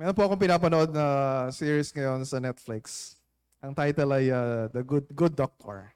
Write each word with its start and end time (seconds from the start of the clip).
Meron 0.00 0.16
po 0.16 0.24
akong 0.24 0.40
pinapanood 0.40 0.96
na 0.96 1.04
series 1.52 1.92
ngayon 1.92 2.24
sa 2.24 2.40
Netflix. 2.40 3.12
Ang 3.60 3.76
title 3.76 4.16
ay 4.16 4.32
uh, 4.32 4.64
The 4.72 4.80
Good 4.80 5.12
Good 5.12 5.36
Doctor. 5.36 5.92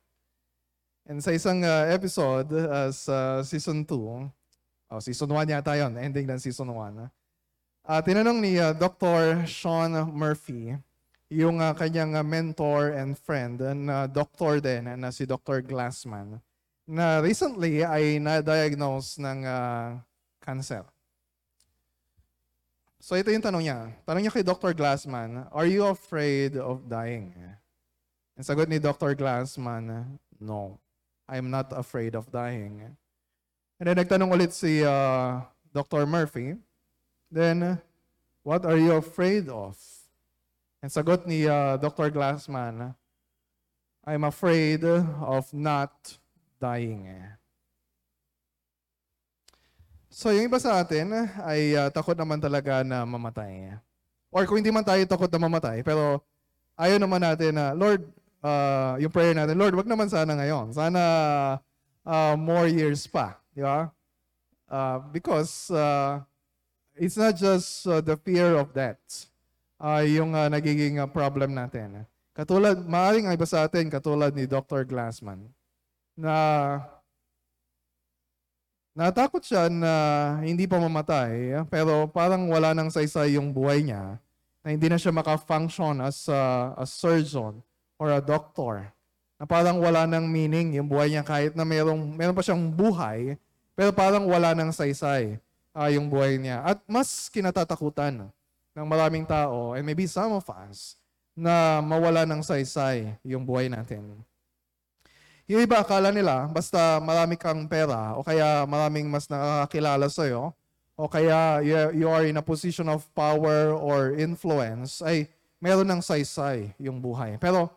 And 1.09 1.25
sa 1.25 1.33
isang 1.33 1.65
uh, 1.65 1.89
episode 1.89 2.53
uh, 2.53 2.93
sa 2.93 3.41
season 3.41 3.81
2, 3.81 3.97
oh, 4.93 5.01
season 5.01 5.33
1 5.33 5.57
yata 5.57 5.73
yun, 5.81 5.97
ending 5.97 6.29
ng 6.29 6.37
season 6.37 6.69
1, 6.69 7.01
uh, 7.01 8.01
tinanong 8.05 8.45
ni 8.45 8.61
uh, 8.61 8.77
Dr. 8.77 9.49
Sean 9.49 9.97
Murphy, 10.13 10.77
yung 11.33 11.65
uh, 11.65 11.73
kanyang 11.73 12.13
uh, 12.13 12.21
mentor 12.21 12.93
and 12.93 13.17
friend 13.17 13.57
na 13.89 14.05
doctor 14.05 14.61
din 14.61 14.85
na 15.01 15.09
si 15.09 15.25
Dr. 15.25 15.65
Glassman, 15.65 16.45
na 16.85 17.25
recently 17.25 17.81
ay 17.81 18.21
na-diagnose 18.21 19.17
ng 19.17 19.49
uh, 19.49 19.97
cancer. 20.45 20.85
So 23.05 23.21
ito 23.21 23.29
yung 23.29 23.45
tanong 23.45 23.69
niya. 23.69 23.93
Tanong 24.09 24.25
niya 24.25 24.33
kay 24.33 24.41
Dr. 24.41 24.73
Glassman, 24.73 25.45
are 25.53 25.69
you 25.69 25.85
afraid 25.85 26.57
of 26.57 26.89
dying? 26.89 27.37
Ang 28.33 28.47
sagot 28.49 28.65
ni 28.65 28.81
Dr. 28.81 29.13
Glassman, 29.13 30.17
no. 30.41 30.81
I'm 31.29 31.53
not 31.53 31.69
afraid 31.77 32.17
of 32.17 32.33
dying. 32.33 32.97
And 33.77 33.85
then 33.85 34.01
nagtanong 34.01 34.33
ulit 34.33 34.57
si 34.57 34.81
uh, 34.81 35.45
Dr. 35.77 36.09
Murphy, 36.09 36.57
then, 37.29 37.77
what 38.41 38.65
are 38.65 38.81
you 38.81 38.97
afraid 38.97 39.53
of? 39.53 39.77
Ang 40.81 40.89
sagot 40.89 41.29
ni 41.29 41.45
uh, 41.45 41.77
Dr. 41.77 42.09
Glassman, 42.09 42.97
I'm 44.09 44.25
afraid 44.25 44.81
of 45.21 45.45
not 45.53 45.93
dying. 46.57 47.05
So 50.15 50.31
yung 50.31 50.47
iba 50.47 50.63
sa 50.63 50.79
atin 50.79 51.11
ay 51.43 51.75
uh, 51.75 51.91
takot 51.91 52.15
naman 52.15 52.39
talaga 52.39 52.87
na 52.87 53.03
mamatay. 53.03 53.75
Or 54.31 54.47
kung 54.47 54.63
hindi 54.63 54.71
man 54.71 54.87
tayo 54.87 55.03
takot 55.11 55.27
na 55.27 55.43
mamatay, 55.43 55.83
pero 55.83 56.23
ayaw 56.79 57.03
naman 57.03 57.19
natin 57.19 57.59
na, 57.59 57.75
Lord, 57.75 58.07
uh, 58.39 58.95
yung 59.03 59.11
prayer 59.11 59.35
natin, 59.35 59.59
Lord, 59.59 59.75
wag 59.75 59.91
naman 59.91 60.07
sana 60.07 60.39
ngayon. 60.39 60.71
Sana 60.71 61.03
uh, 62.07 62.39
more 62.39 62.71
years 62.71 63.11
pa. 63.11 63.43
Di 63.51 63.67
ba? 63.67 63.91
Uh, 64.71 65.03
because 65.11 65.75
uh, 65.75 66.23
it's 66.95 67.19
not 67.19 67.35
just 67.35 67.83
uh, 67.91 67.99
the 67.99 68.15
fear 68.15 68.55
of 68.55 68.71
death 68.71 69.03
uh, 69.83 70.07
yung 70.07 70.31
uh, 70.31 70.47
nagiging 70.47 71.03
uh, 71.03 71.11
problem 71.11 71.59
natin. 71.59 72.07
Katulad, 72.31 72.87
maaaring 72.87 73.35
iba 73.35 73.47
sa 73.51 73.67
atin, 73.67 73.91
katulad 73.91 74.31
ni 74.31 74.47
Dr. 74.47 74.87
Glassman, 74.87 75.43
na 76.15 76.35
Natakot 78.95 79.43
siya 79.43 79.67
na 79.67 79.93
hindi 80.39 80.71
pa 80.71 80.79
mamatay, 80.79 81.67
pero 81.67 82.07
parang 82.07 82.47
wala 82.47 82.71
nang 82.71 82.95
saysay 82.95 83.35
yung 83.35 83.51
buhay 83.51 83.83
niya, 83.83 84.23
na 84.63 84.71
hindi 84.71 84.87
na 84.87 84.95
siya 84.95 85.11
maka-function 85.11 85.99
as 85.99 86.31
a, 86.31 86.71
a 86.79 86.87
surgeon 86.87 87.59
or 87.99 88.15
a 88.15 88.23
doctor. 88.23 88.87
Na 89.35 89.51
parang 89.51 89.83
wala 89.83 90.07
nang 90.07 90.31
meaning 90.31 90.79
yung 90.79 90.87
buhay 90.87 91.11
niya 91.11 91.27
kahit 91.27 91.59
na 91.59 91.67
merong, 91.67 92.15
meron 92.15 92.39
pa 92.39 92.47
siyang 92.47 92.71
buhay, 92.71 93.35
pero 93.75 93.91
parang 93.91 94.31
wala 94.31 94.55
nang 94.55 94.71
saysay 94.71 95.43
uh, 95.75 95.91
yung 95.91 96.07
buhay 96.07 96.39
niya. 96.39 96.63
At 96.63 96.79
mas 96.87 97.27
kinatatakutan 97.35 98.31
ng 98.79 98.87
maraming 98.87 99.27
tao, 99.27 99.75
and 99.75 99.83
maybe 99.83 100.07
some 100.07 100.39
of 100.39 100.47
us, 100.71 100.95
na 101.35 101.83
mawala 101.83 102.23
ng 102.23 102.47
saysay 102.47 103.11
yung 103.27 103.43
buhay 103.43 103.67
natin. 103.67 104.07
Yung 105.45 105.61
iba 105.61 105.77
akala 105.77 106.09
nila, 106.09 106.49
basta 106.49 106.97
marami 107.05 107.37
kang 107.37 107.69
pera, 107.69 108.17
o 108.17 108.25
kaya 108.25 108.65
maraming 108.65 109.05
mas 109.13 109.29
nakakakilala 109.29 110.09
sa'yo, 110.09 110.57
o 110.97 111.05
kaya 111.05 111.61
you 111.93 112.09
are 112.09 112.25
in 112.25 112.41
a 112.41 112.45
position 112.45 112.89
of 112.89 113.05
power 113.13 113.77
or 113.77 114.17
influence, 114.17 115.05
ay 115.05 115.29
meron 115.61 115.85
ng 115.85 116.01
saysay 116.01 116.73
yung 116.81 116.97
buhay. 116.97 117.37
Pero, 117.37 117.69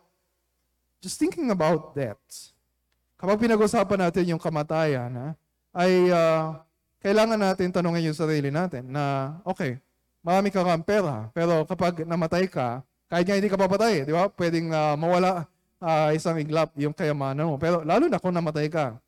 just 1.04 1.20
thinking 1.20 1.52
about 1.52 1.92
that, 1.92 2.16
kapag 3.20 3.36
pinag-usapan 3.36 4.08
natin 4.08 4.32
yung 4.32 4.40
kamatayan, 4.40 5.12
ha, 5.12 5.28
ay 5.76 6.08
uh, 6.08 6.56
kailangan 7.04 7.36
natin 7.36 7.68
tanongin 7.68 8.08
yung 8.08 8.16
sarili 8.16 8.48
natin 8.48 8.88
na, 8.88 9.36
okay, 9.44 9.76
marami 10.24 10.48
ka 10.48 10.64
kang 10.64 10.84
pera, 10.88 11.28
pero 11.36 11.68
kapag 11.68 12.08
namatay 12.08 12.48
ka, 12.48 12.80
kahit 13.12 13.28
nga 13.28 13.36
hindi 13.36 13.52
ka 13.52 13.60
papatay, 13.60 14.08
di 14.08 14.12
ba? 14.16 14.32
Pwedeng 14.32 14.72
uh, 14.72 14.96
mawala 14.96 15.44
uh, 15.82 16.10
isang 16.14 16.38
iglap 16.38 16.74
yung 16.78 16.94
kayamanan 16.94 17.48
mo. 17.48 17.56
Pero 17.56 17.82
lalo 17.82 18.06
na 18.06 18.18
kung 18.22 18.34
namatay 18.34 18.70
ka, 18.70 18.98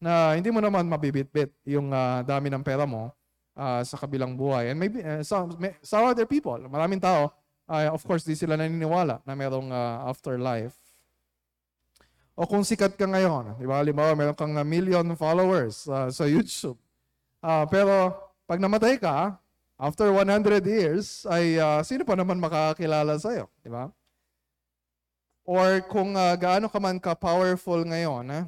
na 0.00 0.32
hindi 0.32 0.48
mo 0.48 0.64
naman 0.64 0.88
mabibitbit 0.88 1.52
yung 1.68 1.92
uh, 1.92 2.24
dami 2.24 2.48
ng 2.48 2.64
pera 2.64 2.88
mo 2.88 3.12
uh, 3.52 3.84
sa 3.84 4.00
kabilang 4.00 4.32
buhay. 4.32 4.72
And 4.72 4.80
maybe 4.80 5.04
uh, 5.04 5.20
some, 5.20 5.52
may, 5.60 5.76
some 5.84 6.08
other 6.08 6.24
people, 6.24 6.56
maraming 6.72 7.04
tao, 7.04 7.36
uh, 7.68 7.92
of 7.92 8.00
course, 8.08 8.24
di 8.24 8.32
sila 8.32 8.56
naniniwala 8.56 9.20
na 9.28 9.34
merong 9.36 9.68
uh, 9.68 10.08
afterlife. 10.08 10.72
O 12.32 12.48
kung 12.48 12.64
sikat 12.64 12.96
ka 12.96 13.04
ngayon, 13.04 13.60
di 13.60 13.68
ba? 13.68 13.84
Halimbawa, 13.84 14.16
meron 14.16 14.32
kang 14.32 14.56
uh, 14.56 14.64
million 14.64 15.04
followers 15.12 15.84
uh, 15.92 16.08
sa 16.08 16.24
YouTube. 16.24 16.80
Uh, 17.44 17.68
pero 17.68 18.16
pag 18.48 18.56
namatay 18.56 18.96
ka, 18.96 19.36
after 19.76 20.08
100 20.08 20.64
years, 20.64 21.28
ay 21.28 21.60
uh, 21.60 21.84
sino 21.84 22.08
pa 22.08 22.16
naman 22.16 22.40
makakakilala 22.40 23.20
sa'yo? 23.20 23.52
Di 23.60 23.68
ba? 23.68 23.92
Or 25.50 25.82
kung 25.90 26.14
uh, 26.14 26.30
gaano 26.38 26.70
ka 26.70 26.78
man 26.78 26.94
ka-powerful 27.02 27.82
ngayon, 27.82 28.22
ha? 28.30 28.46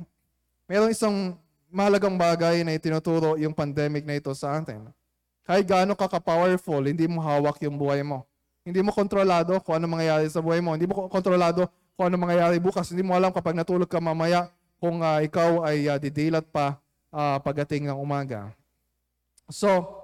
Merong 0.70 0.94
isang 0.94 1.34
mahalagang 1.66 2.14
bagay 2.14 2.62
na 2.62 2.78
itinuturo 2.78 3.34
yung 3.42 3.50
pandemic 3.50 4.06
na 4.06 4.22
ito 4.22 4.30
sa 4.38 4.54
atin. 4.62 4.86
Kahit 5.42 5.66
gaano 5.66 5.98
ka 5.98 6.06
ka-powerful, 6.06 6.78
hindi 6.86 7.10
mo 7.10 7.18
hawak 7.18 7.58
yung 7.66 7.74
buhay 7.74 8.06
mo. 8.06 8.22
Hindi 8.62 8.78
mo 8.86 8.94
kontrolado 8.94 9.58
kung 9.58 9.82
ano 9.82 9.90
mangyayari 9.90 10.30
sa 10.30 10.38
buhay 10.38 10.62
mo. 10.62 10.78
Hindi 10.78 10.86
mo 10.86 11.10
kontrolado 11.10 11.66
kung 11.98 12.06
ano 12.06 12.14
mangyayari 12.22 12.62
bukas. 12.62 12.94
Hindi 12.94 13.02
mo 13.02 13.18
alam 13.18 13.34
kapag 13.34 13.58
natulog 13.58 13.90
ka 13.90 13.98
mamaya 13.98 14.46
kung 14.78 15.02
uh, 15.02 15.18
ikaw 15.18 15.66
ay 15.66 15.90
uh, 15.90 15.98
didilat 15.98 16.46
pa 16.54 16.78
uh, 17.10 17.42
pagdating 17.42 17.90
ng 17.90 17.98
umaga. 17.98 18.54
So, 19.50 20.01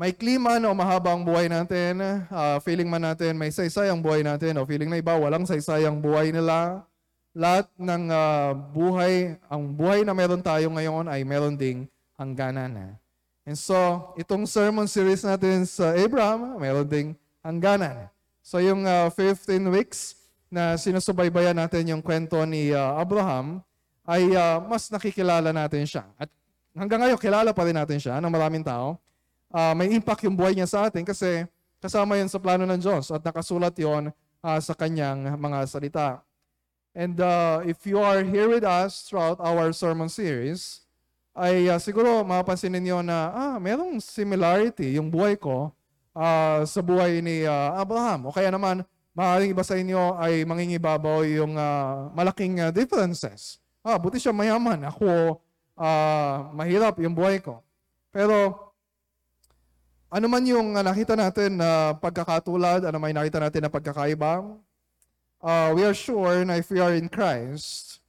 may 0.00 0.16
klima 0.16 0.56
o 0.56 0.72
mahaba 0.72 1.12
ang 1.12 1.20
buhay 1.20 1.52
natin, 1.52 2.00
uh, 2.32 2.56
feeling 2.64 2.88
man 2.88 3.04
natin 3.04 3.36
may 3.36 3.52
saysay 3.52 3.92
ang 3.92 4.00
buhay 4.00 4.24
natin 4.24 4.56
o 4.56 4.64
feeling 4.64 4.88
na 4.88 4.96
iba 4.96 5.12
walang 5.12 5.44
saysay 5.44 5.84
ang 5.84 6.00
buhay 6.00 6.32
nila. 6.32 6.88
Lahat 7.36 7.68
ng 7.76 8.08
uh, 8.08 8.56
buhay, 8.72 9.36
ang 9.52 9.68
buhay 9.76 10.00
na 10.00 10.16
meron 10.16 10.40
tayo 10.40 10.72
ngayon 10.72 11.04
ay 11.04 11.20
meron 11.20 11.52
ding 11.52 11.84
hangganan. 12.16 12.96
And 13.44 13.60
so, 13.60 13.76
itong 14.16 14.48
sermon 14.48 14.88
series 14.88 15.20
natin 15.20 15.68
sa 15.68 15.92
Abraham, 15.92 16.56
meron 16.56 16.88
ding 16.88 17.08
hangganan. 17.44 18.08
So 18.40 18.56
yung 18.56 18.88
uh, 18.88 19.12
15 19.12 19.68
weeks 19.68 20.16
na 20.48 20.80
sinusubaybayan 20.80 21.60
natin 21.60 21.92
yung 21.92 22.00
kwento 22.00 22.40
ni 22.48 22.72
uh, 22.72 22.96
Abraham, 22.96 23.60
ay 24.08 24.32
uh, 24.32 24.64
mas 24.64 24.88
nakikilala 24.88 25.52
natin 25.52 25.84
siya. 25.84 26.08
At 26.16 26.32
hanggang 26.72 27.04
ngayon, 27.04 27.20
kilala 27.20 27.52
pa 27.52 27.68
rin 27.68 27.76
natin 27.76 28.00
siya 28.00 28.16
ng 28.16 28.32
maraming 28.32 28.64
tao 28.64 28.96
uh, 29.50 29.74
may 29.74 29.90
impact 29.92 30.24
yung 30.24 30.38
buhay 30.38 30.54
niya 30.54 30.70
sa 30.70 30.86
atin 30.86 31.02
kasi 31.02 31.44
kasama 31.82 32.16
yan 32.16 32.30
sa 32.30 32.38
plano 32.38 32.64
ng 32.68 32.80
Diyos 32.80 33.10
at 33.10 33.24
nakasulat 33.24 33.74
yon 33.78 34.10
uh, 34.10 34.46
ah, 34.46 34.60
sa 34.60 34.72
kanyang 34.76 35.36
mga 35.36 35.58
salita. 35.66 36.08
And 36.90 37.14
uh, 37.22 37.62
if 37.62 37.86
you 37.86 38.02
are 38.02 38.20
here 38.26 38.50
with 38.50 38.66
us 38.66 39.06
throughout 39.06 39.38
our 39.38 39.70
sermon 39.70 40.10
series, 40.10 40.82
ay 41.32 41.70
uh, 41.70 41.78
siguro 41.78 42.26
mapapansin 42.26 42.74
ninyo 42.74 43.06
na 43.06 43.30
ah, 43.30 43.56
merong 43.62 44.02
similarity 44.02 44.98
yung 44.98 45.08
buhay 45.08 45.38
ko 45.38 45.70
uh, 46.12 46.66
sa 46.66 46.80
buhay 46.82 47.22
ni 47.22 47.46
uh, 47.46 47.78
Abraham. 47.78 48.28
O 48.28 48.34
kaya 48.34 48.50
naman, 48.50 48.82
maaaring 49.14 49.54
iba 49.54 49.64
sa 49.64 49.78
inyo 49.78 50.18
ay 50.18 50.42
mangingibabaw 50.44 51.22
yung 51.26 51.54
uh, 51.54 52.10
malaking 52.12 52.58
uh, 52.58 52.70
differences. 52.74 53.62
Ah, 53.80 53.96
buti 53.96 54.20
siya 54.20 54.34
mayaman. 54.34 54.84
Ako, 54.84 55.40
uh, 55.78 56.36
mahirap 56.52 56.98
yung 57.00 57.14
buhay 57.16 57.40
ko. 57.40 57.64
Pero 58.10 58.69
ano 60.10 60.26
man 60.26 60.42
yung 60.42 60.74
uh, 60.74 60.82
nakita 60.82 61.14
natin 61.14 61.54
na 61.54 61.94
pagkakatulad, 61.94 62.82
ano 62.82 62.98
yung 62.98 63.14
nakita 63.22 63.38
natin 63.38 63.62
na 63.62 63.70
pagkakaiba, 63.70 64.42
uh, 65.38 65.70
we 65.78 65.86
are 65.86 65.94
sure 65.94 66.42
na 66.42 66.58
if 66.58 66.66
we 66.74 66.82
are 66.82 66.98
in 66.98 67.06
Christ, 67.06 68.02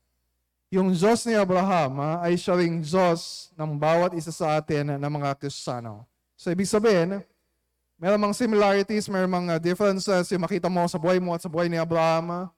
yung 0.73 0.97
Diyos 0.97 1.29
ni 1.29 1.37
Abraham 1.37 2.01
uh, 2.01 2.17
ay 2.25 2.41
siya 2.41 2.57
ring 2.57 2.81
Diyos 2.81 3.53
ng 3.53 3.77
bawat 3.77 4.17
isa 4.17 4.33
sa 4.33 4.57
atin 4.57 4.97
na 4.97 5.07
mga 5.13 5.37
Kristiyano. 5.37 6.09
So, 6.33 6.49
ibig 6.49 6.65
sabihin, 6.65 7.21
meron 8.01 8.17
mga 8.17 8.33
similarities, 8.33 9.05
meron 9.05 9.29
mga 9.29 9.61
differences 9.61 10.25
yung 10.33 10.41
makita 10.41 10.73
mo 10.73 10.81
sa 10.89 10.97
buhay 10.97 11.21
mo 11.21 11.37
at 11.37 11.45
sa 11.45 11.53
buhay 11.53 11.69
ni 11.69 11.77
Abraham. 11.77 12.49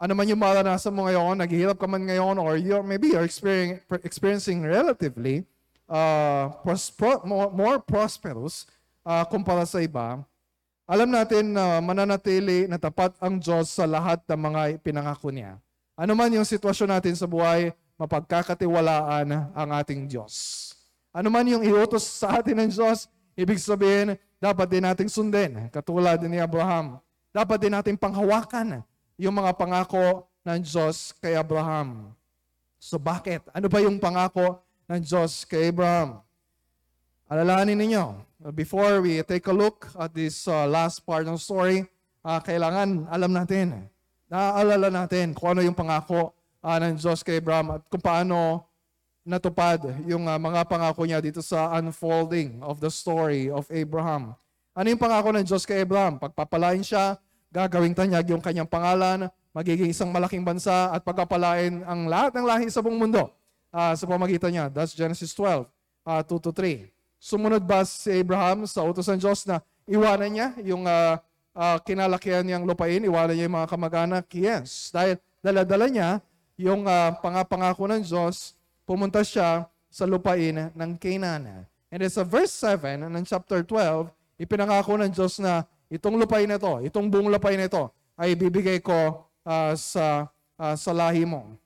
Ano 0.00 0.12
man 0.16 0.24
yung 0.24 0.40
maranasan 0.40 0.96
mo 0.96 1.04
ngayon, 1.04 1.36
naghihirap 1.36 1.76
ka 1.76 1.84
man 1.84 2.08
ngayon, 2.08 2.40
or 2.40 2.56
you're, 2.56 2.80
maybe 2.80 3.12
you're 3.12 3.28
experiencing 4.00 4.64
relatively 4.64 5.44
uh, 5.90 6.54
pros- 6.62 6.94
more, 7.26 7.50
more 7.50 7.78
prosperous 7.82 8.64
uh, 9.02 9.26
kumpara 9.26 9.66
sa 9.66 9.82
iba, 9.82 10.22
alam 10.86 11.10
natin 11.10 11.54
na 11.54 11.78
mananatili 11.82 12.70
na 12.70 12.78
tapat 12.78 13.14
ang 13.18 13.38
Diyos 13.38 13.70
sa 13.70 13.86
lahat 13.86 14.22
ng 14.26 14.40
mga 14.40 14.60
pinangako 14.82 15.30
niya. 15.30 15.58
Ano 15.94 16.16
man 16.16 16.32
yung 16.32 16.46
sitwasyon 16.46 16.96
natin 16.96 17.14
sa 17.14 17.28
buhay, 17.28 17.70
mapagkakatiwalaan 18.00 19.28
ang 19.54 19.68
ating 19.76 20.08
Diyos. 20.08 20.72
Ano 21.12 21.28
man 21.28 21.46
yung 21.46 21.62
iutos 21.62 22.06
sa 22.06 22.40
atin 22.40 22.64
ng 22.64 22.70
Diyos, 22.72 23.10
ibig 23.36 23.60
sabihin, 23.60 24.16
dapat 24.40 24.66
din 24.72 24.82
nating 24.82 25.10
sundin, 25.12 25.68
katulad 25.68 26.16
ni 26.24 26.40
Abraham. 26.40 26.96
Dapat 27.30 27.58
din 27.60 27.74
nating 27.76 28.00
panghawakan 28.00 28.82
yung 29.20 29.36
mga 29.36 29.52
pangako 29.54 30.26
ng 30.42 30.58
Diyos 30.64 31.12
kay 31.20 31.36
Abraham. 31.36 32.16
So 32.80 32.96
bakit? 32.96 33.44
Ano 33.52 33.68
ba 33.68 33.78
yung 33.84 34.00
pangako 34.00 34.58
ng 34.90 35.00
Diyos 35.06 35.46
kay 35.46 35.70
Abraham? 35.70 36.18
Alalahanin 37.30 37.78
ninyo, 37.78 38.04
before 38.50 38.98
we 38.98 39.22
take 39.22 39.46
a 39.46 39.54
look 39.54 39.86
at 39.94 40.10
this 40.10 40.50
uh, 40.50 40.66
last 40.66 41.06
part 41.06 41.22
ng 41.22 41.38
story, 41.38 41.86
uh, 42.26 42.42
kailangan 42.42 43.06
alam 43.06 43.30
natin, 43.30 43.86
naaalala 44.26 44.90
natin 44.90 45.30
kung 45.30 45.54
ano 45.54 45.62
yung 45.62 45.78
pangako 45.78 46.34
uh, 46.58 46.78
ng 46.82 46.98
Diyos 46.98 47.22
kay 47.22 47.38
Abraham 47.38 47.78
at 47.78 47.86
kung 47.86 48.02
paano 48.02 48.66
natupad 49.22 49.78
yung 50.10 50.26
uh, 50.26 50.34
mga 50.34 50.66
pangako 50.66 51.06
niya 51.06 51.22
dito 51.22 51.38
sa 51.38 51.70
unfolding 51.78 52.58
of 52.66 52.82
the 52.82 52.90
story 52.90 53.46
of 53.46 53.70
Abraham. 53.70 54.34
Ano 54.74 54.86
yung 54.90 54.98
pangako 54.98 55.30
ng 55.30 55.46
Diyos 55.46 55.62
kay 55.62 55.86
Abraham? 55.86 56.18
Pagpapalain 56.18 56.82
siya, 56.82 57.14
gagawing 57.54 57.94
tanyag 57.94 58.26
yung 58.26 58.42
kanyang 58.42 58.66
pangalan, 58.66 59.30
magiging 59.54 59.94
isang 59.94 60.10
malaking 60.10 60.42
bansa 60.42 60.90
at 60.90 61.06
pagpapalain 61.06 61.86
ang 61.86 62.10
lahat 62.10 62.34
ng 62.34 62.42
lahi 62.42 62.66
sa 62.66 62.82
buong 62.82 62.98
mundo 62.98 63.30
uh, 63.74 63.94
sa 63.94 64.04
pamagitan 64.06 64.50
niya. 64.50 64.66
That's 64.70 64.94
Genesis 64.94 65.34
12, 65.34 65.66
uh, 66.06 66.22
2 66.22 66.44
to 66.44 66.50
3. 66.54 66.90
Sumunod 67.20 67.62
ba 67.64 67.84
si 67.84 68.08
Abraham 68.10 68.64
sa 68.64 68.80
utos 68.86 69.06
ng 69.10 69.20
Diyos 69.20 69.44
na 69.44 69.60
iwanan 69.84 70.30
niya 70.30 70.48
yung 70.64 70.88
uh, 70.88 71.20
uh, 71.52 71.76
kinalakihan 71.84 72.40
niyang 72.46 72.64
lupain, 72.64 73.02
iwanan 73.02 73.36
niya 73.36 73.46
yung 73.46 73.56
mga 73.60 73.68
kamag-anak? 73.68 74.24
Yes. 74.32 74.88
Dahil 74.88 75.20
daladala 75.44 75.86
niya 75.92 76.08
yung 76.56 76.84
uh, 76.88 77.12
pangapangako 77.20 77.88
ng 77.92 78.02
Diyos, 78.04 78.56
pumunta 78.88 79.20
siya 79.20 79.68
sa 79.90 80.04
lupain 80.06 80.70
ng 80.72 80.90
Canaan. 80.96 81.66
And 81.90 82.00
it's 82.06 82.14
sa 82.14 82.22
verse 82.22 82.54
7 82.54 83.02
ng 83.02 83.24
chapter 83.26 83.66
12, 83.66 84.08
ipinangako 84.38 84.94
ng 84.96 85.10
Diyos 85.10 85.42
na 85.42 85.66
itong 85.90 86.16
lupain 86.16 86.46
na 86.46 86.56
ito, 86.56 86.70
itong 86.86 87.10
buong 87.10 87.28
lupain 87.28 87.58
na 87.58 87.66
ito, 87.66 87.90
ay 88.14 88.38
bibigay 88.38 88.78
ko 88.78 89.26
uh, 89.44 89.74
sa, 89.74 90.30
uh, 90.56 90.74
sa 90.78 90.90
lahi 90.94 91.26
mo. 91.26 91.59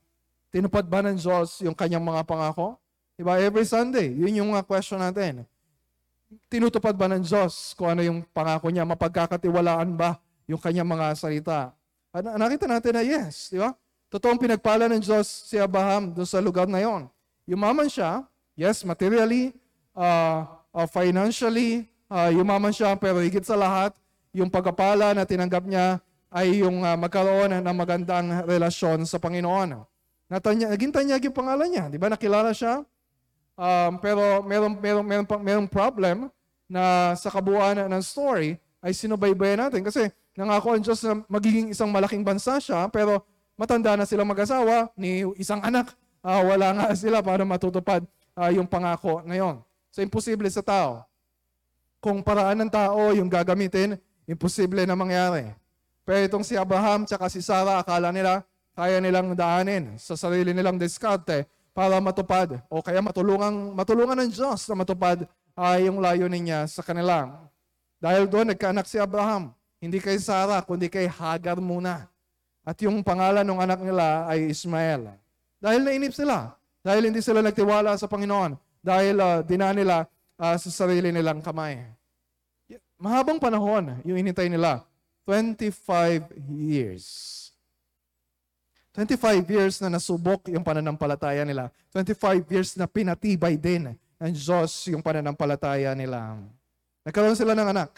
Tinupad 0.54 0.86
ba 0.86 1.02
ng 1.02 1.18
Diyos 1.18 1.58
yung 1.66 1.74
kanyang 1.74 2.06
mga 2.06 2.22
pangako? 2.22 2.78
Diba? 3.18 3.42
Every 3.42 3.66
Sunday, 3.66 4.14
yun 4.14 4.38
yung 4.38 4.54
question 4.62 5.02
natin. 5.02 5.42
Tinutupad 6.46 6.94
ba 6.94 7.10
ng 7.10 7.26
Diyos 7.26 7.74
kung 7.74 7.90
ano 7.90 8.06
yung 8.06 8.22
pangako 8.30 8.70
niya? 8.70 8.86
Mapagkakatiwalaan 8.86 9.98
ba 9.98 10.22
yung 10.46 10.62
kanyang 10.62 10.86
mga 10.86 11.06
salita? 11.18 11.74
At 12.14 12.22
nakita 12.38 12.70
natin 12.70 12.94
na 12.94 13.02
yes, 13.02 13.50
di 13.50 13.58
ba? 13.58 13.74
Totoong 14.14 14.38
pinagpala 14.38 14.86
ng 14.86 15.02
Diyos 15.02 15.26
si 15.26 15.58
Abraham 15.58 16.14
doon 16.14 16.28
sa 16.30 16.38
lugar 16.38 16.70
na 16.70 16.78
yon. 16.78 17.10
Yumaman 17.50 17.90
siya, 17.90 18.22
yes, 18.54 18.86
materially, 18.86 19.50
uh, 19.98 20.46
uh, 20.70 20.86
financially, 20.86 21.90
uh, 22.06 22.30
yumaman 22.30 22.70
siya, 22.70 22.94
pero 22.94 23.18
higit 23.18 23.42
sa 23.42 23.58
lahat, 23.58 23.90
yung 24.30 24.46
pagkapala 24.46 25.18
na 25.18 25.26
tinanggap 25.26 25.66
niya 25.66 25.98
ay 26.30 26.62
yung 26.62 26.86
uh, 26.86 26.94
magkaroon 26.94 27.58
ng 27.58 27.74
magandang 27.74 28.46
relasyon 28.46 29.02
sa 29.02 29.18
Panginoon. 29.18 29.93
Natanya, 30.28 30.72
naging 30.72 30.92
tanyag 30.92 31.22
yung 31.28 31.36
pangalan 31.36 31.68
niya. 31.68 31.84
Di 31.92 32.00
ba? 32.00 32.08
Nakilala 32.08 32.50
siya 32.50 32.84
Um, 33.54 34.02
pero 34.02 34.42
meron, 34.42 34.74
meron, 34.82 35.04
meron, 35.06 35.26
meron 35.38 35.66
problem 35.70 36.26
na 36.66 37.14
sa 37.14 37.30
kabuuan 37.30 37.86
ng 37.86 38.02
story 38.02 38.58
ay 38.82 38.90
sinubaybayan 38.90 39.70
natin. 39.70 39.86
Kasi 39.86 40.10
nangako 40.34 40.74
ang 40.74 40.82
Diyos 40.82 40.98
na 41.06 41.22
magiging 41.30 41.70
isang 41.70 41.90
malaking 41.90 42.26
bansa 42.26 42.58
siya, 42.58 42.90
pero 42.90 43.22
matanda 43.54 43.94
na 43.94 44.02
silang 44.02 44.26
mag-asawa, 44.26 44.90
ni 44.98 45.22
isang 45.38 45.62
anak, 45.62 45.94
uh, 46.26 46.42
wala 46.42 46.74
nga 46.74 46.86
sila 47.02 47.22
para 47.22 47.46
matutupad 47.46 48.02
uh, 48.34 48.50
yung 48.50 48.66
pangako 48.66 49.22
ngayon. 49.22 49.62
So 49.94 50.02
imposible 50.02 50.50
sa 50.50 50.62
tao. 50.62 51.06
Kung 52.02 52.20
paraan 52.20 52.58
ng 52.66 52.70
tao 52.74 53.14
yung 53.14 53.30
gagamitin, 53.30 53.96
imposible 54.26 54.82
na 54.82 54.98
mangyari. 54.98 55.54
Pero 56.04 56.20
itong 56.20 56.44
si 56.44 56.58
Abraham 56.58 57.06
tsaka 57.06 57.30
si 57.30 57.38
Sarah, 57.40 57.80
akala 57.80 58.10
nila 58.10 58.42
kaya 58.74 58.98
nilang 58.98 59.38
daanin 59.38 59.94
sa 59.96 60.18
sarili 60.18 60.50
nilang 60.50 60.76
diskarte 60.76 61.46
para 61.70 61.98
matupad 62.02 62.58
o 62.66 62.82
kaya 62.82 62.98
matulungan, 62.98 63.74
matulungan 63.74 64.18
ng 64.26 64.30
Diyos 64.30 64.66
na 64.66 64.74
matupad 64.78 65.26
uh, 65.54 65.78
yung 65.78 66.02
layunin 66.02 66.42
niya 66.42 66.60
sa 66.66 66.82
kanila. 66.82 67.30
Dahil 67.98 68.28
doon, 68.28 68.52
nagkaanak 68.52 68.84
si 68.84 69.00
Abraham. 69.00 69.54
Hindi 69.80 69.96
kay 70.02 70.20
Sarah, 70.20 70.60
kundi 70.60 70.92
kay 70.92 71.08
Hagar 71.08 71.56
muna. 71.56 72.10
At 72.64 72.76
yung 72.80 73.00
pangalan 73.00 73.44
ng 73.44 73.60
anak 73.60 73.80
nila 73.80 74.28
ay 74.28 74.52
Ismael. 74.52 75.12
Dahil 75.60 75.80
nainip 75.84 76.12
sila. 76.12 76.52
Dahil 76.84 77.08
hindi 77.08 77.24
sila 77.24 77.40
nagtiwala 77.40 77.96
sa 77.96 78.08
Panginoon. 78.08 78.56
Dahil 78.84 79.16
uh, 79.16 79.40
dina 79.40 79.72
nila 79.72 80.04
uh, 80.36 80.56
sa 80.56 80.68
sarili 80.68 81.12
nilang 81.12 81.40
kamay. 81.40 81.80
Mahabang 83.00 83.40
panahon 83.40 84.00
yung 84.04 84.16
inintay 84.16 84.48
nila. 84.48 84.84
25 85.24 86.36
years. 86.60 87.04
25 88.94 89.42
years 89.50 89.82
na 89.82 89.90
nasubok 89.90 90.46
yung 90.54 90.62
pananampalataya 90.62 91.42
nila. 91.42 91.66
25 91.90 92.46
years 92.46 92.78
na 92.78 92.86
pinatibay 92.86 93.58
din 93.58 93.90
ng 94.22 94.30
Diyos 94.30 94.70
yung 94.86 95.02
pananampalataya 95.02 95.98
nila. 95.98 96.38
Nagkaroon 97.02 97.34
sila 97.34 97.58
ng 97.58 97.74
anak. 97.74 97.90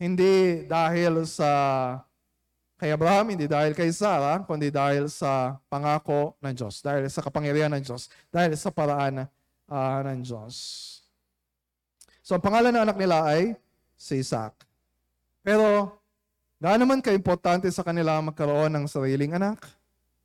Hindi 0.00 0.64
dahil 0.64 1.28
sa 1.28 1.48
kay 2.80 2.90
Abraham, 2.90 3.36
hindi 3.36 3.46
dahil 3.46 3.76
kay 3.76 3.92
Sarah, 3.92 4.42
kundi 4.42 4.72
dahil 4.72 5.06
sa 5.12 5.60
pangako 5.68 6.34
ng 6.42 6.50
Diyos, 6.50 6.82
dahil 6.82 7.06
sa 7.06 7.22
kapangyarihan 7.22 7.70
ng 7.76 7.84
Diyos, 7.84 8.10
dahil 8.32 8.56
sa 8.58 8.72
paraan 8.72 9.28
uh, 9.68 10.00
ng 10.08 10.24
Diyos. 10.24 10.56
So, 12.26 12.34
ang 12.34 12.42
pangalan 12.42 12.74
ng 12.74 12.82
anak 12.88 12.96
nila 12.98 13.22
ay 13.22 13.54
si 13.94 14.18
Isaac. 14.18 14.56
Pero, 15.46 15.94
gaano 16.58 16.82
man 16.82 16.98
ka-importante 16.98 17.70
sa 17.70 17.86
kanila 17.86 18.18
magkaroon 18.18 18.72
ng 18.72 18.90
sariling 18.90 19.36
anak? 19.38 19.62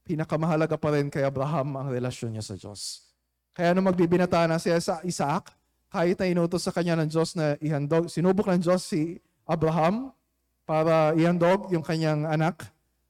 Pinakamahalaga 0.07 0.79
pa 0.79 0.95
rin 0.95 1.11
kay 1.11 1.27
Abraham 1.27 1.75
ang 1.75 1.91
relasyon 1.91 2.39
niya 2.39 2.47
sa 2.47 2.55
Diyos. 2.55 3.03
Kaya 3.51 3.75
nung 3.75 3.89
magbibinata 3.89 4.47
na 4.47 4.55
siya 4.55 4.79
sa 4.79 5.03
Isaac, 5.03 5.51
kahit 5.91 6.15
na 6.21 6.31
inutos 6.31 6.63
sa 6.63 6.71
kanya 6.71 6.95
ng 7.03 7.09
Diyos 7.11 7.35
na 7.35 7.59
ihandog, 7.59 8.07
sinubok 8.07 8.47
ng 8.53 8.63
Diyos 8.63 8.87
si 8.87 9.19
Abraham 9.43 10.15
para 10.63 11.11
ihandog 11.17 11.67
yung 11.73 11.83
kanyang 11.83 12.23
anak 12.27 12.63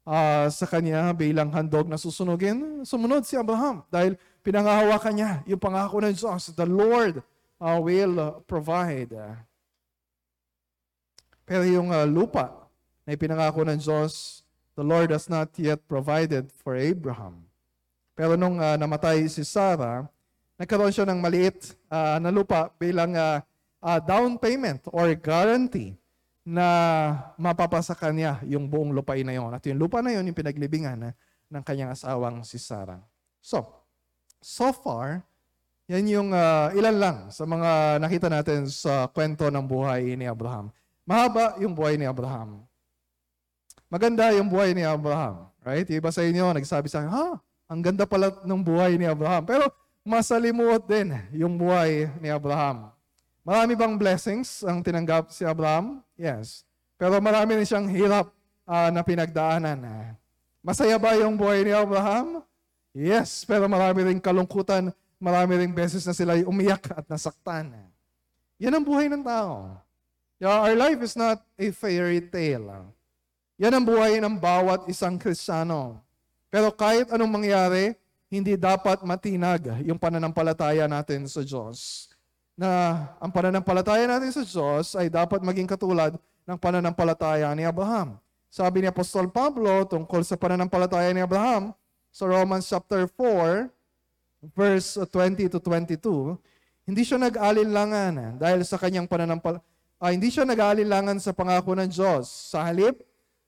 uh, 0.07 0.47
sa 0.47 0.65
kanya 0.65 1.11
bilang 1.11 1.51
handog 1.51 1.91
na 1.91 1.99
susunugin, 1.99 2.87
sumunod 2.87 3.27
si 3.27 3.35
Abraham 3.35 3.83
dahil 3.91 4.15
pinangahawakan 4.39 5.13
niya 5.13 5.31
yung 5.43 5.59
pangako 5.59 5.99
ng 5.99 6.15
Diyos, 6.15 6.55
the 6.55 6.63
Lord 6.63 7.19
uh, 7.59 7.77
will 7.83 8.39
provide. 8.47 9.11
Pero 11.43 11.63
yung 11.67 11.91
uh, 11.91 12.07
lupa 12.07 12.71
na 13.03 13.15
ipinangako 13.19 13.67
ng 13.67 13.79
Diyos 13.79 14.46
the 14.77 14.85
Lord 14.85 15.09
has 15.09 15.25
not 15.25 15.49
yet 15.57 15.81
provided 15.89 16.53
for 16.61 16.77
Abraham. 16.77 17.41
Pero 18.13 18.37
nung 18.37 18.61
uh, 18.61 18.77
namatay 18.77 19.25
si 19.25 19.41
Sarah, 19.41 20.05
nagkaroon 20.61 20.93
siya 20.93 21.09
ng 21.09 21.17
maliit 21.17 21.73
uh, 21.89 22.21
na 22.21 22.29
lupa 22.29 22.69
bilang 22.77 23.17
uh, 23.17 23.41
uh, 23.81 23.99
down 24.01 24.37
payment 24.37 24.85
or 24.93 25.09
guarantee 25.17 25.97
na 26.45 26.65
mapapasa 27.35 27.97
kanya 27.97 28.39
yung 28.45 28.69
buong 28.69 28.93
lupain 28.93 29.25
na 29.25 29.33
yon. 29.33 29.51
At 29.51 29.65
yung 29.65 29.81
lupa 29.81 29.99
na 30.05 30.13
yon 30.13 30.29
yung 30.29 30.37
pinaglibingan 30.37 31.09
uh, 31.09 31.13
ng 31.49 31.63
kanyang 31.65 31.97
asawang 31.97 32.45
si 32.45 32.61
Sarah. 32.61 33.01
So, 33.41 33.65
so 34.39 34.69
far, 34.71 35.25
yan 35.89 36.05
yung 36.05 36.29
uh, 36.35 36.69
ilan 36.77 36.97
lang 36.99 37.17
sa 37.33 37.47
mga 37.47 37.97
nakita 38.03 38.27
natin 38.27 38.69
sa 38.69 39.09
kwento 39.09 39.49
ng 39.49 39.65
buhay 39.65 40.13
ni 40.19 40.29
Abraham. 40.29 40.69
Mahaba 41.07 41.55
yung 41.63 41.71
buhay 41.71 41.95
ni 41.95 42.03
Abraham. 42.03 42.66
Maganda 43.87 44.35
yung 44.35 44.51
buhay 44.51 44.75
ni 44.75 44.83
Abraham. 44.83 45.47
Right? 45.63 45.87
Iba 45.87 46.11
sa 46.11 46.23
inyo, 46.23 46.51
nagsabi 46.55 46.87
sa 46.87 47.03
akin, 47.03 47.11
ha, 47.11 47.27
ang 47.67 47.79
ganda 47.83 48.07
pala 48.07 48.31
ng 48.43 48.61
buhay 48.63 48.95
ni 48.95 49.03
Abraham. 49.03 49.43
Pero 49.43 49.67
masalimuot 50.07 50.87
din 50.87 51.11
yung 51.35 51.59
buhay 51.59 52.07
ni 52.23 52.31
Abraham. 52.31 52.91
Marami 53.43 53.75
bang 53.75 53.95
blessings 53.95 54.63
ang 54.63 54.79
tinanggap 54.83 55.31
si 55.31 55.43
Abraham? 55.43 56.03
Yes. 56.15 56.67
Pero 56.99 57.19
marami 57.19 57.59
rin 57.59 57.67
siyang 57.67 57.87
hirap 57.87 58.31
uh, 58.67 58.91
na 58.91 59.03
pinagdaanan. 59.03 59.79
Masaya 60.59 60.99
ba 60.99 61.15
yung 61.15 61.35
buhay 61.39 61.63
ni 61.63 61.71
Abraham? 61.71 62.43
Yes. 62.91 63.47
Pero 63.47 63.67
marami 63.71 64.03
rin 64.07 64.19
kalungkutan. 64.19 64.91
Marami 65.19 65.63
rin 65.63 65.71
beses 65.71 66.03
na 66.03 66.15
sila 66.15 66.35
umiyak 66.43 66.91
at 66.91 67.07
nasaktan. 67.07 67.71
Yan 68.59 68.75
ang 68.75 68.83
buhay 68.83 69.07
ng 69.07 69.23
tao. 69.23 69.79
Yeah, 70.37 70.61
our 70.63 70.75
life 70.77 71.01
is 71.01 71.17
not 71.17 71.41
a 71.57 71.67
fairy 71.73 72.21
tale. 72.21 72.93
Yan 73.57 73.73
ang 73.73 73.85
buhay 73.89 74.21
ng 74.21 74.37
bawat 74.37 74.85
isang 74.85 75.17
Kristiyano. 75.17 75.97
Pero 76.53 76.69
kahit 76.69 77.09
anong 77.09 77.41
mangyari, 77.41 77.97
hindi 78.29 78.53
dapat 78.53 79.01
matinag 79.01 79.81
yung 79.81 79.97
pananampalataya 79.97 80.85
natin 80.85 81.25
sa 81.25 81.41
Diyos. 81.41 82.05
Na 82.53 83.01
ang 83.17 83.33
pananampalataya 83.33 84.05
natin 84.05 84.29
sa 84.29 84.45
Diyos 84.45 84.93
ay 84.93 85.09
dapat 85.09 85.41
maging 85.41 85.65
katulad 85.65 86.13
ng 86.45 86.57
pananampalataya 86.61 87.49
ni 87.57 87.65
Abraham. 87.65 88.21
Sabi 88.45 88.85
ni 88.85 88.87
Apostol 88.93 89.25
Pablo 89.33 89.89
tungkol 89.89 90.21
sa 90.21 90.37
pananampalataya 90.37 91.09
ni 91.09 91.25
Abraham 91.25 91.73
sa 92.13 92.29
Romans 92.29 92.61
chapter 92.61 93.09
4, 93.09 93.73
verse 94.53 95.01
20 95.01 95.49
to 95.49 95.57
22, 95.57 96.37
hindi 96.85 97.01
siya 97.01 97.17
nag-alinlangan 97.17 98.37
dahil 98.37 98.61
sa 98.61 98.77
kanyang 98.77 99.09
pananampalataya 99.09 99.65
ah, 99.97 100.13
hindi 100.13 100.29
siya 100.29 100.45
nag-aalilangan 100.45 101.17
sa 101.17 101.33
pangako 101.33 101.73
ng 101.73 101.89
Diyos. 101.89 102.29
Sa 102.53 102.61
halip, 102.61 103.01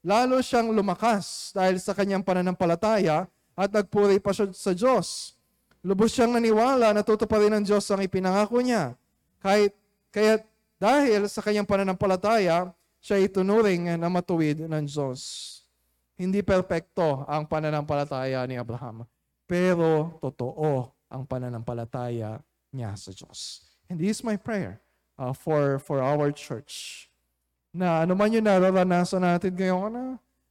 lalo 0.06 0.40
siyang 0.40 0.72
lumakas 0.72 1.52
dahil 1.52 1.80
sa 1.80 1.92
kanyang 1.92 2.24
pananampalataya 2.24 3.28
at 3.56 3.70
nagpuri 3.72 4.24
pa 4.24 4.32
siya 4.32 4.52
sa 4.56 4.72
Diyos. 4.72 5.36
Lubos 5.84 6.12
siyang 6.12 6.36
naniwala 6.36 6.92
na 6.92 7.04
tutuparin 7.04 7.52
ng 7.60 7.64
Diyos 7.64 7.88
ang 7.92 8.04
ipinangako 8.04 8.60
niya. 8.60 8.96
Kahit, 9.40 9.76
kaya 10.12 10.44
dahil 10.80 11.28
sa 11.28 11.44
kanyang 11.44 11.68
pananampalataya, 11.68 12.72
siya 13.00 13.20
itunuring 13.20 13.96
na 13.96 14.08
matuwid 14.12 14.68
ng 14.68 14.84
Diyos. 14.88 15.48
Hindi 16.20 16.44
perpekto 16.44 17.24
ang 17.28 17.48
pananampalataya 17.48 18.44
ni 18.44 18.60
Abraham, 18.60 19.08
pero 19.48 20.20
totoo 20.20 20.92
ang 21.08 21.24
pananampalataya 21.24 22.44
niya 22.76 22.92
sa 23.00 23.16
Diyos. 23.16 23.64
And 23.88 23.98
this 23.98 24.20
is 24.20 24.24
my 24.24 24.36
prayer 24.36 24.84
uh, 25.16 25.32
for, 25.32 25.80
for 25.80 26.04
our 26.04 26.30
church. 26.36 27.08
Na 27.70 28.04
ano 28.04 28.18
man 28.18 28.34
yung 28.34 28.46
nararanasan 28.46 29.22
natin 29.22 29.54
ngayon, 29.54 29.90
na 29.94 30.06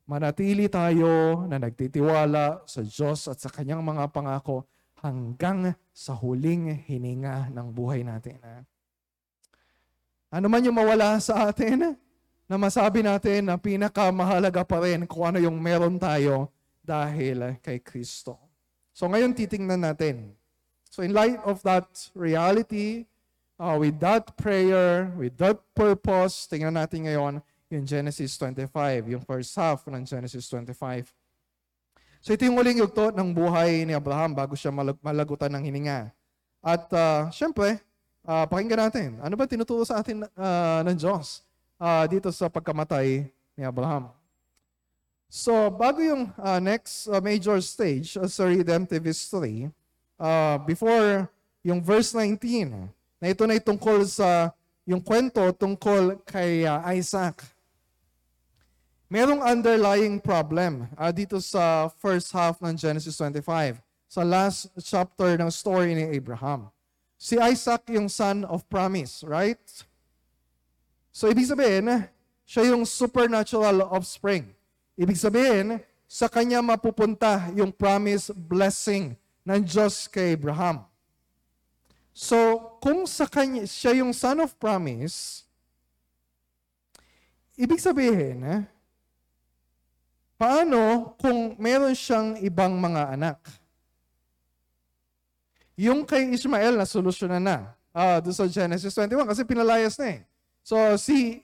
manatili 0.06 0.70
tayo 0.70 1.44
na 1.50 1.58
nagtitiwala 1.58 2.62
sa 2.64 2.80
Diyos 2.80 3.26
at 3.26 3.42
sa 3.42 3.50
kanyang 3.50 3.82
mga 3.82 4.08
pangako 4.14 4.64
hanggang 5.02 5.74
sa 5.94 6.14
huling 6.14 6.74
hininga 6.86 7.50
ng 7.50 7.68
buhay 7.74 8.06
natin. 8.06 8.38
Ano 10.30 10.46
man 10.46 10.62
yung 10.62 10.78
mawala 10.78 11.18
sa 11.18 11.50
atin, 11.50 11.96
na 12.48 12.56
masabi 12.56 13.04
natin 13.04 13.44
na 13.44 13.60
pinakamahalaga 13.60 14.64
pa 14.64 14.80
rin 14.80 15.04
kung 15.04 15.28
ano 15.28 15.38
yung 15.38 15.60
meron 15.60 16.00
tayo 16.00 16.48
dahil 16.80 17.60
kay 17.60 17.76
Kristo. 17.84 18.40
So 18.96 19.04
ngayon 19.04 19.36
titingnan 19.36 19.84
natin. 19.84 20.32
So 20.88 21.04
in 21.04 21.12
light 21.12 21.36
of 21.44 21.60
that 21.68 21.84
reality, 22.16 23.04
uh, 23.58 23.76
with 23.76 23.98
that 24.00 24.32
prayer, 24.38 25.10
with 25.18 25.34
that 25.36 25.58
purpose, 25.74 26.46
tingnan 26.46 26.78
natin 26.78 27.04
ngayon 27.10 27.42
yung 27.68 27.84
Genesis 27.84 28.38
25, 28.40 29.12
yung 29.12 29.22
first 29.26 29.52
half 29.58 29.84
ng 29.84 30.06
Genesis 30.06 30.48
25. 30.48 31.12
So 32.22 32.32
ito 32.32 32.46
yung 32.48 32.56
uling 32.56 32.80
yugto 32.80 33.12
ng 33.12 33.30
buhay 33.30 33.84
ni 33.84 33.92
Abraham 33.92 34.32
bago 34.32 34.56
siya 34.56 34.72
malag- 34.72 34.98
malagutan 35.04 35.52
ng 35.52 35.62
hininga. 35.68 36.10
At 36.64 36.88
uh, 36.90 37.30
syempre, 37.30 37.78
uh, 38.26 38.48
pakinggan 38.48 38.80
natin, 38.88 39.08
ano 39.22 39.34
ba 39.38 39.44
tinuturo 39.46 39.84
sa 39.86 40.00
atin 40.02 40.24
uh, 40.24 40.80
ng 40.82 40.96
Diyos 40.96 41.44
uh, 41.78 42.08
dito 42.10 42.32
sa 42.34 42.50
pagkamatay 42.50 43.28
ni 43.54 43.62
Abraham? 43.62 44.10
So, 45.28 45.68
bago 45.68 46.00
yung 46.00 46.32
uh, 46.40 46.56
next 46.56 47.04
uh, 47.04 47.20
major 47.20 47.60
stage 47.60 48.16
uh, 48.16 48.24
sa 48.24 48.48
redemptive 48.48 49.04
history, 49.04 49.68
uh, 50.16 50.56
before 50.64 51.28
yung 51.60 51.84
verse 51.84 52.16
19, 52.16 52.88
na 53.18 53.34
ito 53.34 53.42
na 53.44 53.58
tungkol 53.58 54.06
sa 54.06 54.54
yung 54.88 55.04
kwento 55.04 55.42
tungkol 55.52 56.16
kay 56.24 56.64
uh, 56.64 56.80
Isaac. 56.96 57.44
Merong 59.12 59.44
underlying 59.44 60.16
problem 60.16 60.88
uh, 60.96 61.12
dito 61.12 61.36
sa 61.44 61.92
first 62.00 62.32
half 62.32 62.56
ng 62.64 62.72
Genesis 62.72 63.20
25, 63.20 63.76
sa 64.08 64.22
last 64.24 64.72
chapter 64.80 65.36
ng 65.36 65.52
story 65.52 65.92
ni 65.92 66.08
Abraham. 66.16 66.72
Si 67.20 67.36
Isaac 67.36 67.84
yung 67.92 68.08
son 68.08 68.48
of 68.48 68.64
promise, 68.72 69.20
right? 69.26 69.60
So 71.12 71.28
ibig 71.28 71.44
sabihin, 71.44 72.08
siya 72.48 72.72
yung 72.72 72.88
supernatural 72.88 73.84
offspring. 73.92 74.48
Ibig 74.96 75.20
sabihin, 75.20 75.84
sa 76.08 76.24
kanya 76.32 76.64
mapupunta 76.64 77.52
yung 77.52 77.68
promise 77.68 78.32
blessing 78.32 79.12
ng 79.44 79.60
Diyos 79.60 80.08
kay 80.08 80.32
Abraham. 80.32 80.87
So, 82.18 82.58
kung 82.82 83.06
sa 83.06 83.30
kanya, 83.30 83.62
siya 83.62 84.02
yung 84.02 84.10
son 84.10 84.42
of 84.42 84.58
promise, 84.58 85.46
ibig 87.54 87.78
sabihin, 87.78 88.42
eh, 88.42 88.66
paano 90.34 91.14
kung 91.14 91.54
meron 91.62 91.94
siyang 91.94 92.34
ibang 92.42 92.74
mga 92.74 93.14
anak? 93.14 93.38
Yung 95.78 96.02
kay 96.02 96.34
Ishmael 96.34 96.74
na 96.74 96.90
solusyonan 96.90 97.38
na 97.38 97.78
uh, 97.94 98.18
doon 98.18 98.34
sa 98.34 98.50
Genesis 98.50 98.98
21 98.98 99.22
kasi 99.22 99.46
pinalayas 99.46 99.94
na 99.94 100.18
eh. 100.18 100.20
So 100.66 100.74
si 100.98 101.38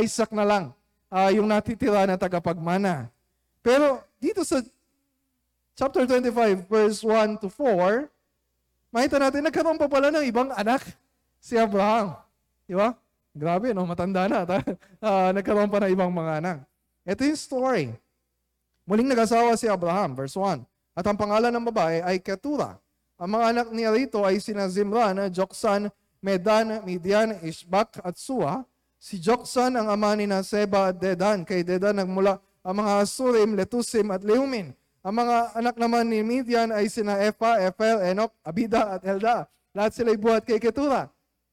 Isaac 0.00 0.32
na 0.32 0.48
lang 0.48 0.64
uh, 1.12 1.28
yung 1.28 1.44
natitira 1.44 2.08
na 2.08 2.16
tagapagmana. 2.16 3.12
Pero 3.60 4.00
dito 4.16 4.40
sa 4.48 4.64
chapter 5.76 6.08
25 6.08 6.64
verse 6.64 7.04
1 7.04 7.36
to 7.36 7.52
4, 7.52 8.08
makita 8.96 9.20
natin 9.20 9.44
nagkaroon 9.44 9.76
pa 9.76 9.84
pala 9.92 10.08
ng 10.08 10.24
ibang 10.24 10.48
anak 10.56 10.80
si 11.36 11.60
Abraham. 11.60 12.16
Di 12.64 12.72
ba? 12.72 12.96
Grabe, 13.36 13.76
no? 13.76 13.84
Matanda 13.84 14.24
na. 14.24 14.48
uh, 14.48 15.30
nagkaroon 15.36 15.68
pa 15.68 15.84
ng 15.84 15.92
ibang 15.92 16.08
mga 16.08 16.40
anak. 16.40 16.56
Ito 17.04 17.28
yung 17.28 17.36
story. 17.36 17.84
Muling 18.88 19.12
nag-asawa 19.12 19.52
si 19.60 19.68
Abraham, 19.68 20.16
verse 20.16 20.32
1. 20.32 20.64
At 20.96 21.04
ang 21.04 21.20
pangalan 21.20 21.52
ng 21.52 21.64
babae 21.68 22.00
ay 22.00 22.16
Ketura. 22.24 22.80
Ang 23.20 23.36
mga 23.36 23.44
anak 23.52 23.66
niya 23.76 23.92
rito 23.92 24.24
ay 24.24 24.40
sina 24.40 24.64
Zimran, 24.72 25.20
Joksan, 25.28 25.92
Medan, 26.24 26.80
Midian, 26.88 27.36
Ishbak 27.44 28.00
at 28.00 28.16
Suwa. 28.16 28.64
Si 28.96 29.20
Joksan 29.20 29.76
ang 29.76 29.92
ama 29.92 30.16
ni 30.16 30.24
na 30.24 30.40
Seba 30.40 30.88
at 30.88 30.96
Dedan. 30.96 31.44
Kay 31.44 31.60
Dedan 31.60 32.00
nagmula 32.00 32.40
ang 32.64 32.74
mga 32.80 33.04
Asurim, 33.04 33.52
Letusim 33.52 34.08
at 34.08 34.24
Leumin. 34.24 34.72
Ang 35.06 35.22
mga 35.22 35.36
anak 35.54 35.78
naman 35.78 36.10
ni 36.10 36.18
Midian 36.26 36.74
ay 36.74 36.90
sina 36.90 37.14
Epa, 37.22 37.62
Efel, 37.62 38.02
Enok, 38.10 38.34
Abida 38.42 38.98
at 38.98 39.06
Elda. 39.06 39.46
Lahat 39.70 39.94
sila'y 39.94 40.18
buhat 40.18 40.42
kay 40.42 40.58
Ketura. 40.58 41.06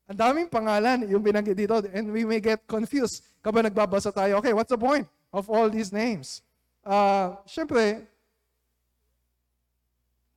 Ang 0.09 0.17
daming 0.17 0.49
pangalan 0.49 1.05
yung 1.05 1.21
binanggit 1.21 1.53
dito 1.53 1.77
and 1.93 2.09
we 2.09 2.25
may 2.25 2.41
get 2.41 2.65
confused 2.65 3.21
kapag 3.45 3.69
nagbabasa 3.69 4.09
tayo. 4.09 4.41
Okay, 4.41 4.57
what's 4.57 4.73
the 4.73 4.79
point 4.81 5.05
of 5.29 5.45
all 5.53 5.69
these 5.69 5.93
names? 5.93 6.41
Uh, 6.81 7.37
Siyempre, 7.45 8.09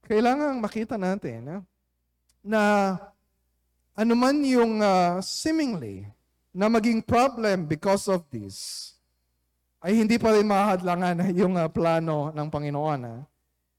kailangan 0.04 0.60
makita 0.60 1.00
natin 1.00 1.40
eh, 1.48 1.60
na 2.44 2.62
ano 3.96 4.12
man 4.12 4.44
yung 4.44 4.84
uh, 4.84 5.24
seemingly 5.24 6.04
na 6.52 6.68
maging 6.68 7.00
problem 7.00 7.64
because 7.64 8.12
of 8.12 8.28
this, 8.28 8.92
ay 9.86 9.94
hindi 9.94 10.18
pa 10.18 10.34
rin 10.34 10.50
mahadlangan 10.50 11.30
yung 11.40 11.54
uh, 11.54 11.70
plano 11.70 12.34
ng 12.34 12.48
Panginoon. 12.50 13.00
Ha? 13.06 13.16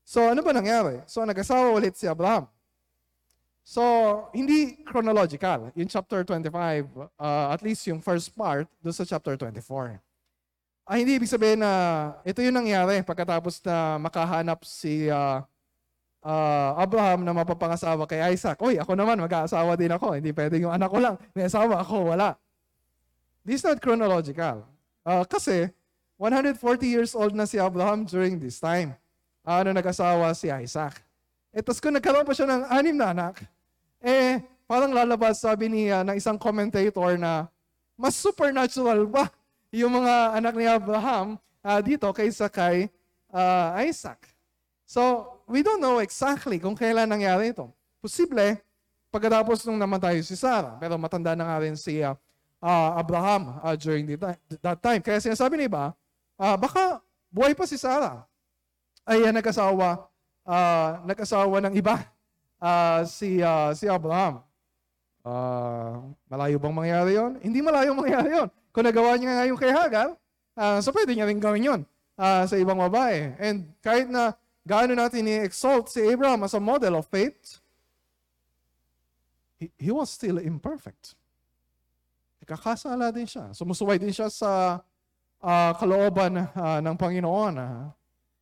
So 0.08 0.32
ano 0.32 0.40
ba 0.40 0.56
nangyari? 0.56 1.04
So 1.04 1.28
nag-asawa 1.28 1.76
ulit 1.76 2.00
si 2.00 2.08
Abraham. 2.08 2.48
So, 3.68 3.84
hindi 4.32 4.80
chronological. 4.88 5.76
Yung 5.76 5.92
chapter 5.92 6.24
25, 6.24 6.88
uh, 7.20 7.52
at 7.52 7.60
least 7.60 7.84
yung 7.92 8.00
first 8.00 8.32
part, 8.32 8.64
doon 8.80 8.96
sa 8.96 9.04
chapter 9.04 9.36
24. 9.36 10.00
Ah, 10.88 10.96
hindi 10.96 11.20
ibig 11.20 11.28
sabihin 11.28 11.60
na 11.60 12.16
ito 12.24 12.40
yung 12.40 12.56
nangyari 12.56 13.04
pagkatapos 13.04 13.60
na 13.68 14.00
makahanap 14.00 14.64
si 14.64 15.12
uh, 15.12 15.44
uh, 16.24 16.72
Abraham 16.80 17.28
na 17.28 17.36
mapapangasawa 17.36 18.08
kay 18.08 18.24
Isaac. 18.32 18.56
Uy, 18.64 18.80
ako 18.80 18.96
naman, 18.96 19.20
mag-aasawa 19.20 19.76
din 19.76 19.92
ako. 19.92 20.16
Hindi 20.16 20.32
pwede 20.32 20.64
yung 20.64 20.72
anak 20.72 20.88
ko 20.88 21.04
lang. 21.04 21.20
May 21.36 21.52
asawa 21.52 21.84
ako, 21.84 22.16
wala. 22.16 22.40
This 23.44 23.60
is 23.60 23.68
not 23.68 23.84
chronological. 23.84 24.64
Uh, 25.04 25.28
kasi, 25.28 25.76
140 26.17 26.57
years 26.89 27.13
old 27.13 27.38
na 27.38 27.45
si 27.45 27.62
Abraham 27.62 28.03
during 28.03 28.41
this 28.41 28.57
time. 28.57 28.97
Ano 29.45 29.71
nag-asawa 29.71 30.33
si 30.33 30.50
Isaac. 30.50 30.97
E 31.53 31.62
tapos 31.62 31.79
kung 31.79 31.93
nagkaroon 31.93 32.27
pa 32.27 32.33
siya 32.36 32.50
ng 32.50 32.63
anim 32.67 32.97
na 32.97 33.13
anak, 33.13 33.45
eh, 34.01 34.41
parang 34.67 34.91
lalabas, 34.91 35.39
sabi 35.39 35.71
ni 35.71 35.81
uh, 35.88 36.03
ng 36.03 36.17
isang 36.19 36.36
commentator 36.36 37.15
na, 37.15 37.47
mas 37.95 38.13
supernatural 38.17 39.07
ba 39.07 39.31
yung 39.71 39.93
mga 39.93 40.38
anak 40.38 40.53
ni 40.53 40.65
Abraham 40.67 41.39
uh, 41.63 41.79
dito 41.81 42.05
kaysa 42.12 42.51
kay 42.51 42.91
uh, 43.31 43.74
Isaac. 43.81 44.21
So, 44.83 45.33
we 45.47 45.63
don't 45.63 45.81
know 45.81 46.00
exactly 46.03 46.59
kung 46.59 46.75
kailan 46.75 47.09
nangyari 47.09 47.55
ito. 47.55 47.71
Posible, 48.03 48.59
pagkatapos 49.09 49.65
nung 49.65 49.79
namatay 49.79 50.21
si 50.21 50.36
Sarah, 50.36 50.75
pero 50.77 51.00
matanda 51.00 51.33
na 51.33 51.47
nga 51.47 51.57
rin 51.63 51.75
si 51.75 52.03
uh, 52.03 52.13
Abraham 52.95 53.57
uh, 53.63 53.75
during 53.75 54.05
the, 54.05 54.15
that 54.62 54.79
time. 54.79 55.01
Kaya 55.01 55.24
sinasabi 55.24 55.57
ni 55.57 55.65
iba, 55.67 55.95
uh, 56.38 56.56
baka 56.58 57.01
buhay 57.34 57.53
pa 57.58 57.65
si 57.65 57.75
Sarah. 57.75 58.24
Ay 59.03 59.25
uh, 59.25 59.34
nag-asawa, 59.34 60.08
uh, 60.46 60.89
nag-asawa 61.03 61.58
ng 61.67 61.74
iba, 61.75 62.06
uh, 62.62 63.01
si, 63.03 63.41
uh, 63.41 63.74
si 63.74 63.89
Abraham. 63.89 64.41
Uh, 65.27 66.15
malayo 66.32 66.56
bang 66.56 66.75
mangyari 66.75 67.20
yon? 67.20 67.36
Hindi 67.44 67.60
malayo 67.60 67.91
mangyari 67.91 68.32
yon. 68.32 68.48
Kung 68.72 68.86
nagawa 68.88 69.20
niya 69.20 69.36
nga 69.36 69.50
yung 69.50 69.60
kay 69.60 69.74
Hagar, 69.74 70.15
uh, 70.56 70.79
so 70.79 70.94
pwede 70.96 71.12
niya 71.12 71.27
rin 71.27 71.41
gawin 71.41 71.67
yun 71.67 71.82
uh, 72.15 72.44
sa 72.48 72.56
ibang 72.56 72.79
babae. 72.79 73.36
And 73.41 73.74
kahit 73.84 74.08
na 74.08 74.38
gaano 74.63 74.96
natin 74.96 75.27
i-exalt 75.27 75.91
si 75.91 76.00
Abraham 76.03 76.48
as 76.48 76.56
a 76.56 76.62
model 76.62 77.00
of 77.00 77.08
faith, 77.08 77.60
he, 79.60 79.72
he 79.75 79.91
was 79.91 80.08
still 80.13 80.38
imperfect. 80.39 81.17
Kakasala 82.48 83.12
din 83.12 83.27
siya. 83.27 83.51
Sumusuway 83.51 84.00
din 84.00 84.15
siya 84.15 84.32
sa 84.32 84.79
uh, 85.41 85.72
kalooban 85.77 86.48
uh, 86.51 86.79
ng 86.82 86.96
Panginoon. 86.96 87.53
Uh. 87.58 87.89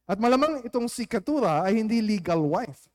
At 0.05 0.21
malamang 0.21 0.61
itong 0.67 0.85
si 0.85 1.09
Ketura 1.09 1.65
ay 1.65 1.81
hindi 1.81 1.99
legal 1.99 2.41
wife. 2.45 2.87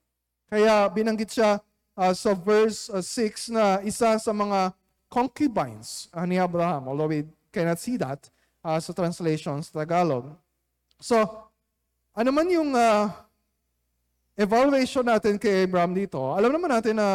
Kaya 0.50 0.86
binanggit 0.90 1.30
siya 1.30 1.58
uh, 1.98 2.14
sa 2.14 2.34
verse 2.34 2.90
uh, 2.90 3.02
6 3.02 3.54
na 3.54 3.82
isa 3.82 4.18
sa 4.18 4.32
mga 4.32 4.74
concubines 5.10 6.06
uh, 6.14 6.22
ni 6.22 6.38
Abraham, 6.38 6.86
although 6.86 7.10
we 7.10 7.26
cannot 7.50 7.82
see 7.82 7.98
that 7.98 8.30
uh, 8.62 8.78
sa 8.78 8.94
translations 8.94 9.74
Tagalog. 9.74 10.30
So, 11.02 11.18
ano 12.14 12.30
man 12.30 12.46
yung 12.46 12.70
uh, 12.74 13.10
evaluation 14.38 15.02
natin 15.02 15.36
kay 15.36 15.66
Abraham 15.66 15.92
dito, 15.92 16.18
alam 16.32 16.54
naman 16.54 16.70
natin 16.70 16.94
na 16.96 17.08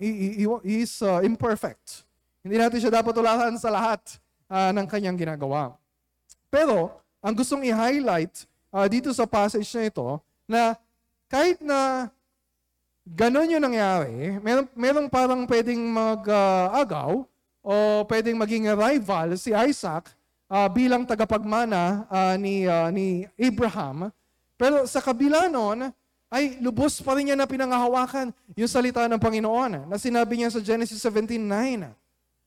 he, 0.00 0.48
is 0.64 0.98
uh, 1.04 1.20
imperfect. 1.20 2.08
Hindi 2.42 2.58
natin 2.58 2.78
siya 2.82 2.90
dapat 2.90 3.12
tularan 3.14 3.54
sa 3.60 3.70
lahat 3.70 4.00
uh, 4.50 4.72
ng 4.74 4.86
kanyang 4.88 5.14
ginagawa. 5.14 5.76
Pero, 6.52 6.92
ang 7.24 7.32
gustong 7.32 7.64
i-highlight 7.64 8.44
uh, 8.68 8.84
dito 8.84 9.08
sa 9.16 9.24
passage 9.24 9.64
na 9.72 9.88
ito, 9.88 10.20
na 10.44 10.76
kahit 11.32 11.64
na 11.64 12.12
ganon 13.08 13.48
yung 13.48 13.64
nangyari, 13.64 14.36
meron, 14.44 14.68
meron 14.76 15.06
parang 15.08 15.48
pwedeng 15.48 15.80
mag-agaw 15.80 17.24
o 17.64 17.74
pwedeng 18.04 18.36
maging 18.36 18.68
rival 18.76 19.32
si 19.40 19.56
Isaac 19.56 20.12
uh, 20.52 20.68
bilang 20.68 21.08
tagapagmana 21.08 22.04
uh, 22.12 22.36
ni, 22.36 22.68
uh, 22.68 22.92
ni 22.92 23.24
Abraham. 23.40 24.12
Pero 24.60 24.84
sa 24.84 25.00
kabila 25.00 25.48
nun, 25.48 25.88
ay 26.32 26.60
lubos 26.60 27.00
pa 27.00 27.16
rin 27.16 27.32
niya 27.32 27.36
na 27.36 27.48
pinangahawakan 27.48 28.32
yung 28.56 28.68
salita 28.68 29.04
ng 29.08 29.20
Panginoon 29.20 29.88
na 29.88 29.96
sinabi 29.96 30.36
niya 30.36 30.52
sa 30.52 30.60
Genesis 30.60 31.00
17.9 31.00 31.36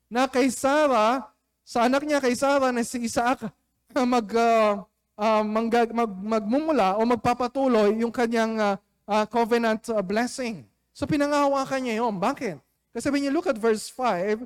na 0.10 0.30
kay 0.30 0.50
Sarah, 0.54 1.26
sa 1.66 1.90
anak 1.90 2.06
niya 2.06 2.22
kay 2.22 2.38
Sarah 2.38 2.70
na 2.70 2.86
si 2.86 3.02
Isaac 3.02 3.50
mag, 4.04 4.28
uh, 4.36 4.84
uh, 5.16 5.44
mag, 5.44 5.68
mag, 5.96 6.12
magmumula 6.12 7.00
o 7.00 7.08
magpapatuloy 7.08 7.96
yung 8.04 8.12
kanyang 8.12 8.60
uh, 8.60 8.75
uh, 9.08 9.24
covenant 9.30 9.88
uh, 9.88 10.04
blessing. 10.04 10.68
So 10.92 11.08
pinangahawakan 11.08 11.88
niya 11.88 12.04
yun. 12.04 12.20
Bakit? 12.20 12.60
Kasi 12.96 13.08
when 13.12 13.24
you 13.24 13.32
look 13.32 13.48
at 13.48 13.60
verse 13.60 13.88
5, 13.92 14.44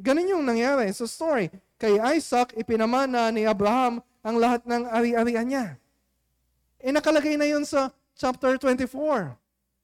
ganun 0.00 0.32
yung 0.32 0.44
nangyari 0.44 0.88
sa 0.92 1.04
story. 1.04 1.52
Kay 1.80 2.00
Isaac, 2.16 2.56
ipinamana 2.56 3.28
ni 3.32 3.44
Abraham 3.44 4.00
ang 4.20 4.36
lahat 4.36 4.64
ng 4.68 4.88
ari-arian 4.88 5.46
niya. 5.48 5.66
Eh 6.80 6.92
nakalagay 6.92 7.36
na 7.36 7.48
yun 7.48 7.64
sa 7.64 7.92
chapter 8.16 8.56
24. 8.56 9.36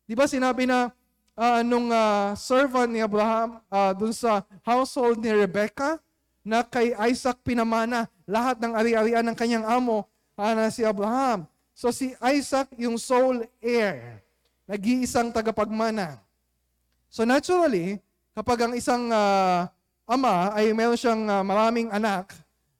Di 0.09 0.17
ba 0.17 0.25
sinabi 0.25 0.65
na 0.65 0.93
uh, 1.37 1.61
nung 1.61 1.93
uh, 1.93 2.33
servant 2.37 2.89
ni 2.89 3.05
Abraham 3.05 3.61
uh, 3.69 3.93
dun 3.93 4.13
sa 4.17 4.45
household 4.65 5.21
ni 5.21 5.33
Rebecca 5.33 6.01
na 6.41 6.65
kay 6.65 6.97
Isaac 7.13 7.41
pinamana 7.45 8.09
lahat 8.27 8.59
ng 8.59 8.75
ari-arian 8.75 9.25
ng 9.25 9.37
kanyang 9.39 9.65
amo 9.65 10.05
na 10.37 10.69
si 10.69 10.85
Abraham. 10.85 11.49
So 11.73 11.89
si 11.95 12.13
Isaac 12.21 12.69
yung 12.77 13.01
sole 13.01 13.49
heir, 13.63 14.21
nag-iisang 14.69 15.33
tagapagmana. 15.33 16.21
So 17.09 17.25
naturally, 17.25 18.03
kapag 18.37 18.69
ang 18.69 18.75
isang 18.77 19.09
uh, 19.09 19.65
ama 20.05 20.53
ay 20.53 20.75
meron 20.77 20.99
siyang 20.99 21.23
uh, 21.25 21.41
maraming 21.47 21.89
anak, 21.89 22.35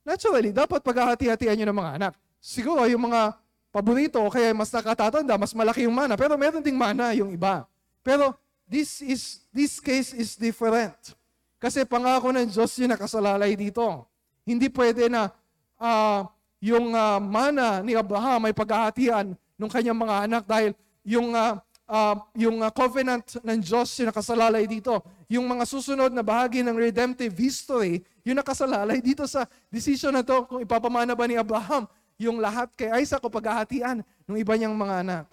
naturally, 0.05 0.53
dapat 0.53 0.83
paghahati-hatian 0.85 1.57
niyo 1.57 1.67
ng 1.71 1.79
mga 1.79 1.93
anak. 1.97 2.13
Siguro 2.43 2.85
yung 2.91 3.09
mga 3.09 3.39
paborito 3.73 4.21
kaya 4.33 4.53
mas 4.53 4.71
nakatatanda, 4.71 5.37
mas 5.37 5.53
malaki 5.57 5.85
yung 5.85 5.97
mana. 5.97 6.17
Pero 6.19 6.37
meron 6.37 6.65
ding 6.65 6.77
mana 6.77 7.13
yung 7.17 7.33
iba. 7.33 7.65
Pero 8.01 8.37
this 8.65 9.03
is 9.03 9.45
this 9.53 9.79
case 9.83 10.13
is 10.13 10.37
different. 10.37 11.17
Kasi 11.57 11.85
pangako 11.85 12.33
ng 12.33 12.49
Diyos 12.49 12.73
yung 12.77 12.93
nakasalalay 12.93 13.57
dito. 13.57 14.09
Hindi 14.47 14.71
pwede 14.71 15.11
na 15.11 15.35
uh, 15.83 16.23
yung 16.63 16.95
uh, 16.95 17.19
mana 17.19 17.83
ni 17.83 17.99
Abraham 17.99 18.47
ay 18.47 18.55
paghahatian 18.55 19.35
ng 19.35 19.71
kanyang 19.71 19.99
mga 19.99 20.17
anak 20.31 20.43
dahil 20.47 20.71
yung 21.03 21.35
uh, 21.35 21.59
uh, 21.91 22.15
yung 22.39 22.63
uh, 22.63 22.71
covenant 22.71 23.27
ng 23.43 23.59
Diyos 23.59 23.91
yung 23.99 24.09
nakasalalay 24.15 24.71
dito. 24.71 25.03
Yung 25.27 25.47
mga 25.51 25.67
susunod 25.67 26.15
na 26.15 26.23
bahagi 26.23 26.63
ng 26.63 26.79
redemptive 26.79 27.35
history, 27.35 28.07
yung 28.23 28.39
nakasalalay 28.39 29.03
dito 29.03 29.27
sa 29.27 29.51
decision 29.67 30.15
na 30.15 30.23
to 30.23 30.47
kung 30.47 30.63
ipapamana 30.63 31.19
ba 31.19 31.27
ni 31.27 31.35
Abraham 31.35 31.91
yung 32.17 32.41
lahat 32.41 32.71
kay 32.79 32.89
Isaac 33.03 33.21
o 33.21 33.29
paghahatian 33.29 34.01
ng 34.25 34.37
iba 34.39 34.55
niyang 34.57 34.79
mga 34.79 35.05
anak. 35.05 35.27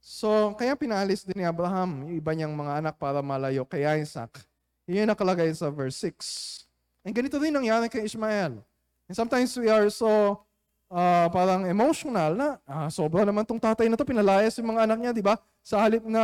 So, 0.00 0.52
kaya 0.56 0.76
pinalis 0.76 1.24
din 1.24 1.42
ni 1.42 1.46
Abraham 1.46 2.06
yung 2.06 2.12
iba 2.14 2.32
niyang 2.36 2.54
mga 2.54 2.72
anak 2.84 2.94
para 3.00 3.24
malayo 3.24 3.64
kay 3.66 3.84
Isaac. 4.00 4.42
Yun 4.86 5.06
yung 5.06 5.10
nakalagay 5.10 5.50
sa 5.54 5.70
verse 5.72 5.96
6. 6.06 6.69
And 7.04 7.16
ganito 7.16 7.40
din 7.40 7.54
nangyari 7.54 7.88
kay 7.88 8.04
Ishmael. 8.04 8.60
And 9.08 9.14
sometimes 9.16 9.56
we 9.56 9.72
are 9.72 9.88
so 9.88 10.42
uh, 10.90 11.26
parang 11.30 11.64
emotional 11.64 12.34
na 12.34 12.48
ah, 12.66 12.90
sobra 12.90 13.22
naman 13.22 13.46
tong 13.46 13.62
tatay 13.62 13.86
na 13.86 13.96
to, 13.96 14.04
pinalayas 14.04 14.58
yung 14.58 14.74
mga 14.74 14.84
anak 14.84 14.98
niya, 15.00 15.12
di 15.14 15.24
ba? 15.24 15.38
Sa 15.62 15.80
halip 15.80 16.04
na 16.04 16.22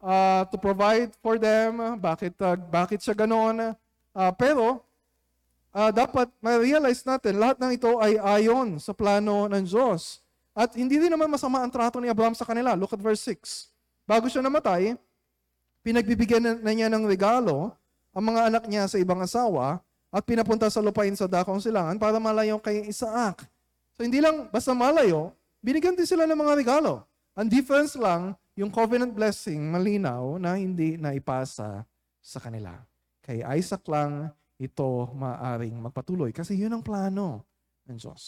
uh, 0.00 0.42
to 0.48 0.56
provide 0.58 1.12
for 1.20 1.36
them, 1.36 2.00
bakit, 2.00 2.34
uh, 2.40 2.56
bakit 2.56 3.04
siya 3.04 3.14
ganoon? 3.14 3.76
Uh, 4.16 4.32
pero, 4.34 4.82
uh, 5.70 5.90
dapat 5.92 6.26
ma-realize 6.42 7.04
natin, 7.04 7.38
lahat 7.38 7.60
ng 7.60 7.72
ito 7.76 7.90
ay 8.00 8.18
ayon 8.18 8.80
sa 8.80 8.96
plano 8.96 9.46
ng 9.46 9.62
Diyos. 9.62 10.24
At 10.54 10.70
hindi 10.78 11.02
din 11.02 11.10
naman 11.10 11.26
masama 11.26 11.60
ang 11.60 11.70
trato 11.70 11.98
ni 11.98 12.06
Abraham 12.06 12.34
sa 12.34 12.46
kanila. 12.46 12.78
Look 12.78 12.94
at 12.94 13.02
verse 13.02 13.26
6. 13.26 13.74
Bago 14.06 14.30
siya 14.30 14.38
namatay, 14.38 14.94
pinagbibigyan 15.82 16.62
na 16.62 16.72
niya 16.72 16.86
ng 16.86 17.04
regalo 17.10 17.74
ang 18.14 18.24
mga 18.24 18.40
anak 18.48 18.64
niya 18.70 18.86
sa 18.86 18.96
ibang 18.96 19.18
asawa 19.18 19.82
at 20.14 20.22
pinapunta 20.22 20.70
sa 20.70 20.78
lupain 20.78 21.12
sa 21.18 21.26
dakong 21.26 21.58
silangan 21.58 21.98
para 21.98 22.22
malayo 22.22 22.62
kay 22.62 22.86
Isaac. 22.86 23.42
So 23.98 24.06
hindi 24.06 24.22
lang 24.22 24.46
basta 24.54 24.70
malayo, 24.70 25.34
binigyan 25.58 25.98
din 25.98 26.06
sila 26.06 26.22
ng 26.24 26.38
mga 26.38 26.54
regalo. 26.54 27.02
Ang 27.34 27.50
difference 27.50 27.98
lang, 27.98 28.38
yung 28.54 28.70
covenant 28.70 29.10
blessing 29.10 29.58
malinaw 29.58 30.38
na 30.38 30.54
hindi 30.54 30.94
naipasa 30.94 31.82
sa 32.22 32.38
kanila. 32.38 32.78
Kay 33.26 33.42
Isaac 33.58 33.82
lang 33.90 34.30
ito 34.54 35.10
maaring 35.10 35.74
magpatuloy. 35.90 36.30
Kasi 36.30 36.54
yun 36.54 36.70
ang 36.70 36.84
plano 36.86 37.42
ng 37.90 37.98
Diyos. 37.98 38.22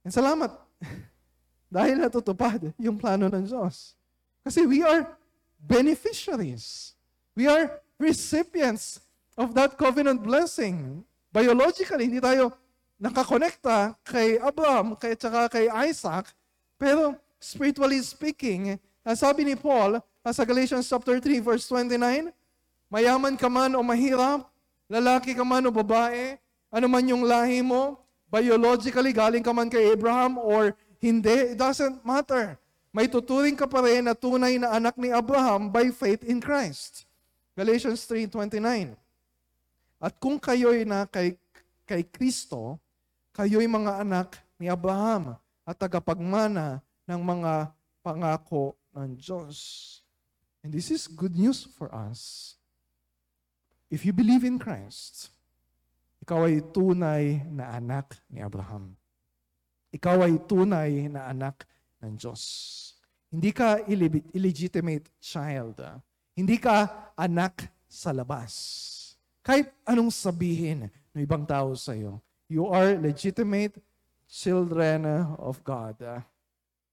And 0.00 0.12
salamat 0.12 0.48
dahil 1.76 2.00
natutupad 2.00 2.72
yung 2.80 2.96
plano 2.96 3.28
ng 3.28 3.44
Diyos. 3.44 3.92
Kasi 4.40 4.64
we 4.64 4.80
are 4.80 5.04
beneficiaries. 5.60 6.96
We 7.36 7.44
are 7.44 7.68
recipients 8.00 9.04
of 9.36 9.52
that 9.52 9.76
covenant 9.76 10.24
blessing. 10.24 11.04
Biologically, 11.28 12.08
hindi 12.08 12.18
tayo 12.18 12.56
nakakonekta 12.96 13.94
kay 14.00 14.40
Abraham, 14.40 14.96
kay, 14.96 15.12
tsaka 15.12 15.52
kay 15.52 15.68
Isaac, 15.88 16.32
pero 16.80 17.12
spiritually 17.36 18.00
speaking, 18.00 18.80
sabi 19.12 19.44
ni 19.44 19.54
Paul 19.54 20.00
sa 20.32 20.44
Galatians 20.44 20.88
chapter 20.88 21.20
3 21.20 21.40
verse 21.40 21.64
29, 21.68 22.32
mayaman 22.92 23.36
ka 23.36 23.48
man 23.48 23.72
o 23.76 23.80
mahirap, 23.84 24.48
lalaki 24.88 25.36
ka 25.36 25.44
man 25.44 25.64
o 25.64 25.70
babae, 25.72 26.36
ano 26.68 26.86
man 26.88 27.04
yung 27.04 27.24
lahi 27.24 27.64
mo, 27.64 28.00
biologically 28.28 29.12
galing 29.16 29.44
ka 29.44 29.52
man 29.52 29.68
kay 29.72 29.92
Abraham 29.92 30.36
or 30.36 30.76
hindi, 31.00 31.56
it 31.56 31.58
doesn't 31.60 32.04
matter. 32.04 32.60
May 32.92 33.06
tuturing 33.06 33.56
ka 33.56 33.70
pa 33.70 33.80
rin 33.86 34.04
na 34.04 34.12
tunay 34.12 34.58
na 34.58 34.76
anak 34.76 34.98
ni 34.98 35.08
Abraham 35.14 35.70
by 35.70 35.88
faith 35.94 36.26
in 36.26 36.42
Christ. 36.42 37.06
Galatians 37.60 38.08
3.29 38.08 38.96
At 40.00 40.16
kung 40.16 40.40
kayo'y 40.40 40.88
na 40.88 41.04
kay, 41.04 41.36
kay 41.84 42.08
Kristo, 42.08 42.80
kayo'y 43.36 43.68
mga 43.68 44.00
anak 44.00 44.40
ni 44.56 44.72
Abraham 44.72 45.36
at 45.68 45.76
tagapagmana 45.76 46.80
ng 47.04 47.20
mga 47.20 47.68
pangako 48.00 48.80
ng 48.96 49.12
Diyos. 49.12 49.60
And 50.64 50.72
this 50.72 50.88
is 50.88 51.04
good 51.04 51.36
news 51.36 51.68
for 51.76 51.92
us. 51.92 52.56
If 53.92 54.08
you 54.08 54.16
believe 54.16 54.40
in 54.40 54.56
Christ, 54.56 55.28
ikaw 56.24 56.48
ay 56.48 56.64
tunay 56.64 57.44
na 57.44 57.76
anak 57.76 58.16
ni 58.32 58.40
Abraham. 58.40 58.96
Ikaw 59.92 60.16
ay 60.24 60.34
tunay 60.48 61.12
na 61.12 61.28
anak 61.28 61.68
ng 62.00 62.16
Diyos. 62.16 62.40
Hindi 63.28 63.52
ka 63.52 63.84
illegitimate 64.32 65.12
child. 65.20 65.76
Hindi 66.40 66.56
ka 66.56 66.88
anak 67.20 67.68
sa 67.84 68.16
labas. 68.16 68.56
Kahit 69.44 69.68
anong 69.84 70.08
sabihin 70.08 70.88
ng 71.12 71.20
ibang 71.20 71.44
tao 71.44 71.76
sa 71.76 71.92
iyo, 71.92 72.16
you 72.48 72.64
are 72.64 72.96
legitimate 72.96 73.76
children 74.24 75.04
of 75.36 75.60
God. 75.60 76.00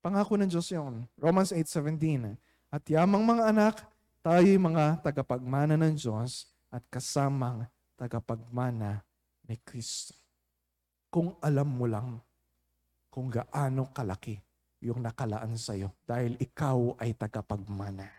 Pangako 0.03 0.36
ng 0.36 0.51
Diyos 0.51 0.67
yon. 0.67 1.07
Romans 1.15 1.55
8.17 1.55 2.36
At 2.67 2.83
yamang 2.91 3.23
mga 3.23 3.43
anak, 3.55 3.88
tayo'y 4.19 4.60
mga 4.60 4.99
tagapagmana 4.99 5.79
ng 5.79 5.95
Diyos 5.95 6.51
at 6.67 6.83
kasamang 6.91 7.71
tagapagmana 7.95 8.99
ni 9.47 9.55
Kristo. 9.63 10.12
Kung 11.07 11.39
alam 11.39 11.71
mo 11.71 11.88
lang 11.88 12.19
kung 13.07 13.31
gaano 13.31 13.95
kalaki 13.95 14.36
yung 14.83 14.99
nakalaan 14.99 15.55
sa 15.55 15.71
iyo 15.71 15.95
dahil 16.03 16.36
ikaw 16.36 16.99
ay 16.99 17.15
tagapagmana. 17.15 18.16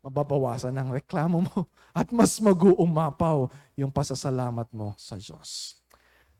Mababawasan 0.00 0.72
ang 0.76 0.92
reklamo 0.92 1.44
mo 1.44 1.68
at 1.98 2.08
mas 2.12 2.40
mag-uumapaw 2.40 3.48
yung 3.76 3.92
pasasalamat 3.92 4.68
mo 4.72 4.96
sa 4.96 5.20
Diyos. 5.20 5.80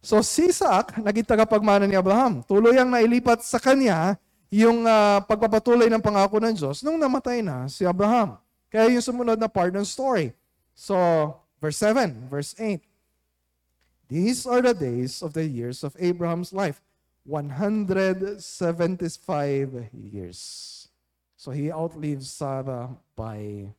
So 0.01 0.21
si 0.25 0.49
Isaac, 0.49 0.97
naging 0.97 1.29
tagapagmana 1.29 1.85
ni 1.85 1.93
Abraham. 1.93 2.41
Tuloy 2.45 2.81
ang 2.81 2.89
nailipat 2.89 3.45
sa 3.45 3.61
kanya 3.61 4.17
yung 4.49 4.89
uh, 4.89 5.21
pagpapatuloy 5.29 5.93
ng 5.93 6.01
pangako 6.01 6.41
ng 6.41 6.57
Diyos 6.57 6.81
nung 6.81 6.97
namatay 6.97 7.45
na 7.45 7.69
si 7.69 7.85
Abraham. 7.85 8.41
Kaya 8.73 8.89
yung 8.89 9.05
sumunod 9.05 9.37
na 9.37 9.51
part 9.51 9.71
ng 9.77 9.85
story 9.85 10.33
So, 10.81 10.97
verse 11.61 11.77
7, 11.77 12.29
verse 12.33 12.57
8. 12.59 12.81
These 14.09 14.47
are 14.47 14.63
the 14.63 14.73
days 14.73 15.21
of 15.21 15.37
the 15.37 15.45
years 15.45 15.85
of 15.85 15.95
Abraham's 16.01 16.57
life 16.57 16.81
175 17.29 18.41
years. 19.93 20.80
So 21.41 21.57
he 21.57 21.73
outlives 21.73 22.29
Sarah 22.29 23.01
by 23.17 23.73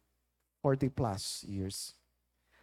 40 0.66 0.90
plus 0.98 1.46
years. 1.46 1.94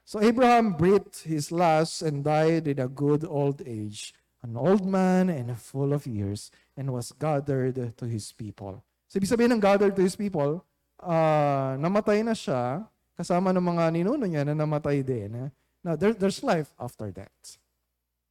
So 0.02 0.18
Abraham 0.18 0.74
breathed 0.74 1.22
his 1.22 1.54
last 1.54 2.02
and 2.02 2.26
died 2.26 2.66
in 2.66 2.82
a 2.82 2.90
good 2.90 3.22
old 3.22 3.62
age, 3.62 4.10
an 4.42 4.58
old 4.58 4.82
man 4.82 5.30
and 5.30 5.54
full 5.54 5.94
of 5.94 6.02
years, 6.02 6.50
and 6.74 6.90
was 6.90 7.14
gathered 7.14 7.94
to 7.94 8.04
his 8.10 8.34
people. 8.34 8.82
So 9.06 9.22
ibig 9.22 9.30
sabihin 9.30 9.54
ng 9.54 9.62
gathered 9.62 9.94
to 9.94 10.02
his 10.02 10.18
people, 10.18 10.66
ah, 10.98 11.78
namatay 11.78 12.26
na 12.26 12.34
siya, 12.34 12.82
kasama 13.14 13.54
ng 13.54 13.62
mga 13.62 13.94
ninuno 13.94 14.26
niya 14.26 14.42
na 14.50 14.58
namatay 14.58 15.06
din. 15.06 15.54
Now, 15.86 15.94
there, 15.94 16.10
there's 16.10 16.42
life 16.42 16.74
after 16.74 17.14
that. 17.14 17.38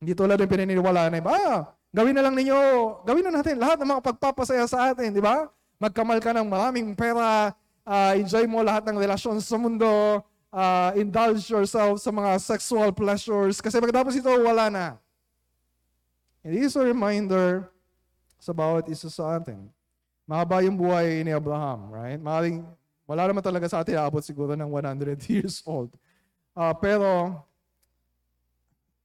Hindi 0.04 0.20
tulad 0.20 0.36
ng 0.36 0.52
pinaniniwalaan 0.52 1.16
na 1.16 1.24
iba, 1.24 1.32
ah, 1.32 1.72
gawin 1.96 2.12
na 2.12 2.28
lang 2.28 2.36
ninyo, 2.36 2.60
gawin 3.08 3.24
na 3.24 3.40
natin 3.40 3.56
lahat 3.56 3.80
ng 3.80 3.88
mga 3.88 4.04
pagpapasaya 4.04 4.68
sa 4.68 4.92
atin, 4.92 5.16
di 5.16 5.24
ba? 5.24 5.48
Magkamal 5.78 6.18
ka 6.18 6.34
ng 6.34 6.50
maraming 6.50 6.98
pera, 6.98 7.54
ah, 7.86 8.12
enjoy 8.18 8.50
mo 8.50 8.66
lahat 8.66 8.82
ng 8.90 8.98
relasyon 8.98 9.38
sa 9.38 9.62
mundo, 9.62 10.26
ah, 10.50 10.90
indulge 10.98 11.46
yourself 11.54 12.02
sa 12.02 12.10
mga 12.10 12.42
sexual 12.42 12.90
pleasures, 12.90 13.62
kasi 13.62 13.78
pagkatapos 13.78 14.18
ito, 14.18 14.30
wala 14.42 14.74
na. 14.74 14.86
And 16.42 16.58
this 16.58 16.74
is 16.74 16.76
a 16.78 16.82
reminder 16.82 17.70
sa 18.42 18.58
bawat 18.58 18.90
isa 18.90 19.06
sa 19.14 19.38
atin. 19.38 19.70
Mahaba 20.26 20.66
yung 20.66 20.74
buhay 20.74 21.22
ni 21.22 21.30
Abraham, 21.30 21.94
right? 21.94 22.18
Maring, 22.18 22.66
wala 23.06 23.30
naman 23.30 23.46
talaga 23.46 23.70
sa 23.70 23.86
atin 23.86 24.02
aabot 24.02 24.26
siguro 24.26 24.58
ng 24.58 24.68
100 24.68 25.14
years 25.30 25.62
old. 25.62 25.94
Ah, 26.58 26.74
pero, 26.74 27.38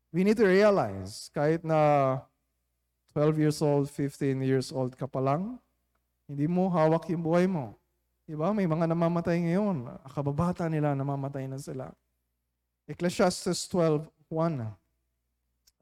we 0.08 0.24
need 0.24 0.40
to 0.40 0.48
realize, 0.48 1.28
kahit 1.36 1.60
na 1.60 2.16
12 3.12 3.44
years 3.44 3.60
old, 3.60 3.92
15 3.92 4.40
years 4.40 4.72
old 4.72 4.96
ka 4.96 5.04
pa 5.04 5.20
lang, 5.20 5.60
hindi 6.26 6.46
mo 6.46 6.70
hawak 6.70 7.08
yung 7.10 7.22
buhay 7.22 7.46
mo. 7.46 7.74
Diba? 8.26 8.54
May 8.54 8.70
mga 8.70 8.86
namamatay 8.88 9.42
ngayon. 9.42 9.90
Kababata 10.08 10.70
nila, 10.70 10.94
namamatay 10.94 11.50
na 11.50 11.58
sila. 11.58 11.90
Ecclesiastes 12.86 13.70
12.1 13.70 14.72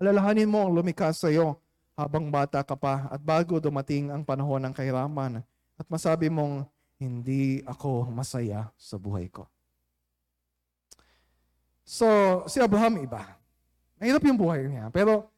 Alalahanin 0.01 0.49
mo 0.49 0.65
ang 0.65 0.73
lumikha 0.73 1.13
sa 1.13 1.29
iyo 1.29 1.61
habang 1.93 2.33
bata 2.33 2.65
ka 2.65 2.73
pa 2.73 3.13
at 3.13 3.21
bago 3.21 3.61
dumating 3.61 4.09
ang 4.09 4.25
panahon 4.25 4.65
ng 4.65 4.73
kahirapan 4.73 5.45
at 5.77 5.87
masabi 5.89 6.33
mong, 6.33 6.65
hindi 7.01 7.65
ako 7.65 8.13
masaya 8.13 8.69
sa 8.77 9.01
buhay 9.01 9.33
ko. 9.33 9.49
So, 11.81 12.07
si 12.45 12.61
Abraham 12.61 13.01
iba. 13.01 13.25
Mahirap 13.97 14.21
yung 14.29 14.37
buhay 14.37 14.69
niya. 14.69 14.93
Pero, 14.93 15.33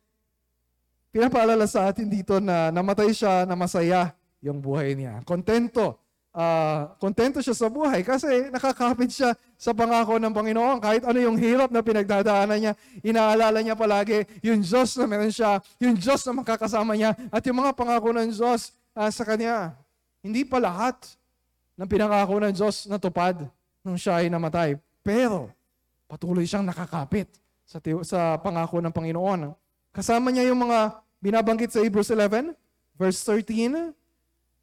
pinapaalala 1.14 1.64
sa 1.70 1.86
atin 1.86 2.10
dito 2.10 2.42
na 2.42 2.74
namatay 2.74 3.14
siya 3.14 3.46
na 3.46 3.54
masaya 3.54 4.10
yung 4.42 4.58
buhay 4.58 4.98
niya. 4.98 5.22
Kontento. 5.22 6.02
Ah, 6.32 6.96
kontento 6.96 7.44
siya 7.44 7.52
sa 7.52 7.68
buhay 7.68 8.00
kasi 8.00 8.48
nakakapit 8.48 9.12
siya 9.12 9.36
sa 9.60 9.76
pangako 9.76 10.16
ng 10.16 10.32
Panginoon. 10.32 10.80
Kahit 10.80 11.04
ano 11.04 11.18
yung 11.20 11.36
hirap 11.36 11.68
na 11.68 11.84
pinagdadaanan 11.84 12.58
niya, 12.58 12.72
inaalala 13.04 13.60
niya 13.60 13.76
palagi 13.76 14.24
yung 14.40 14.64
Diyos 14.64 14.96
na 14.96 15.04
meron 15.04 15.28
siya, 15.28 15.60
yung 15.76 15.92
Diyos 15.92 16.24
na 16.24 16.32
makakasama 16.40 16.96
niya, 16.96 17.12
at 17.28 17.42
yung 17.44 17.60
mga 17.60 17.76
pangako 17.76 18.16
ng 18.16 18.32
Diyos 18.32 18.72
ah, 18.96 19.12
sa 19.12 19.22
kanya. 19.28 19.76
Hindi 20.24 20.48
pa 20.48 20.56
lahat 20.56 20.98
ng 21.76 21.88
pinangako 21.88 22.34
ng 22.40 22.52
Diyos 22.56 22.88
natupad 22.88 23.44
nung 23.84 24.00
siya 24.00 24.24
ay 24.24 24.32
namatay. 24.32 24.80
Pero, 25.04 25.52
patuloy 26.08 26.48
siyang 26.48 26.64
nakakapit 26.64 27.28
sa, 27.68 27.76
sa 28.08 28.40
pangako 28.40 28.80
ng 28.80 28.92
Panginoon. 28.92 29.52
Kasama 29.92 30.32
niya 30.32 30.48
yung 30.48 30.64
mga 30.64 30.96
binabanggit 31.20 31.76
sa 31.76 31.84
Hebrews 31.84 32.08
11, 32.08 32.56
verse 32.96 33.20
13, 33.28 33.92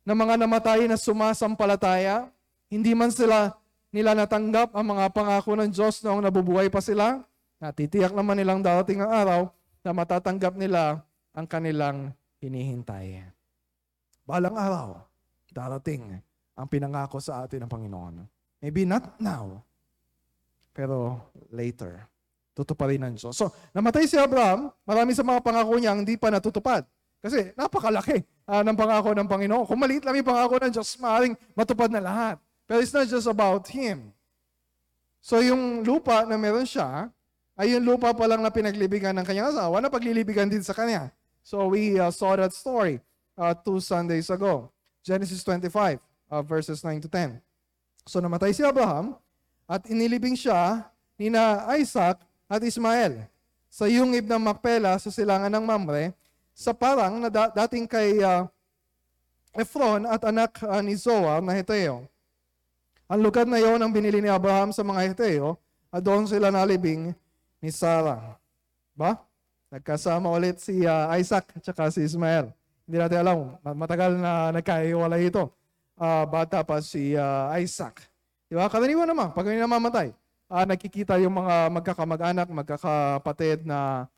na 0.09 0.17
mga 0.17 0.41
namatay 0.41 0.89
na 0.89 0.97
sumasampalataya, 0.97 2.33
hindi 2.65 2.97
man 2.97 3.13
sila 3.13 3.53
nila 3.93 4.17
natanggap 4.17 4.73
ang 4.73 4.97
mga 4.97 5.05
pangako 5.13 5.53
ng 5.53 5.69
Diyos 5.69 6.01
noong 6.01 6.25
nabubuhay 6.25 6.65
pa 6.73 6.81
sila, 6.81 7.21
natitiyak 7.61 8.17
naman 8.17 8.41
nilang 8.41 8.65
darating 8.65 9.05
ang 9.05 9.13
araw 9.13 9.41
na 9.85 9.93
matatanggap 9.93 10.57
nila 10.57 11.05
ang 11.29 11.45
kanilang 11.45 12.09
hinihintay. 12.41 13.21
Balang 14.25 14.57
araw, 14.57 14.97
darating 15.53 16.17
ang 16.57 16.65
pinangako 16.65 17.21
sa 17.21 17.45
atin 17.45 17.69
ng 17.69 17.69
Panginoon. 17.69 18.25
Maybe 18.65 18.89
not 18.89 19.13
now, 19.21 19.61
pero 20.73 21.21
later. 21.53 22.09
Tutuparin 22.57 23.05
ng 23.05 23.13
Diyos. 23.13 23.37
So, 23.37 23.53
namatay 23.77 24.09
si 24.09 24.17
Abraham, 24.17 24.73
marami 24.89 25.13
sa 25.13 25.21
mga 25.21 25.37
pangako 25.45 25.77
niya 25.77 25.93
hindi 25.93 26.17
pa 26.17 26.33
natutupad. 26.33 26.81
Kasi 27.19 27.51
napakalaki 27.55 28.23
ah, 28.47 28.63
ng 28.63 28.75
pangako 28.75 29.11
ng 29.11 29.27
Panginoon. 29.27 29.67
Kung 29.67 29.79
maliit 29.79 30.07
lang 30.07 30.15
yung 30.15 30.29
pangako 30.29 30.55
ng 30.63 30.71
Diyos, 30.71 30.95
maaaring 30.99 31.35
matupad 31.51 31.91
na 31.91 31.99
lahat. 31.99 32.35
Pero 32.63 32.79
it's 32.79 32.95
not 32.95 33.07
just 33.07 33.27
about 33.27 33.67
Him. 33.67 34.15
So 35.19 35.43
yung 35.43 35.83
lupa 35.83 36.23
na 36.23 36.39
meron 36.39 36.63
siya, 36.63 37.11
ay 37.59 37.75
yung 37.75 37.83
lupa 37.83 38.15
pa 38.15 38.23
lang 38.23 38.39
na 38.39 38.47
pinaglibigan 38.47 39.11
ng 39.19 39.25
kanyang 39.27 39.51
asawa 39.51 39.83
na 39.83 39.91
paglilibigan 39.91 40.47
din 40.47 40.63
sa 40.63 40.71
kanya. 40.71 41.11
So 41.43 41.67
we 41.67 41.99
uh, 41.99 42.07
saw 42.07 42.39
that 42.39 42.55
story 42.55 43.03
uh, 43.35 43.51
two 43.51 43.83
Sundays 43.83 44.31
ago. 44.31 44.71
Genesis 45.03 45.43
25, 45.43 45.99
uh, 46.31 46.39
verses 46.39 46.79
9 46.79 47.03
to 47.03 47.09
10. 47.11 47.35
So 48.07 48.23
namatay 48.23 48.55
si 48.55 48.63
Abraham 48.63 49.19
at 49.67 49.83
inilibing 49.91 50.39
siya 50.39 50.87
ni 51.19 51.27
na 51.27 51.67
Isaac 51.75 52.23
at 52.47 52.63
Ismael 52.63 53.27
sa 53.67 53.91
yungib 53.91 54.23
ng 54.23 54.39
Makpela 54.39 54.95
sa 54.95 55.11
silangan 55.11 55.51
ng 55.51 55.63
Mamre 55.67 56.15
sa 56.59 56.75
parang 56.75 57.23
na 57.23 57.31
da- 57.31 57.55
dating 57.63 57.87
kay 57.87 58.19
uh, 58.19 58.43
Ephron 59.55 60.03
at 60.03 60.19
anak 60.27 60.59
uh, 60.59 60.83
ni 60.83 60.91
Zoar 60.99 61.39
na 61.39 61.55
Heteo. 61.55 62.03
Ang 63.07 63.23
lugar 63.23 63.47
na 63.47 63.63
yon 63.63 63.79
ang 63.79 63.87
binili 63.87 64.19
ni 64.19 64.27
Abraham 64.27 64.75
sa 64.75 64.83
mga 64.83 65.07
Heteo 65.07 65.55
at 65.87 66.03
doon 66.03 66.27
sila 66.27 66.51
nalibing 66.51 67.15
ni 67.63 67.69
Sarah. 67.71 68.35
Ba? 68.91 69.15
Nagkasama 69.71 70.27
ulit 70.27 70.59
si 70.59 70.83
uh, 70.83 71.07
Isaac 71.15 71.47
at 71.63 71.95
si 71.95 72.03
Ismael. 72.03 72.51
Hindi 72.83 72.97
natin 72.99 73.23
alam, 73.23 73.39
matagal 73.63 74.19
na 74.19 74.51
nagkaiwalay 74.51 75.31
ito. 75.31 75.47
Uh, 75.95 76.27
bata 76.27 76.59
pa 76.59 76.83
si 76.83 77.15
uh, 77.15 77.55
Isaac. 77.55 78.03
Di 78.51 78.59
ba? 78.59 78.67
Karaniwan 78.67 79.07
naman, 79.07 79.31
pag 79.31 79.47
may 79.47 79.55
namamatay, 79.55 80.11
uh, 80.51 80.65
nakikita 80.67 81.15
yung 81.23 81.39
mga 81.39 81.71
magkakamag-anak, 81.71 82.47
magkakapatid 82.51 83.63
na 83.63 84.11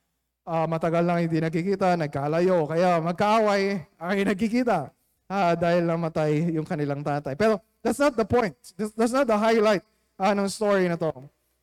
uh, 0.46 0.66
matagal 0.66 1.04
lang 1.06 1.26
hindi 1.26 1.38
nakikita, 1.42 1.94
nagkalayo, 1.98 2.66
kaya 2.70 2.98
magkaaway 3.02 3.82
ay 4.00 4.18
nagkikita 4.26 4.90
uh, 5.32 5.54
dahil 5.56 5.84
namatay 5.88 6.54
yung 6.56 6.68
kanilang 6.68 7.02
tatay. 7.06 7.38
Pero 7.38 7.62
that's 7.80 8.00
not 8.02 8.14
the 8.18 8.28
point. 8.28 8.56
That's, 8.76 8.94
that's 8.94 9.16
not 9.16 9.26
the 9.30 9.38
highlight 9.38 9.86
uh, 10.20 10.34
ng 10.36 10.48
story 10.52 10.92
na 10.92 11.00
to. 11.00 11.12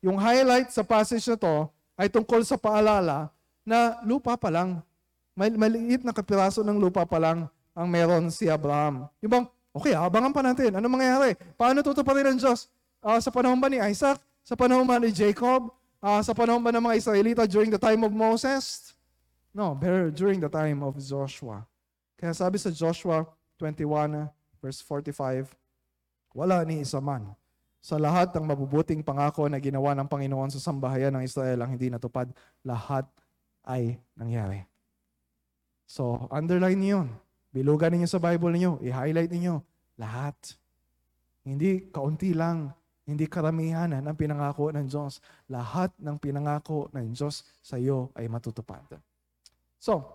Yung 0.01 0.15
highlight 0.15 0.71
sa 0.71 0.81
passage 0.81 1.23
na 1.27 1.37
to 1.37 1.67
ay 1.99 2.07
tungkol 2.07 2.41
sa 2.47 2.55
paalala 2.55 3.27
na 3.67 3.99
lupa 4.07 4.39
pa 4.39 4.47
lang. 4.47 4.79
May 5.35 5.51
maliit 5.53 6.03
na 6.03 6.15
kapiraso 6.15 6.63
ng 6.63 6.79
lupa 6.79 7.03
pa 7.03 7.19
lang 7.19 7.47
ang 7.75 7.87
meron 7.87 8.27
si 8.27 8.51
Abraham. 8.51 9.07
Yung 9.23 9.31
bang, 9.31 9.45
okay, 9.71 9.95
abangan 9.95 10.35
pa 10.35 10.43
natin. 10.43 10.75
Ano 10.75 10.91
mangyayari? 10.91 11.35
Paano 11.55 11.79
tutuparin 11.79 12.35
ng 12.35 12.39
Diyos? 12.39 12.67
Uh, 12.99 13.19
sa 13.23 13.31
panahon 13.31 13.59
ba 13.59 13.71
ni 13.71 13.79
Isaac? 13.79 14.19
Sa 14.43 14.59
panahon 14.59 14.83
ba 14.83 14.99
ni 14.99 15.15
Jacob? 15.15 15.71
Uh, 16.03 16.21
sa 16.23 16.33
panahon 16.35 16.63
ba 16.63 16.71
ng 16.73 16.83
mga 16.83 16.97
Israelita 16.99 17.43
during 17.47 17.71
the 17.71 17.81
time 17.81 18.03
of 18.03 18.11
Moses? 18.11 18.95
No, 19.55 19.73
but 19.73 20.13
during 20.13 20.39
the 20.39 20.51
time 20.51 20.83
of 20.85 20.95
Joshua. 20.99 21.65
Kaya 22.19 22.35
sabi 22.35 22.59
sa 22.59 22.69
Joshua 22.69 23.25
21 23.57 24.27
verse 24.59 24.83
45, 24.83 25.55
wala 26.35 26.61
ni 26.67 26.83
isa 26.83 26.99
man 26.99 27.33
sa 27.79 27.95
lahat 27.95 28.35
ng 28.35 28.43
mabubuting 28.43 28.99
pangako 28.99 29.47
na 29.47 29.55
ginawa 29.55 29.95
ng 29.95 30.07
Panginoon 30.07 30.51
sa 30.51 30.59
sambahayan 30.59 31.15
ng 31.15 31.23
Israel 31.23 31.63
ang 31.63 31.71
hindi 31.79 31.87
natupad, 31.87 32.27
lahat 32.59 33.07
ay 33.63 33.95
nangyari. 34.19 34.67
So, 35.87 36.27
underline 36.29 36.77
niyo 36.77 37.01
yun. 37.01 37.07
Bilugan 37.49 37.95
ninyo 37.97 38.05
sa 38.05 38.21
Bible 38.21 38.53
niyo. 38.53 38.77
I-highlight 38.83 39.31
niyo 39.33 39.65
lahat. 39.97 40.35
Hindi 41.41 41.89
kaunti 41.89 42.35
lang. 42.35 42.75
Hindi 43.09 43.25
karamihan 43.25 43.89
ng 43.89 44.13
pinangako 44.13 44.69
ng 44.69 44.85
Diyos. 44.85 45.17
Lahat 45.49 45.89
ng 45.97 46.21
pinangako 46.21 46.93
ng 46.93 47.09
Diyos 47.09 47.41
sa 47.65 47.81
iyo 47.81 48.13
ay 48.13 48.29
matutupad. 48.29 48.85
So, 49.81 50.05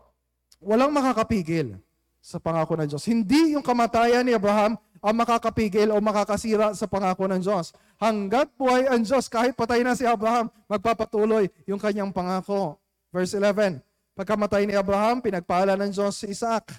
walang 0.62 0.94
makakapigil 0.94 1.74
sa 2.22 2.38
pangako 2.38 2.78
ng 2.78 2.88
Diyos. 2.88 3.02
Hindi 3.11 3.59
yung 3.59 3.66
kamatayan 3.66 4.22
ni 4.22 4.33
Abraham 4.33 4.78
ang 5.04 5.14
makakapigil 5.18 5.92
o 5.92 6.00
makakasira 6.00 6.72
sa 6.72 6.88
pangako 6.88 7.28
ng 7.28 7.42
Diyos. 7.42 7.74
Hanggat 8.00 8.48
buhay 8.57 8.88
ang 8.88 9.04
Diyos, 9.04 9.28
kahit 9.28 9.52
patay 9.52 9.85
na 9.85 9.92
si 9.92 10.09
Abraham, 10.09 10.48
magpapatuloy 10.64 11.52
yung 11.68 11.76
kanyang 11.76 12.09
pangako. 12.09 12.80
Verse 13.12 13.37
11, 13.37 13.85
Pagkamatay 14.14 14.64
ni 14.64 14.78
Abraham, 14.78 15.18
pinagpala 15.20 15.74
ng 15.76 15.90
Diyos 15.90 16.16
si 16.16 16.30
Isaac. 16.30 16.70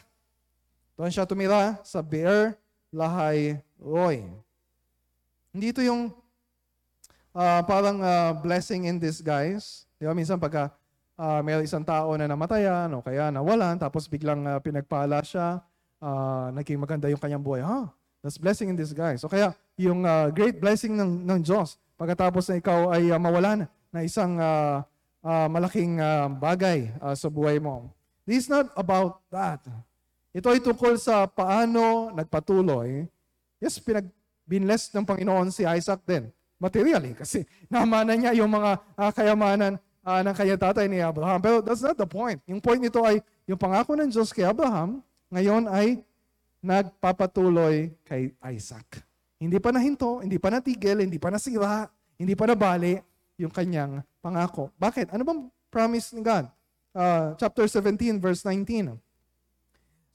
Doon 0.95 1.11
siya 1.11 1.27
tumira 1.27 1.77
sa 1.83 1.99
Beer 1.99 2.55
Lahai 2.89 3.59
Roy. 3.75 4.44
Hindi 5.55 5.71
ito 5.71 5.79
yung 5.79 6.11
ah, 7.31 7.63
parang 7.63 8.03
ah, 8.03 8.35
blessing 8.35 8.91
in 8.91 8.99
disguise. 8.99 9.87
Di 9.95 10.03
ba? 10.03 10.11
Minsan 10.11 10.35
pagka 10.35 10.75
ah, 11.15 11.39
may 11.39 11.55
isang 11.63 11.79
tao 11.79 12.11
na 12.19 12.27
namatayan 12.27 12.91
o 12.91 12.99
kaya 12.99 13.31
nawalan, 13.31 13.79
tapos 13.79 14.03
biglang 14.03 14.43
ah, 14.43 14.59
pinagpala 14.59 15.23
siya, 15.23 15.63
ah, 16.03 16.51
naging 16.51 16.75
maganda 16.75 17.07
yung 17.07 17.23
kanyang 17.23 17.39
buhay. 17.39 17.63
Ha? 17.63 17.87
That's 18.19 18.35
blessing 18.35 18.67
in 18.67 18.75
disguise. 18.75 19.23
So 19.23 19.31
kaya 19.31 19.55
yung 19.79 20.03
ah, 20.03 20.27
great 20.27 20.59
blessing 20.59 20.99
ng, 20.99 21.23
ng 21.23 21.39
Diyos, 21.39 21.79
pagkatapos 21.95 22.51
na 22.51 22.59
ikaw 22.59 22.91
ay 22.91 23.15
ah, 23.15 23.19
mawalan 23.21 23.63
na 23.95 23.99
isang 24.03 24.35
ah, 24.35 24.83
ah, 25.23 25.47
malaking 25.47 26.03
ah, 26.03 26.27
bagay 26.27 26.91
ah, 26.99 27.15
sa 27.15 27.31
buhay 27.31 27.63
mo. 27.63 27.95
This 28.27 28.43
is 28.43 28.49
not 28.51 28.75
about 28.75 29.23
that. 29.31 29.63
Ito 30.35 30.51
ay 30.51 30.59
tungkol 30.59 30.99
sa 30.99 31.23
paano 31.31 32.11
nagpatuloy. 32.11 33.07
Yes, 33.63 33.79
pinag 33.79 34.11
binless 34.45 34.93
ng 34.93 35.03
Panginoon 35.03 35.49
si 35.49 35.65
Isaac 35.65 36.05
din. 36.05 36.29
Materially, 36.55 37.17
kasi 37.17 37.43
namana 37.73 38.15
niya 38.15 38.31
yung 38.37 38.49
mga 38.49 38.79
ah, 38.95 39.11
kayamanan 39.11 39.75
ah, 40.05 40.21
ng 40.23 40.35
kanyang 40.37 40.61
tatay 40.61 40.85
ni 40.87 41.01
Abraham. 41.01 41.41
Pero 41.41 41.59
that's 41.59 41.83
not 41.83 41.97
the 41.97 42.07
point. 42.07 42.39
Yung 42.47 42.61
point 42.61 42.79
nito 42.79 43.01
ay 43.03 43.19
yung 43.49 43.59
pangako 43.59 43.97
ng 43.97 44.09
Diyos 44.09 44.31
kay 44.31 44.47
Abraham, 44.47 45.03
ngayon 45.33 45.67
ay 45.67 45.99
nagpapatuloy 46.63 47.93
kay 48.07 48.33
Isaac. 48.53 49.03
Hindi 49.37 49.59
pa 49.59 49.69
nahinto, 49.69 50.23
hindi 50.23 50.39
pa 50.39 50.49
natigil, 50.49 51.03
hindi 51.03 51.19
pa 51.19 51.29
nasira, 51.29 51.91
hindi 52.15 52.33
pa 52.33 52.49
nabali 52.49 52.97
yung 53.35 53.51
kanyang 53.51 54.01
pangako. 54.23 54.71
Bakit? 54.79 55.11
Ano 55.11 55.21
bang 55.27 55.41
promise 55.67 56.15
ni 56.15 56.23
God? 56.23 56.47
Ah, 56.95 57.35
chapter 57.35 57.67
17, 57.67 58.17
verse 58.17 58.41
19. 58.47 58.95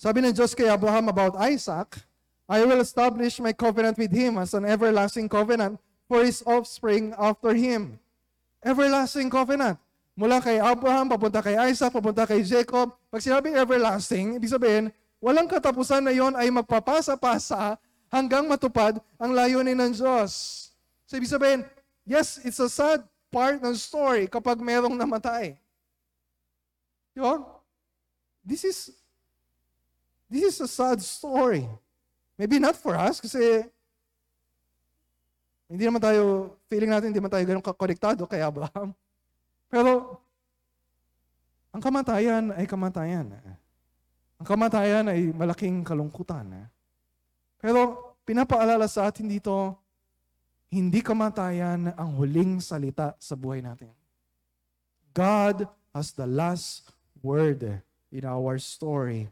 Sabi 0.00 0.24
ng 0.24 0.32
Diyos 0.32 0.56
kay 0.56 0.72
Abraham 0.72 1.12
about 1.12 1.36
Isaac, 1.36 2.00
I 2.50 2.66
will 2.66 2.82
establish 2.82 3.38
my 3.38 3.54
covenant 3.54 3.94
with 3.94 4.10
him 4.10 4.34
as 4.34 4.58
an 4.58 4.66
everlasting 4.66 5.30
covenant 5.30 5.78
for 6.10 6.26
his 6.26 6.42
offspring 6.42 7.14
after 7.14 7.54
him. 7.54 8.02
Everlasting 8.66 9.30
covenant. 9.30 9.78
Mula 10.18 10.42
kay 10.42 10.58
Abraham, 10.58 11.06
papunta 11.06 11.38
kay 11.38 11.54
Isaac, 11.54 11.94
papunta 11.94 12.26
kay 12.26 12.42
Jacob. 12.42 12.90
Pag 13.06 13.22
sinabing 13.22 13.54
everlasting, 13.54 14.34
ibig 14.34 14.50
sabihin, 14.50 14.90
walang 15.22 15.46
katapusan 15.46 16.02
na 16.02 16.10
yon 16.10 16.34
ay 16.34 16.50
magpapasa-pasa 16.50 17.78
hanggang 18.10 18.50
matupad 18.50 18.98
ang 19.14 19.30
layunin 19.30 19.78
ng 19.78 19.94
Diyos. 19.94 20.74
So 21.06 21.14
ibig 21.14 21.30
sabihin, 21.30 21.62
yes, 22.02 22.42
it's 22.42 22.58
a 22.58 22.66
sad 22.66 23.06
part 23.30 23.62
ng 23.62 23.78
story 23.78 24.26
kapag 24.26 24.58
merong 24.58 24.98
namatay. 24.98 25.54
Ba? 27.14 27.46
This 28.42 28.66
is 28.66 28.90
This 30.30 30.54
is 30.54 30.56
a 30.62 30.70
sad 30.70 31.02
story. 31.02 31.66
Maybe 32.40 32.56
not 32.56 32.72
for 32.72 32.96
us 32.96 33.20
kasi 33.20 33.68
hindi 35.68 35.84
naman 35.84 36.00
tayo, 36.00 36.56
feeling 36.72 36.88
natin 36.88 37.12
hindi 37.12 37.20
naman 37.20 37.28
tayo 37.36 37.44
ganun 37.44 37.60
kakonektado 37.60 38.24
kay 38.24 38.40
Abraham. 38.40 38.96
Pero, 39.72 40.16
ang 41.68 41.84
kamatayan 41.84 42.56
ay 42.56 42.64
kamatayan. 42.64 43.28
Ang 44.40 44.46
kamatayan 44.48 45.12
ay 45.12 45.36
malaking 45.36 45.84
kalungkutan. 45.84 46.64
Pero, 47.60 48.16
pinapaalala 48.24 48.88
sa 48.88 49.12
atin 49.12 49.28
dito, 49.28 49.76
hindi 50.72 51.04
kamatayan 51.04 51.92
ang 51.92 52.10
huling 52.16 52.64
salita 52.64 53.12
sa 53.20 53.36
buhay 53.36 53.60
natin. 53.60 53.92
God 55.12 55.68
has 55.92 56.16
the 56.16 56.24
last 56.24 56.88
word 57.20 57.84
in 58.08 58.24
our 58.24 58.56
story. 58.56 59.28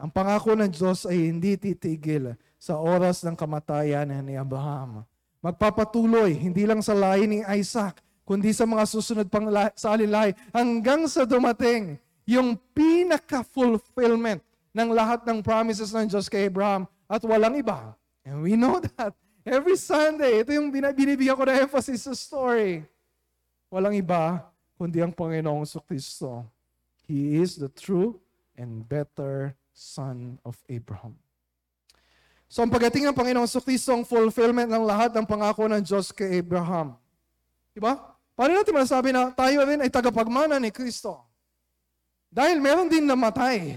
Ang 0.00 0.10
pangako 0.10 0.56
ng 0.56 0.70
Diyos 0.70 1.04
ay 1.06 1.30
hindi 1.30 1.54
titigil 1.56 2.34
sa 2.56 2.78
oras 2.78 3.22
ng 3.26 3.34
kamatayan 3.34 4.08
ni 4.22 4.38
Abraham. 4.38 5.02
Magpapatuloy, 5.42 6.38
hindi 6.38 6.62
lang 6.62 6.78
sa 6.78 6.94
lahi 6.94 7.26
ni 7.26 7.38
Isaac, 7.58 7.98
kundi 8.22 8.54
sa 8.54 8.62
mga 8.62 8.86
susunod 8.86 9.26
pang 9.26 9.50
sa 9.74 9.98
alinlahi, 9.98 10.32
hanggang 10.54 11.10
sa 11.10 11.26
dumating 11.26 11.98
yung 12.22 12.54
pinaka-fulfillment 12.70 14.38
ng 14.70 14.88
lahat 14.94 15.26
ng 15.26 15.42
promises 15.42 15.90
ng 15.90 16.06
Diyos 16.06 16.30
kay 16.30 16.46
Abraham 16.46 16.86
at 17.10 17.20
walang 17.26 17.58
iba. 17.58 17.98
And 18.22 18.40
we 18.40 18.54
know 18.54 18.78
that. 18.78 19.12
Every 19.42 19.74
Sunday, 19.74 20.46
ito 20.46 20.54
yung 20.54 20.70
binibigyan 20.70 21.34
ko 21.34 21.42
na 21.42 21.58
emphasis 21.58 22.06
sa 22.06 22.14
story. 22.14 22.86
Walang 23.66 23.98
iba, 23.98 24.46
kundi 24.78 25.02
ang 25.02 25.10
Panginoong 25.10 25.66
Kristo. 25.82 26.46
He 27.02 27.42
is 27.42 27.58
the 27.58 27.66
true 27.66 28.22
and 28.54 28.86
better 28.86 29.58
son 29.72 30.36
of 30.44 30.60
Abraham. 30.68 31.16
So 32.52 32.60
ang 32.60 32.68
pagdating 32.68 33.08
ng 33.08 33.16
Panginoong 33.16 33.48
Kristo 33.64 33.96
ang 33.96 34.04
fulfillment 34.04 34.68
ng 34.68 34.84
lahat 34.84 35.16
ng 35.16 35.24
pangako 35.24 35.64
ng 35.72 35.80
Diyos 35.80 36.12
kay 36.12 36.44
Abraham. 36.44 37.00
Diba? 37.72 37.96
Paano 38.36 38.52
natin 38.60 38.76
masasabi 38.76 39.08
na 39.08 39.32
tayo 39.32 39.64
rin 39.64 39.80
ay 39.80 39.88
tagapagmana 39.88 40.60
ni 40.60 40.68
Kristo? 40.68 41.24
Dahil 42.28 42.60
meron 42.60 42.92
din 42.92 43.08
namatay. 43.08 43.76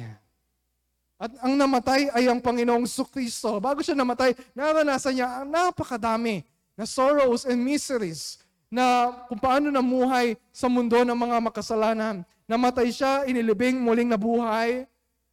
At 1.15 1.31
ang 1.39 1.55
namatay 1.55 2.11
ay 2.11 2.27
ang 2.27 2.43
Panginoong 2.43 2.83
Kristo. 3.07 3.55
Bago 3.63 3.79
siya 3.79 3.95
namatay, 3.95 4.35
naranasan 4.51 5.15
niya 5.15 5.27
ang 5.39 5.47
napakadami 5.47 6.43
na 6.75 6.83
sorrows 6.83 7.47
and 7.47 7.63
miseries 7.63 8.43
na 8.67 9.15
kung 9.31 9.39
paano 9.39 9.71
namuhay 9.71 10.35
sa 10.51 10.67
mundo 10.67 10.99
ng 10.99 11.15
mga 11.15 11.37
makasalanan. 11.47 12.27
Namatay 12.43 12.91
siya, 12.91 13.23
inilibing, 13.23 13.79
muling 13.79 14.11
nabuhay, 14.11 14.83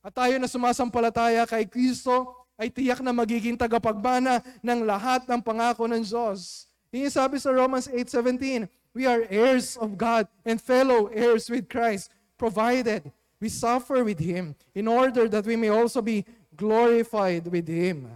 at 0.02 0.12
tayo 0.12 0.34
na 0.36 0.50
sumasampalataya 0.50 1.46
kay 1.46 1.62
Kristo 1.62 2.34
ay 2.58 2.68
tiyak 2.68 2.98
na 3.00 3.14
magiging 3.14 3.54
tagapagbana 3.54 4.42
ng 4.58 4.82
lahat 4.82 5.22
ng 5.30 5.40
pangako 5.40 5.86
ng 5.86 6.02
Diyos. 6.02 6.66
Yung 6.90 7.08
sabi 7.08 7.38
sa 7.38 7.54
Romans 7.54 7.88
8.17, 7.88 8.66
We 8.92 9.08
are 9.08 9.24
heirs 9.32 9.80
of 9.80 9.96
God 9.96 10.28
and 10.44 10.60
fellow 10.60 11.08
heirs 11.08 11.48
with 11.48 11.64
Christ, 11.70 12.12
provided 12.36 13.08
we 13.40 13.48
suffer 13.48 14.04
with 14.04 14.20
Him 14.20 14.54
in 14.76 14.84
order 14.84 15.26
that 15.32 15.48
we 15.48 15.56
may 15.56 15.72
also 15.72 16.04
be 16.04 16.28
glorified 16.52 17.48
with 17.48 17.64
Him. 17.64 18.06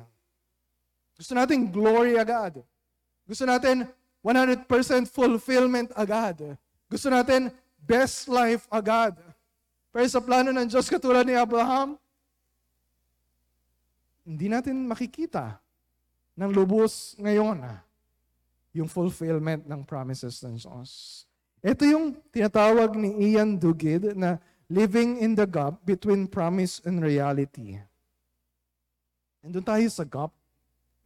Gusto 1.16 1.32
natin 1.32 1.72
glory 1.72 2.20
agad. 2.20 2.60
Gusto 3.24 3.48
natin 3.48 3.88
100% 4.20 4.68
fulfillment 5.08 5.90
agad. 5.96 6.58
Gusto 6.86 7.08
natin 7.08 7.48
best 7.80 8.28
life 8.28 8.68
agad. 8.70 9.18
Pero 9.96 10.12
sa 10.12 10.20
plano 10.20 10.52
ng 10.52 10.68
Diyos 10.68 10.92
katulad 10.92 11.24
ni 11.24 11.32
Abraham, 11.32 11.96
hindi 14.28 14.44
natin 14.44 14.84
makikita 14.84 15.56
ng 16.36 16.52
lubos 16.52 17.16
ngayon 17.16 17.64
ah, 17.64 17.80
yung 18.76 18.92
fulfillment 18.92 19.64
ng 19.64 19.80
promises 19.88 20.36
ng 20.44 20.60
Diyos. 20.60 21.24
Ito 21.64 21.88
yung 21.88 22.12
tinatawag 22.28 22.92
ni 22.92 23.32
Ian 23.32 23.56
Duguid 23.56 24.12
na 24.12 24.36
living 24.68 25.16
in 25.24 25.32
the 25.32 25.48
gap 25.48 25.80
between 25.80 26.28
promise 26.28 26.84
and 26.84 27.00
reality. 27.00 27.80
Nandun 29.40 29.64
tayo 29.64 29.86
sa 29.88 30.04
gap 30.04 30.28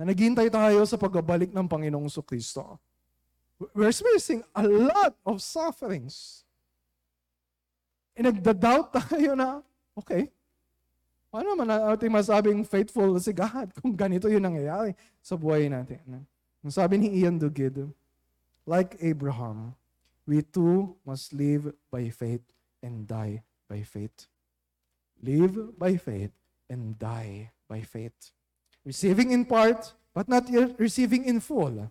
na 0.02 0.10
naghihintay 0.10 0.50
tayo 0.50 0.82
sa 0.82 0.98
pagbabalik 0.98 1.54
ng 1.54 1.66
Panginoong 1.70 2.10
Kristo. 2.26 2.74
We're 3.70 3.94
experiencing 3.94 4.42
a 4.50 4.66
lot 4.66 5.14
of 5.22 5.38
sufferings. 5.38 6.42
E 8.20 8.22
nagda-doubt 8.22 8.92
tayo 9.00 9.32
na, 9.32 9.64
okay, 9.96 10.28
paano 11.32 11.56
naman 11.56 11.72
natin 11.72 12.12
masabing 12.12 12.60
faithful 12.68 13.16
si 13.16 13.32
God 13.32 13.72
kung 13.80 13.96
ganito 13.96 14.28
yung 14.28 14.44
nangyayari 14.44 14.92
sa 15.24 15.40
buhay 15.40 15.72
natin? 15.72 16.28
Ang 16.60 16.68
sabi 16.68 17.00
ni 17.00 17.08
Ian 17.16 17.40
Duguid, 17.40 17.88
like 18.68 19.00
Abraham, 19.00 19.72
we 20.28 20.44
too 20.44 21.00
must 21.08 21.32
live 21.32 21.72
by 21.88 22.12
faith 22.12 22.44
and 22.84 23.08
die 23.08 23.40
by 23.72 23.80
faith. 23.80 24.28
Live 25.24 25.80
by 25.80 25.96
faith 25.96 26.36
and 26.68 27.00
die 27.00 27.56
by 27.72 27.80
faith. 27.80 28.36
Receiving 28.84 29.32
in 29.32 29.48
part, 29.48 29.96
but 30.12 30.28
not 30.28 30.44
yet 30.52 30.76
receiving 30.76 31.24
in 31.24 31.40
full 31.40 31.88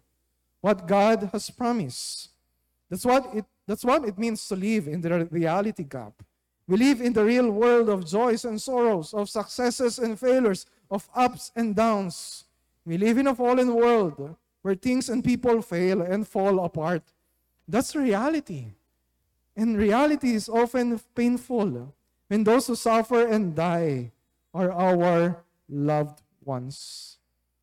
what 0.61 0.85
God 0.85 1.33
has 1.33 1.49
promised. 1.49 2.29
That's 2.89 3.05
what 3.05 3.29
it 3.33 3.45
that's 3.67 3.85
what 3.85 4.03
it 4.05 4.17
means 4.17 4.47
to 4.47 4.55
live 4.55 4.87
in 4.87 5.01
the 5.01 5.25
reality 5.29 5.83
gap. 5.83 6.13
We 6.67 6.77
live 6.77 7.01
in 7.01 7.13
the 7.13 7.23
real 7.23 7.49
world 7.51 7.89
of 7.89 8.05
joys 8.05 8.45
and 8.45 8.61
sorrows, 8.61 9.13
of 9.13 9.29
successes 9.29 9.99
and 9.99 10.19
failures, 10.19 10.65
of 10.89 11.07
ups 11.15 11.51
and 11.55 11.75
downs. 11.75 12.45
We 12.85 12.97
live 12.97 13.17
in 13.17 13.27
a 13.27 13.35
fallen 13.35 13.73
world 13.75 14.35
where 14.61 14.75
things 14.75 15.09
and 15.09 15.23
people 15.23 15.61
fail 15.61 16.01
and 16.01 16.27
fall 16.27 16.63
apart. 16.65 17.03
That's 17.67 17.95
reality. 17.95 18.73
And 19.55 19.77
reality 19.77 20.33
is 20.33 20.49
often 20.49 20.99
painful 21.13 21.93
when 22.27 22.43
those 22.43 22.67
who 22.67 22.75
suffer 22.75 23.27
and 23.27 23.55
die 23.55 24.11
are 24.53 24.71
our 24.71 25.43
loved 25.67 26.21
ones. 26.43 27.17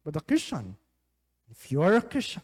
But 0.05 0.17
a 0.17 0.21
Christian, 0.21 0.77
if 1.51 1.73
you 1.73 1.83
are 1.83 1.95
a 1.95 2.03
Christian, 2.03 2.43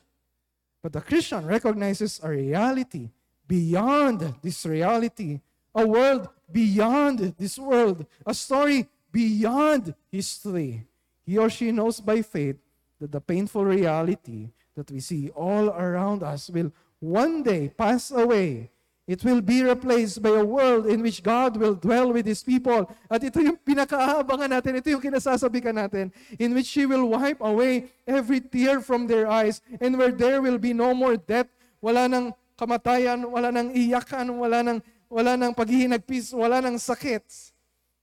but 0.83 0.92
the 0.92 1.01
Christian 1.01 1.47
recognizes 1.47 2.21
a 2.23 2.29
reality 2.29 3.09
beyond 3.47 4.35
this 4.42 4.66
reality, 4.66 5.40
a 5.75 5.87
world 5.87 6.29
beyond 6.51 7.21
this 7.38 7.57
world, 7.57 8.05
a 8.27 8.35
story 8.35 8.88
beyond 9.12 9.95
history. 10.11 10.85
He 11.25 11.38
or 11.38 11.49
she 11.49 11.71
knows 11.71 12.01
by 12.01 12.23
faith 12.23 12.57
that 13.01 13.12
the 13.12 13.21
painful 13.21 13.64
reality 13.64 14.51
that 14.75 14.90
we 14.90 14.99
see 14.99 15.31
all 15.31 15.68
around 15.68 16.23
us 16.23 16.51
will 16.51 16.73
one 16.99 17.42
day 17.42 17.68
pass 17.68 18.11
away. 18.11 18.71
It 19.12 19.20
will 19.29 19.44
be 19.44 19.61
replaced 19.61 20.25
by 20.25 20.40
a 20.40 20.44
world 20.44 20.88
in 20.88 21.05
which 21.05 21.20
God 21.20 21.61
will 21.61 21.77
dwell 21.77 22.16
with 22.16 22.25
His 22.25 22.40
people. 22.40 22.88
At 23.12 23.20
ito 23.20 23.44
yung 23.44 23.61
pinakaabangan 23.61 24.57
natin, 24.57 24.81
ito 24.81 24.88
yung 24.88 25.05
kinasasabikan 25.05 25.77
natin, 25.77 26.09
in 26.40 26.57
which 26.57 26.72
He 26.72 26.88
will 26.88 27.05
wipe 27.05 27.44
away 27.44 27.92
every 28.09 28.40
tear 28.40 28.81
from 28.81 29.05
their 29.05 29.29
eyes, 29.29 29.61
and 29.85 30.01
where 30.01 30.16
there 30.16 30.40
will 30.40 30.57
be 30.57 30.72
no 30.72 30.96
more 30.96 31.20
death, 31.20 31.53
wala 31.85 32.09
nang 32.09 32.33
kamatayan, 32.57 33.29
wala 33.29 33.53
nang 33.53 33.77
iyakan, 33.77 34.33
wala 34.33 34.64
nang, 34.64 34.81
wala 35.12 35.37
nang 35.37 35.53
paghihinagpis, 35.53 36.33
wala 36.33 36.64
nang 36.64 36.81
sakit. 36.81 37.53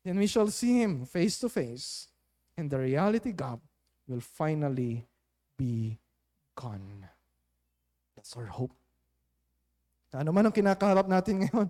Then 0.06 0.22
we 0.22 0.30
shall 0.30 0.54
see 0.54 0.78
Him 0.78 1.10
face 1.10 1.42
to 1.42 1.50
face, 1.50 2.06
and 2.54 2.70
the 2.70 2.78
reality 2.78 3.34
gap 3.34 3.58
will 4.06 4.22
finally 4.22 5.10
be 5.58 5.98
gone. 6.54 7.10
That's 8.14 8.38
our 8.38 8.46
hope. 8.46 8.78
Ano 10.10 10.34
man 10.34 10.50
ang 10.50 10.56
kinakaharap 10.56 11.06
natin 11.06 11.46
ngayon, 11.46 11.68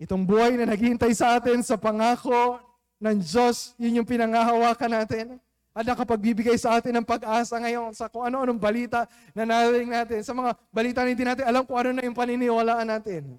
itong 0.00 0.24
buhay 0.24 0.56
na 0.56 0.72
naghihintay 0.72 1.12
sa 1.12 1.36
atin 1.36 1.60
sa 1.60 1.76
pangako 1.76 2.56
ng 2.96 3.20
Diyos, 3.20 3.76
yun 3.76 4.00
yung 4.00 4.08
pinangahawakan 4.08 5.04
natin. 5.04 5.26
At 5.70 5.86
nakapagbibigay 5.86 6.58
sa 6.58 6.80
atin 6.80 6.98
ng 6.98 7.06
pag-asa 7.06 7.54
ngayon 7.60 7.94
sa 7.94 8.10
kung 8.10 8.26
ano-anong 8.26 8.58
balita 8.58 9.06
na 9.36 9.46
narinig 9.46 9.86
natin. 9.86 10.18
Sa 10.26 10.34
mga 10.34 10.58
balita 10.74 10.98
na 11.04 11.08
hindi 11.14 11.22
natin 11.22 11.46
alam 11.46 11.62
kung 11.62 11.78
ano 11.78 11.94
na 11.94 12.02
yung 12.02 12.16
paniniwalaan 12.16 12.88
natin. 12.90 13.38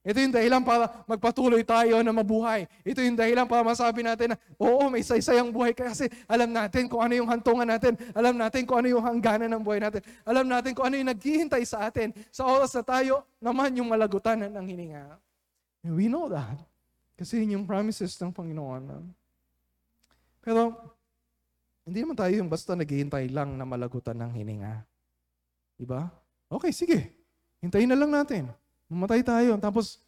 Ito 0.00 0.16
yung 0.16 0.32
dahilan 0.32 0.64
para 0.64 1.04
magpatuloy 1.04 1.60
tayo 1.60 2.00
na 2.00 2.08
mabuhay. 2.08 2.64
Ito 2.88 3.04
yung 3.04 3.20
dahilan 3.20 3.44
para 3.44 3.60
masabi 3.60 4.00
natin 4.00 4.32
na, 4.32 4.36
oo, 4.56 4.88
may 4.88 5.04
saysayang 5.04 5.52
buhay 5.52 5.76
kasi 5.76 6.08
alam 6.24 6.48
natin 6.48 6.88
kung 6.88 7.04
ano 7.04 7.12
yung 7.12 7.28
hantungan 7.28 7.68
natin. 7.68 8.00
Alam 8.16 8.40
natin 8.40 8.64
kung 8.64 8.80
ano 8.80 8.88
yung 8.88 9.04
hangganan 9.04 9.52
ng 9.52 9.60
buhay 9.60 9.76
natin. 9.76 10.00
Alam 10.24 10.48
natin 10.48 10.72
kung 10.72 10.88
ano 10.88 10.96
yung 10.96 11.10
naghihintay 11.12 11.68
sa 11.68 11.92
atin 11.92 12.16
sa 12.32 12.48
oras 12.48 12.72
na 12.72 12.80
tayo 12.80 13.28
naman 13.44 13.76
yung 13.76 13.92
malagutan 13.92 14.40
ng 14.40 14.66
hininga. 14.72 15.20
And 15.84 15.92
we 15.92 16.08
know 16.08 16.32
that. 16.32 16.56
Kasi 17.20 17.44
yun 17.44 17.60
yung 17.60 17.66
promises 17.68 18.16
ng 18.16 18.32
Panginoon. 18.32 19.04
Pero, 20.40 20.80
hindi 21.84 22.00
naman 22.00 22.16
tayo 22.16 22.32
yung 22.32 22.48
basta 22.48 22.72
naghihintay 22.72 23.28
lang 23.28 23.52
na 23.60 23.68
malagutan 23.68 24.16
ng 24.16 24.32
hininga. 24.32 24.80
Diba? 25.76 26.08
Okay, 26.48 26.72
sige. 26.72 27.12
Hintayin 27.60 27.92
na 27.92 28.00
lang 28.00 28.08
natin. 28.08 28.48
Mamatay 28.90 29.22
tayo. 29.22 29.54
Tapos, 29.62 30.02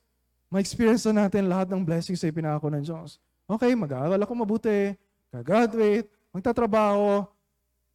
ma-experience 0.51 1.07
na 1.09 1.25
natin 1.25 1.47
lahat 1.47 1.71
ng 1.71 1.87
blessings 1.87 2.19
sa 2.19 2.27
ipinako 2.27 2.67
ng 2.67 2.83
Diyos. 2.83 3.23
Okay, 3.47 3.71
mag-aaral 3.79 4.19
ako 4.19 4.33
mabuti, 4.35 4.99
gagraduate, 5.31 6.11
magtatrabaho, 6.35 7.23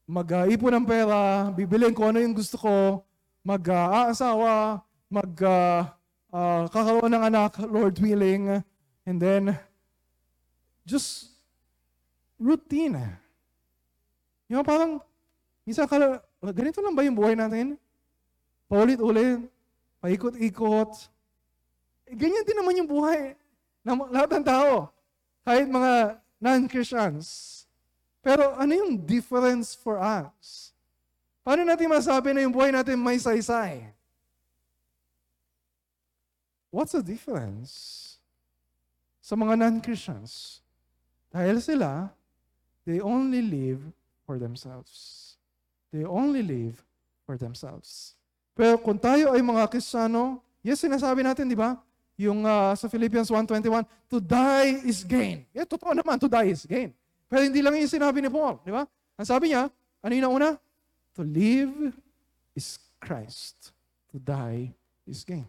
mag-ipon 0.08 0.80
ng 0.80 0.86
pera, 0.88 1.52
bibilin 1.52 1.92
ko 1.92 2.08
ano 2.08 2.24
yung 2.24 2.32
gusto 2.32 2.56
ko, 2.56 3.04
mag-aasawa, 3.44 4.80
mag-kakaroon 5.12 7.12
ng 7.12 7.24
anak, 7.28 7.60
Lord 7.68 8.00
willing, 8.00 8.64
and 9.04 9.20
then, 9.20 9.52
just 10.88 11.36
routine. 12.40 12.96
Yung 14.48 14.64
parang, 14.64 15.04
minsan 15.68 15.84
kala, 15.84 16.24
ganito 16.56 16.80
lang 16.80 16.96
ba 16.96 17.04
yung 17.04 17.20
buhay 17.20 17.36
natin? 17.36 17.76
Paulit-ulit, 18.72 19.52
paikot-ikot. 20.02 20.92
Eh, 22.08 22.16
ganyan 22.16 22.46
din 22.46 22.58
naman 22.58 22.80
yung 22.80 22.90
buhay 22.90 23.36
ng 23.84 23.96
lahat 24.12 24.30
ng 24.38 24.46
tao. 24.46 24.92
Kahit 25.44 25.68
mga 25.68 26.20
non-Christians. 26.38 27.26
Pero 28.22 28.54
ano 28.60 28.72
yung 28.76 29.00
difference 29.00 29.74
for 29.74 29.98
us? 29.98 30.72
Paano 31.48 31.64
natin 31.64 31.88
masabi 31.88 32.36
na 32.36 32.44
yung 32.44 32.52
buhay 32.52 32.76
natin 32.76 33.00
may 33.00 33.16
saysay? 33.16 33.88
What's 36.68 36.92
the 36.92 37.04
difference? 37.04 37.72
Sa 39.24 39.40
mga 39.40 39.56
non-Christians. 39.56 40.60
Dahil 41.32 41.64
sila, 41.64 42.12
they 42.84 43.00
only 43.00 43.40
live 43.40 43.80
for 44.28 44.36
themselves. 44.36 45.36
They 45.96 46.04
only 46.04 46.44
live 46.44 46.84
for 47.24 47.40
themselves. 47.40 48.16
Pero 48.58 48.82
kung 48.82 48.98
tayo 48.98 49.38
ay 49.38 49.42
mga 49.46 49.70
Kristiyano, 49.70 50.42
yes, 50.66 50.82
sinasabi 50.82 51.22
natin, 51.22 51.46
di 51.46 51.54
ba? 51.54 51.78
Yung 52.18 52.42
uh, 52.42 52.74
sa 52.74 52.90
Philippians 52.90 53.30
1.21, 53.30 53.86
to 54.10 54.18
die 54.18 54.82
is 54.82 55.06
gain. 55.06 55.46
Yeah, 55.54 55.70
totoo 55.70 55.94
naman, 55.94 56.18
to 56.18 56.26
die 56.26 56.50
is 56.50 56.66
gain. 56.66 56.90
Pero 57.30 57.46
hindi 57.46 57.62
lang 57.62 57.78
yung 57.78 57.86
sinabi 57.86 58.18
ni 58.18 58.34
Paul, 58.34 58.58
di 58.66 58.74
ba? 58.74 58.90
Ang 59.14 59.28
sabi 59.30 59.54
niya, 59.54 59.70
ano 60.02 60.12
yung 60.18 60.26
nauna? 60.26 60.58
To 61.14 61.22
live 61.22 61.94
is 62.58 62.82
Christ. 62.98 63.70
To 64.10 64.18
die 64.18 64.74
is 65.06 65.22
gain. 65.22 65.46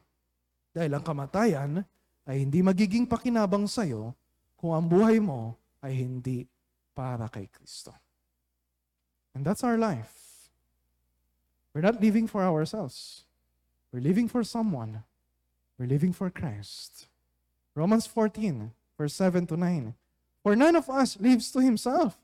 Dahil 0.76 0.92
ang 0.92 1.00
kamatayan 1.00 1.80
ay 2.28 2.44
hindi 2.44 2.60
magiging 2.60 3.08
pakinabang 3.08 3.64
sa'yo 3.64 4.12
kung 4.60 4.76
ang 4.76 4.84
buhay 4.84 5.16
mo 5.16 5.56
ay 5.80 5.96
hindi 5.96 6.44
para 6.92 7.24
kay 7.32 7.48
Kristo. 7.48 7.96
And 9.32 9.40
that's 9.40 9.64
our 9.64 9.80
life. 9.80 10.27
We're 11.74 11.82
not 11.82 12.00
living 12.00 12.26
for 12.26 12.42
ourselves. 12.42 13.24
We're 13.92 14.00
living 14.00 14.28
for 14.28 14.44
someone. 14.44 15.04
We're 15.78 15.86
living 15.86 16.12
for 16.12 16.30
Christ. 16.30 17.06
Romans 17.74 18.06
14, 18.06 18.72
verse 18.98 19.14
7 19.14 19.46
to 19.46 19.56
9. 19.56 19.94
For 20.42 20.56
none 20.56 20.76
of 20.76 20.90
us 20.90 21.18
lives 21.20 21.50
to 21.52 21.60
himself, 21.60 22.18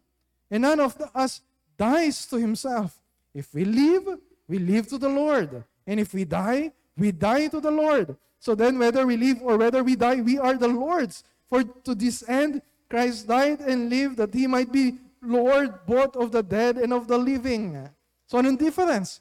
and 0.51 0.63
none 0.63 0.81
of 0.81 1.01
us 1.15 1.41
dies 1.77 2.27
to 2.27 2.37
himself. 2.37 2.99
If 3.33 3.55
we 3.55 3.65
live, 3.65 4.19
we 4.49 4.59
live 4.59 4.89
to 4.89 4.99
the 4.99 5.09
Lord. 5.09 5.65
And 5.87 6.01
if 6.01 6.15
we 6.15 6.25
die, 6.25 6.73
we 6.97 7.13
die 7.13 7.49
to 7.49 7.61
the 7.61 7.71
Lord. 7.71 8.17
So 8.39 8.55
then, 8.55 8.79
whether 8.79 9.07
we 9.07 9.17
live 9.17 9.41
or 9.43 9.57
whether 9.57 9.83
we 9.83 9.97
die, 9.97 10.21
we 10.21 10.39
are 10.39 10.55
the 10.55 10.69
Lord's. 10.69 11.25
For 11.49 11.65
to 11.65 11.95
this 11.95 12.29
end, 12.29 12.63
Christ 12.89 13.27
died 13.27 13.61
and 13.61 13.91
lived 13.91 14.19
that 14.19 14.35
he 14.35 14.47
might 14.47 14.71
be 14.71 14.99
Lord 15.23 15.87
both 15.87 16.17
of 16.17 16.31
the 16.31 16.43
dead 16.43 16.77
and 16.77 16.93
of 16.93 17.09
the 17.09 17.19
living. 17.19 17.89
So, 18.27 18.39
anong 18.39 18.59
difference? 18.59 19.21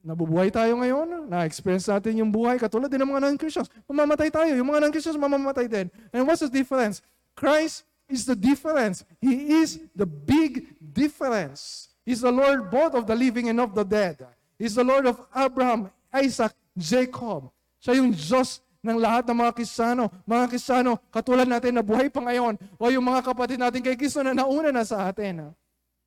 Nabubuhay 0.00 0.48
tayo 0.48 0.80
ngayon, 0.80 1.28
na-experience 1.28 1.84
natin 1.84 2.24
yung 2.24 2.32
buhay, 2.32 2.56
katulad 2.56 2.88
din 2.88 3.04
ng 3.04 3.10
mga 3.12 3.20
non-Christians. 3.28 3.68
Mamamatay 3.84 4.32
tayo, 4.32 4.48
yung 4.56 4.68
mga 4.72 4.88
non-Christians 4.88 5.20
mamamatay 5.20 5.68
din. 5.68 5.86
And 6.08 6.24
what's 6.24 6.40
the 6.40 6.48
difference? 6.48 7.04
Christ 7.36 7.84
is 8.08 8.24
the 8.24 8.34
difference. 8.34 9.04
He 9.20 9.60
is 9.60 9.76
the 9.92 10.08
big 10.08 10.72
difference. 10.80 11.92
He's 12.08 12.24
the 12.24 12.32
Lord 12.32 12.72
both 12.72 12.96
of 12.96 13.04
the 13.04 13.12
living 13.12 13.52
and 13.52 13.60
of 13.60 13.76
the 13.76 13.84
dead. 13.84 14.24
He's 14.56 14.72
the 14.72 14.84
Lord 14.84 15.04
of 15.04 15.20
Abraham, 15.36 15.92
Isaac, 16.08 16.56
Jacob. 16.72 17.52
Siya 17.80 18.00
yung 18.00 18.16
Diyos 18.16 18.64
ng 18.80 18.96
lahat 18.96 19.28
ng 19.28 19.36
mga 19.36 19.52
Kristiyano. 19.52 20.08
Mga 20.24 20.44
Kristiyano, 20.48 20.96
katulad 21.12 21.44
natin 21.44 21.76
na 21.76 21.84
buhay 21.84 22.08
pa 22.08 22.24
ngayon, 22.24 22.56
o 22.80 22.88
yung 22.88 23.04
mga 23.04 23.20
kapatid 23.20 23.60
natin 23.60 23.84
kay 23.84 24.00
Kristo 24.00 24.24
na 24.24 24.32
nauna 24.32 24.72
na 24.72 24.84
sa 24.84 25.12
atin. 25.12 25.52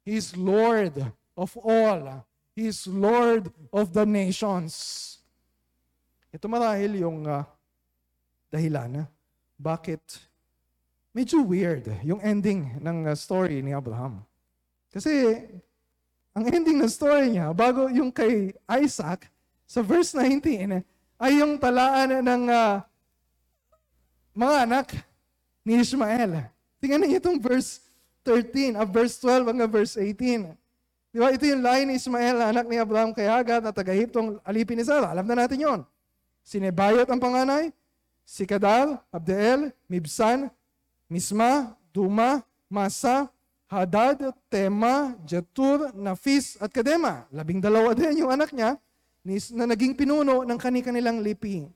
He's 0.02 0.34
Lord 0.34 0.98
of 1.38 1.54
all. 1.62 2.26
He 2.54 2.70
is 2.70 2.86
Lord 2.86 3.50
of 3.74 3.98
the 3.98 4.06
nations. 4.06 4.74
Ito 6.30 6.46
marahil 6.46 7.02
yung 7.02 7.26
uh, 7.26 7.42
dahilan 8.54 9.10
bakit 9.58 10.02
medyo 11.14 11.42
weird 11.42 11.90
yung 12.06 12.22
ending 12.22 12.78
ng 12.78 13.10
uh, 13.10 13.18
story 13.18 13.66
ni 13.66 13.74
Abraham. 13.74 14.22
Kasi 14.94 15.42
ang 16.34 16.46
ending 16.50 16.78
ng 16.82 16.90
story 16.90 17.34
niya, 17.34 17.54
bago 17.54 17.90
yung 17.90 18.14
kay 18.14 18.54
Isaac, 18.70 19.30
sa 19.66 19.82
verse 19.82 20.14
19, 20.14 20.82
ay 21.18 21.32
yung 21.42 21.58
talaan 21.58 22.22
ng 22.22 22.44
uh, 22.50 22.82
mga 24.34 24.56
anak 24.70 24.88
ni 25.66 25.82
Ishmael. 25.82 26.50
Tingnan 26.78 27.06
niyo 27.06 27.18
itong 27.18 27.42
verse 27.42 27.82
13, 28.26 28.78
uh, 28.78 28.86
verse 28.86 29.18
12 29.22 29.50
hanggang 29.50 29.72
verse 29.74 29.98
18. 29.98 30.54
Di 31.14 31.22
ba? 31.22 31.30
Ito 31.30 31.46
yung 31.46 31.62
line 31.62 31.94
ni 31.94 32.02
Ismael, 32.02 32.42
anak 32.42 32.66
ni 32.66 32.82
Abraham 32.82 33.14
kay 33.14 33.30
Hagar 33.30 33.62
na 33.62 33.70
taga-Hiptong 33.70 34.42
alipin 34.42 34.82
ni 34.82 34.82
Sarah. 34.82 35.14
Alam 35.14 35.30
na 35.30 35.46
natin 35.46 35.62
yon. 35.62 35.80
Sinebayot 36.42 37.06
ang 37.06 37.22
panganay, 37.22 37.70
si 38.26 38.50
Kadal, 38.50 38.98
Abdeel, 39.14 39.70
Mibsan, 39.86 40.50
Misma, 41.06 41.78
Duma, 41.94 42.42
Masa, 42.66 43.30
Hadad, 43.70 44.34
Tema, 44.50 45.14
Jetur, 45.22 45.94
Nafis, 45.94 46.58
at 46.58 46.74
Kadema. 46.74 47.30
Labing 47.30 47.62
dalawa 47.62 47.94
din 47.98 48.26
yung 48.26 48.34
anak 48.34 48.50
niya 48.50 48.82
na 49.54 49.70
naging 49.70 49.94
pinuno 49.94 50.42
ng 50.42 50.58
kani-kanilang 50.58 51.22
lipi. 51.22 51.70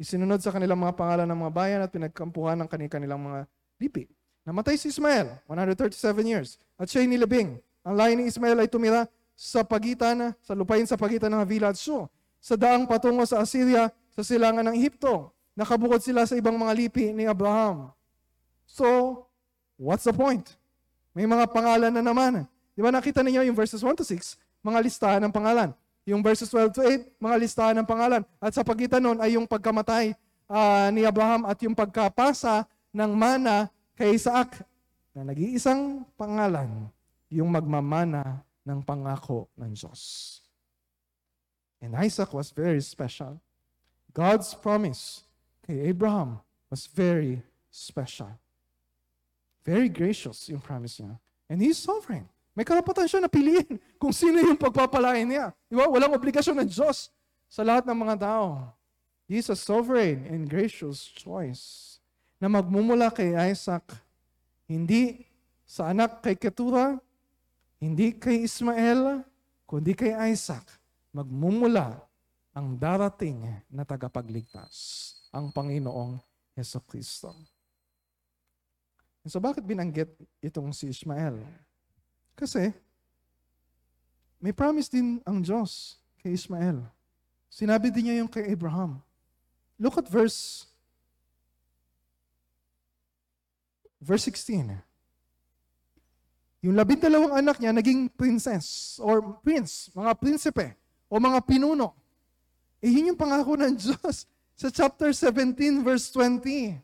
Isinunod 0.00 0.40
sa 0.40 0.48
kanilang 0.48 0.80
mga 0.80 0.96
pangalan 0.96 1.28
ng 1.28 1.38
mga 1.44 1.52
bayan 1.52 1.80
at 1.84 1.92
pinagkampuhan 1.92 2.56
ng 2.64 2.68
kani-kanilang 2.72 3.20
mga 3.20 3.44
lipi. 3.76 4.08
Namatay 4.48 4.80
si 4.80 4.90
Ismael, 4.90 5.38
137 5.46 5.92
years, 6.24 6.56
at 6.74 6.90
siya'y 6.90 7.06
nilabing. 7.06 7.60
Ang 7.82 7.94
lahi 7.98 8.12
ni 8.14 8.30
Ismael 8.30 8.62
ay 8.62 8.68
tumira 8.70 9.10
sa 9.34 9.66
pagitan, 9.66 10.34
sa 10.38 10.52
lupain 10.54 10.86
sa 10.86 10.94
pagitan 10.94 11.30
ng 11.34 11.40
Havila 11.42 11.74
at 11.74 11.78
Shur, 11.78 12.06
sa 12.38 12.54
daang 12.54 12.86
patungo 12.86 13.26
sa 13.26 13.42
Assyria, 13.42 13.90
sa 14.14 14.22
silangan 14.22 14.62
ng 14.70 14.76
Ehipto. 14.78 15.34
Nakabukod 15.58 16.00
sila 16.00 16.24
sa 16.24 16.38
ibang 16.38 16.54
mga 16.54 16.72
lipi 16.78 17.10
ni 17.12 17.26
Abraham. 17.26 17.90
So, 18.64 18.86
what's 19.76 20.06
the 20.06 20.14
point? 20.14 20.56
May 21.12 21.28
mga 21.28 21.50
pangalan 21.52 21.92
na 21.92 22.00
naman. 22.00 22.48
Di 22.72 22.80
ba 22.80 22.88
nakita 22.88 23.20
ninyo 23.20 23.44
yung 23.44 23.56
verses 23.58 23.84
1 23.84 24.00
to 24.00 24.06
6? 24.06 24.40
mga 24.62 24.78
listahan 24.78 25.20
ng 25.26 25.34
pangalan. 25.34 25.70
Yung 26.06 26.22
verses 26.22 26.50
12 26.50 26.74
to 26.74 26.82
8, 26.82 27.18
mga 27.18 27.36
listahan 27.38 27.74
ng 27.82 27.86
pangalan. 27.86 28.22
At 28.38 28.54
sa 28.54 28.62
pagitan 28.62 29.02
nun 29.02 29.18
ay 29.18 29.34
yung 29.38 29.46
pagkamatay 29.46 30.14
ah, 30.46 30.88
ni 30.94 31.06
Abraham 31.06 31.46
at 31.46 31.58
yung 31.62 31.74
pagkapasa 31.74 32.66
ng 32.94 33.10
mana 33.14 33.70
kay 33.98 34.14
Isaac 34.14 34.62
na 35.12 35.28
nag-iisang 35.28 36.06
pangalan, 36.16 36.88
yung 37.32 37.48
magmamana 37.48 38.44
ng 38.62 38.84
pangako 38.84 39.48
ng 39.56 39.72
Diyos. 39.72 40.38
And 41.82 41.96
Isaac 41.98 42.30
was 42.30 42.52
very 42.52 42.78
special. 42.84 43.40
God's 44.12 44.54
promise 44.54 45.24
kay 45.64 45.90
Abraham 45.90 46.44
was 46.68 46.86
very 46.86 47.42
special. 47.72 48.30
Very 49.64 49.88
gracious 49.88 50.46
yung 50.52 50.62
promise 50.62 51.00
niya. 51.00 51.16
And 51.48 51.58
He's 51.58 51.80
sovereign. 51.80 52.28
May 52.52 52.68
karapatan 52.68 53.08
siya 53.08 53.24
na 53.24 53.32
piliin 53.32 53.80
kung 54.00 54.12
sino 54.12 54.38
yung 54.38 54.60
pagpapalain 54.60 55.24
niya. 55.24 55.56
Di 55.66 55.74
ba? 55.74 55.88
Walang 55.88 56.12
obligasyon 56.14 56.62
ng 56.62 56.68
Diyos 56.68 57.08
sa 57.48 57.64
lahat 57.64 57.88
ng 57.88 57.96
mga 57.96 58.16
tao. 58.20 58.76
He's 59.24 59.48
a 59.48 59.56
sovereign 59.56 60.28
and 60.28 60.44
gracious 60.44 61.08
choice 61.08 61.96
na 62.36 62.52
magmumula 62.52 63.08
kay 63.08 63.32
Isaac, 63.32 63.96
hindi 64.66 65.24
sa 65.62 65.88
anak 65.94 66.20
kay 66.20 66.36
Ketura, 66.36 67.00
hindi 67.82 68.14
kay 68.14 68.46
Ismael, 68.46 69.26
kundi 69.66 69.98
kay 69.98 70.14
Isaac. 70.30 70.62
Magmumula 71.10 71.98
ang 72.54 72.78
darating 72.78 73.42
na 73.66 73.82
tagapagligtas, 73.82 75.10
ang 75.34 75.50
Panginoong 75.50 76.22
Yeso 76.54 76.78
Kristo. 76.86 77.34
So 79.26 79.42
bakit 79.42 79.66
binanggit 79.66 80.14
itong 80.38 80.70
si 80.70 80.94
Ismael? 80.94 81.42
Kasi 82.38 82.70
may 84.38 84.54
promise 84.54 84.86
din 84.86 85.18
ang 85.26 85.42
Diyos 85.42 85.98
kay 86.22 86.38
Ismael. 86.38 86.86
Sinabi 87.50 87.90
din 87.90 88.10
niya 88.10 88.22
yung 88.22 88.30
kay 88.30 88.46
Abraham. 88.46 89.02
Look 89.74 89.98
at 89.98 90.06
verse 90.06 90.70
verse 93.98 94.30
16. 94.30 94.91
Yung 96.62 96.78
labindalawang 96.78 97.42
anak 97.42 97.58
niya 97.58 97.74
naging 97.74 98.06
princess 98.06 98.96
or 99.02 99.18
prince, 99.42 99.90
mga 99.98 100.14
prinsipe 100.14 100.78
o 101.10 101.18
mga 101.18 101.42
pinuno. 101.42 101.90
Eh 102.78 102.86
yun 102.86 103.10
yung 103.10 103.18
pangako 103.18 103.58
ng 103.58 103.74
Diyos 103.82 104.30
sa 104.54 104.68
chapter 104.70 105.10
17 105.10 105.82
verse 105.82 106.06
20. 106.14 106.78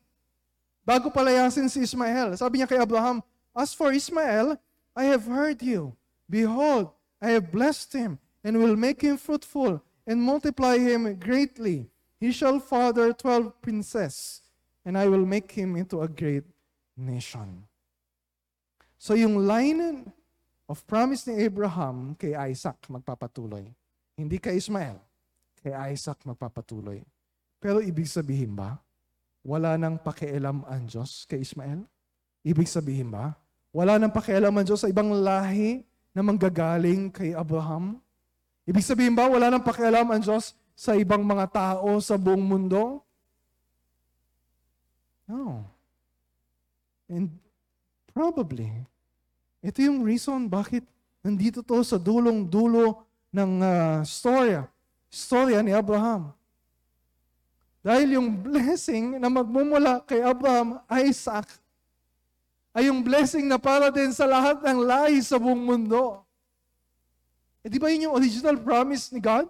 Bago 0.82 1.14
palayasin 1.14 1.70
si 1.70 1.86
Ismael, 1.86 2.34
sabi 2.34 2.58
niya 2.58 2.66
kay 2.66 2.82
Abraham, 2.82 3.22
As 3.54 3.70
for 3.70 3.94
Ismael, 3.94 4.58
I 4.98 5.06
have 5.14 5.30
heard 5.30 5.62
you. 5.62 5.94
Behold, 6.26 6.90
I 7.22 7.38
have 7.38 7.54
blessed 7.54 7.94
him 7.94 8.18
and 8.42 8.58
will 8.58 8.74
make 8.74 8.98
him 8.98 9.14
fruitful 9.14 9.78
and 10.08 10.18
multiply 10.18 10.78
him 10.78 11.06
greatly. 11.22 11.86
He 12.18 12.34
shall 12.34 12.58
father 12.58 13.14
twelve 13.14 13.54
princes, 13.62 14.42
and 14.82 14.98
I 14.98 15.06
will 15.06 15.22
make 15.22 15.54
him 15.54 15.78
into 15.78 16.02
a 16.02 16.10
great 16.10 16.42
nation. 16.96 17.67
So 18.98 19.14
yung 19.14 19.46
line 19.46 20.10
of 20.66 20.82
promise 20.84 21.24
ni 21.30 21.46
Abraham 21.46 22.18
kay 22.18 22.34
Isaac 22.34 22.76
magpapatuloy. 22.90 23.70
Hindi 24.18 24.36
kay 24.42 24.58
Ismael, 24.58 24.98
kay 25.62 25.72
Isaac 25.94 26.18
magpapatuloy. 26.26 27.00
Pero 27.62 27.78
ibig 27.78 28.10
sabihin 28.10 28.58
ba, 28.58 28.82
wala 29.46 29.78
nang 29.78 29.96
pakialam 29.96 30.66
ang 30.66 30.82
Diyos 30.84 31.24
kay 31.30 31.46
Ismael? 31.46 31.86
Ibig 32.42 32.66
sabihin 32.66 33.08
ba, 33.08 33.38
wala 33.70 33.96
nang 33.96 34.10
pakialam 34.10 34.52
ang 34.52 34.66
Diyos 34.66 34.82
sa 34.82 34.90
ibang 34.90 35.14
lahi 35.14 35.86
na 36.10 36.20
manggagaling 36.20 37.14
kay 37.14 37.32
Abraham? 37.38 38.02
Ibig 38.68 38.84
sabihin 38.84 39.14
ba, 39.14 39.30
wala 39.30 39.48
nang 39.48 39.64
pakialam 39.64 40.10
ang 40.10 40.20
Diyos 40.20 40.58
sa 40.74 40.98
ibang 40.98 41.22
mga 41.22 41.46
tao 41.48 42.02
sa 42.02 42.18
buong 42.18 42.42
mundo? 42.42 43.00
No. 45.24 45.64
And 47.08 47.32
probably, 48.18 48.66
ito 49.62 49.78
yung 49.78 50.02
reason 50.02 50.50
bakit 50.50 50.82
nandito 51.22 51.62
to 51.62 51.86
sa 51.86 51.94
dulong-dulo 51.94 53.06
ng 53.30 53.52
uh, 53.62 54.02
storya, 54.02 54.66
storya 55.06 55.62
ni 55.62 55.70
Abraham. 55.70 56.34
Dahil 57.78 58.18
yung 58.18 58.34
blessing 58.34 59.22
na 59.22 59.30
magmumula 59.30 60.02
kay 60.02 60.18
Abraham, 60.18 60.82
Isaac, 60.98 61.46
ay 62.74 62.90
yung 62.90 63.06
blessing 63.06 63.46
na 63.46 63.54
para 63.54 63.86
din 63.94 64.10
sa 64.10 64.26
lahat 64.26 64.66
ng 64.66 64.78
lahi 64.82 65.22
sa 65.22 65.38
buong 65.38 65.62
mundo. 65.62 66.26
Eh 67.62 67.70
di 67.70 67.78
ba 67.78 67.86
yun 67.86 68.10
yung 68.10 68.18
original 68.18 68.58
promise 68.58 69.14
ni 69.14 69.22
God? 69.22 69.46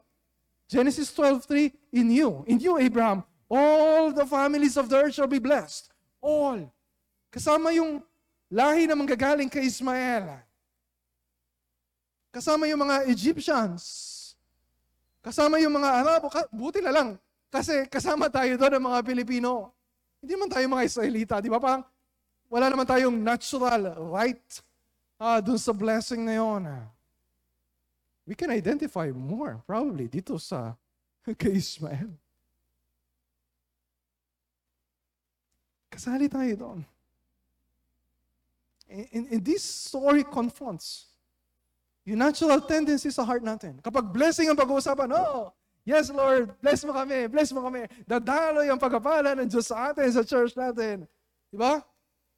Genesis 0.68 1.08
12.3, 1.16 1.72
In 1.96 2.12
you, 2.12 2.44
in 2.44 2.60
you, 2.60 2.76
Abraham, 2.76 3.24
all 3.48 4.12
the 4.12 4.28
families 4.28 4.76
of 4.76 4.92
the 4.92 4.96
earth 5.00 5.16
shall 5.16 5.28
be 5.28 5.40
blessed. 5.40 5.88
All. 6.20 6.68
Kasama 7.32 7.72
yung 7.72 8.04
lahi 8.48 8.88
na 8.88 8.96
manggagaling 8.96 9.48
kay 9.48 9.68
Ismael. 9.68 10.40
Kasama 12.32 12.68
yung 12.68 12.80
mga 12.84 13.08
Egyptians. 13.08 13.82
Kasama 15.24 15.60
yung 15.60 15.76
mga 15.76 15.88
Arabo. 16.04 16.28
Buti 16.52 16.80
na 16.80 16.92
lang. 16.92 17.08
Kasi 17.48 17.88
kasama 17.88 18.28
tayo 18.28 18.56
doon 18.60 18.76
ng 18.76 18.86
mga 18.92 19.00
Pilipino. 19.04 19.72
Hindi 20.20 20.34
man 20.36 20.48
tayo 20.52 20.64
mga 20.68 20.86
Israelita. 20.88 21.34
Di 21.40 21.48
ba? 21.48 21.60
Parang 21.60 21.84
wala 22.48 22.66
naman 22.68 22.88
tayong 22.88 23.16
natural 23.16 23.96
right 24.08 24.44
ah, 25.20 25.40
dun 25.40 25.60
sa 25.60 25.72
blessing 25.72 26.24
na 26.24 26.36
yun. 26.36 26.64
We 28.28 28.36
can 28.36 28.52
identify 28.52 29.08
more 29.08 29.64
probably 29.64 30.08
dito 30.08 30.36
sa 30.36 30.76
kay 31.40 31.56
Ismael. 31.56 32.12
Kasali 35.88 36.28
tayo 36.28 36.52
doon. 36.54 36.80
And, 38.88 39.28
and 39.36 39.40
this 39.44 39.60
story 39.60 40.24
confronts 40.24 41.12
yung 42.08 42.24
natural 42.24 42.64
tendency 42.64 43.12
sa 43.12 43.20
heart 43.20 43.44
natin. 43.44 43.76
Kapag 43.84 44.08
blessing 44.08 44.48
ang 44.48 44.56
pag-uusapan, 44.56 45.12
oh, 45.12 45.52
yes 45.84 46.08
Lord, 46.08 46.56
bless 46.56 46.80
mo 46.80 46.96
kami, 46.96 47.28
bless 47.28 47.52
mo 47.52 47.60
kami. 47.60 47.84
Dadalo 48.08 48.64
yung 48.64 48.80
pagkapala 48.80 49.36
ng 49.36 49.44
Diyos 49.44 49.68
sa 49.68 49.92
atin, 49.92 50.08
sa 50.08 50.24
church 50.24 50.56
natin. 50.56 51.04
Di 51.52 51.56
ba? 51.60 51.84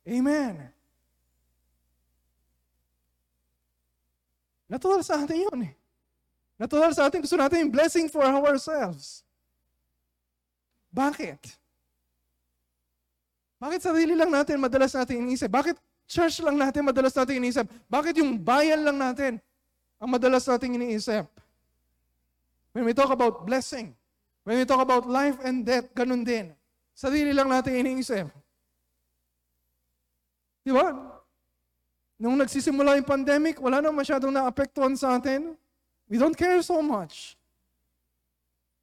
Amen. 0.02 0.74
Natural 4.66 5.02
sa 5.06 5.22
atin 5.22 5.38
yun 5.38 5.60
eh. 5.70 5.74
Natural 6.58 6.90
sa 6.90 7.06
atin, 7.06 7.22
gusto 7.22 7.38
natin 7.38 7.66
yung 7.66 7.72
blessing 7.72 8.10
for 8.10 8.26
ourselves. 8.26 9.22
Bakit? 10.90 11.38
Bakit 13.62 13.80
sarili 13.86 14.18
lang 14.18 14.34
natin 14.34 14.58
madalas 14.58 14.90
natin 14.98 15.22
iniisip? 15.22 15.46
Bakit 15.46 15.78
church 16.10 16.42
lang 16.42 16.58
natin 16.58 16.82
madalas 16.82 17.14
natin 17.14 17.38
iniisip? 17.38 17.70
Bakit 17.86 18.18
yung 18.18 18.34
bayan 18.34 18.82
lang 18.82 18.98
natin 18.98 19.32
ang 20.02 20.10
madalas 20.10 20.42
natin 20.42 20.74
iniisip? 20.74 21.30
When 22.74 22.82
we 22.82 22.90
talk 22.90 23.14
about 23.14 23.46
blessing, 23.46 23.94
when 24.42 24.58
we 24.58 24.66
talk 24.66 24.82
about 24.82 25.06
life 25.06 25.38
and 25.46 25.62
death, 25.62 25.86
ganun 25.94 26.26
din. 26.26 26.50
Sarili 26.98 27.30
lang 27.30 27.46
natin 27.46 27.78
iniisip. 27.78 28.26
Di 30.66 30.74
ba? 30.74 30.90
Nung 32.20 32.36
nagsisimula 32.36 32.98
yung 32.98 33.08
pandemic, 33.08 33.62
wala 33.62 33.80
nang 33.80 33.94
masyadong 33.94 34.34
naapektuhan 34.34 34.92
sa 34.98 35.16
atin. 35.16 35.54
We 36.10 36.18
don't 36.18 36.36
care 36.36 36.60
so 36.60 36.82
much. 36.82 37.38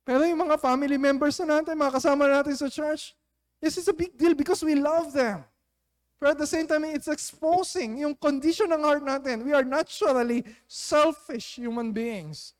Pero 0.07 0.23
yung 0.23 0.47
mga 0.47 0.55
family 0.57 0.95
members 0.95 1.35
na 1.43 1.59
natin, 1.59 1.75
mga 1.75 1.99
kasama 1.99 2.23
natin 2.31 2.55
sa 2.55 2.71
church, 2.71 3.11
this 3.59 3.75
is 3.75 3.85
a 3.91 3.93
big 3.93 4.15
deal 4.15 4.31
because 4.31 4.63
we 4.63 4.73
love 4.73 5.11
them. 5.11 5.43
But 6.17 6.33
at 6.33 6.39
the 6.41 6.49
same 6.49 6.65
time, 6.65 6.83
it's 6.85 7.07
exposing 7.07 8.01
yung 8.01 8.17
condition 8.17 8.73
ng 8.73 8.81
heart 8.81 9.05
natin. 9.05 9.45
We 9.45 9.53
are 9.53 9.63
naturally 9.63 10.41
selfish 10.65 11.61
human 11.61 11.93
beings. 11.93 12.57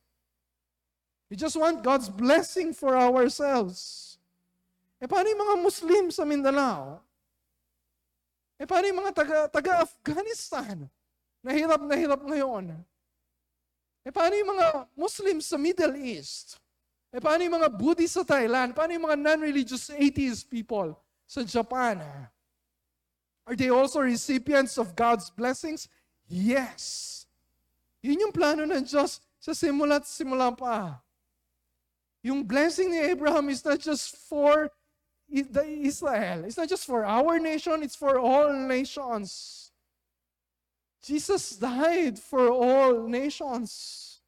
We 1.30 1.36
just 1.36 1.58
want 1.58 1.82
God's 1.82 2.08
blessing 2.08 2.72
for 2.72 2.94
ourselves. 2.94 4.16
E 5.02 5.10
paano 5.10 5.26
yung 5.30 5.42
mga 5.42 5.56
Muslim 5.62 6.06
sa 6.14 6.22
Mindanao? 6.22 7.02
E 8.62 8.64
paano 8.66 8.86
yung 8.90 9.02
mga 9.02 9.14
taga, 9.14 9.38
taga-Afghanistan? 9.50 10.86
Nahirap 11.42 11.82
na 11.82 11.96
hirap 11.98 12.22
ngayon. 12.22 12.78
Eh 14.06 14.14
paano 14.14 14.34
yung 14.38 14.54
mga 14.54 14.68
Muslims 14.94 15.50
sa 15.50 15.58
Middle 15.58 15.98
East? 15.98 16.62
Eh 17.10 17.20
paano 17.20 17.42
yung 17.42 17.58
mga 17.58 17.70
Buddhists 17.74 18.22
sa 18.22 18.26
Thailand? 18.26 18.78
Paano 18.78 18.94
yung 18.94 19.06
mga 19.10 19.18
non-religious 19.18 19.90
atheist 19.98 20.46
people 20.46 20.94
sa 21.26 21.42
Japan? 21.42 22.00
Are 23.48 23.56
they 23.56 23.70
also 23.70 24.02
recipients 24.02 24.78
of 24.78 24.96
God's 24.96 25.30
blessings? 25.30 25.88
Yes. 26.28 27.26
Yun 28.04 28.20
yung 28.20 28.36
plano 28.36 28.68
ng 28.68 28.84
Diyos 28.84 29.24
sa 29.40 29.56
simula't 29.56 30.04
simula 30.04 30.52
pa. 30.52 31.00
Yung 32.28 32.44
blessing 32.44 32.92
ni 32.92 33.00
Abraham 33.00 33.48
is 33.48 33.64
not 33.64 33.80
just 33.80 34.20
for 34.28 34.68
the 35.32 35.64
Israel. 35.64 36.44
It's 36.44 36.60
not 36.60 36.68
just 36.68 36.84
for 36.84 37.08
our 37.08 37.40
nation, 37.40 37.84
it's 37.84 37.96
for 37.96 38.20
all 38.20 38.52
nations. 38.52 39.72
Jesus 41.00 41.56
died 41.56 42.20
for 42.20 42.52
all 42.52 43.08
nations. 43.08 44.20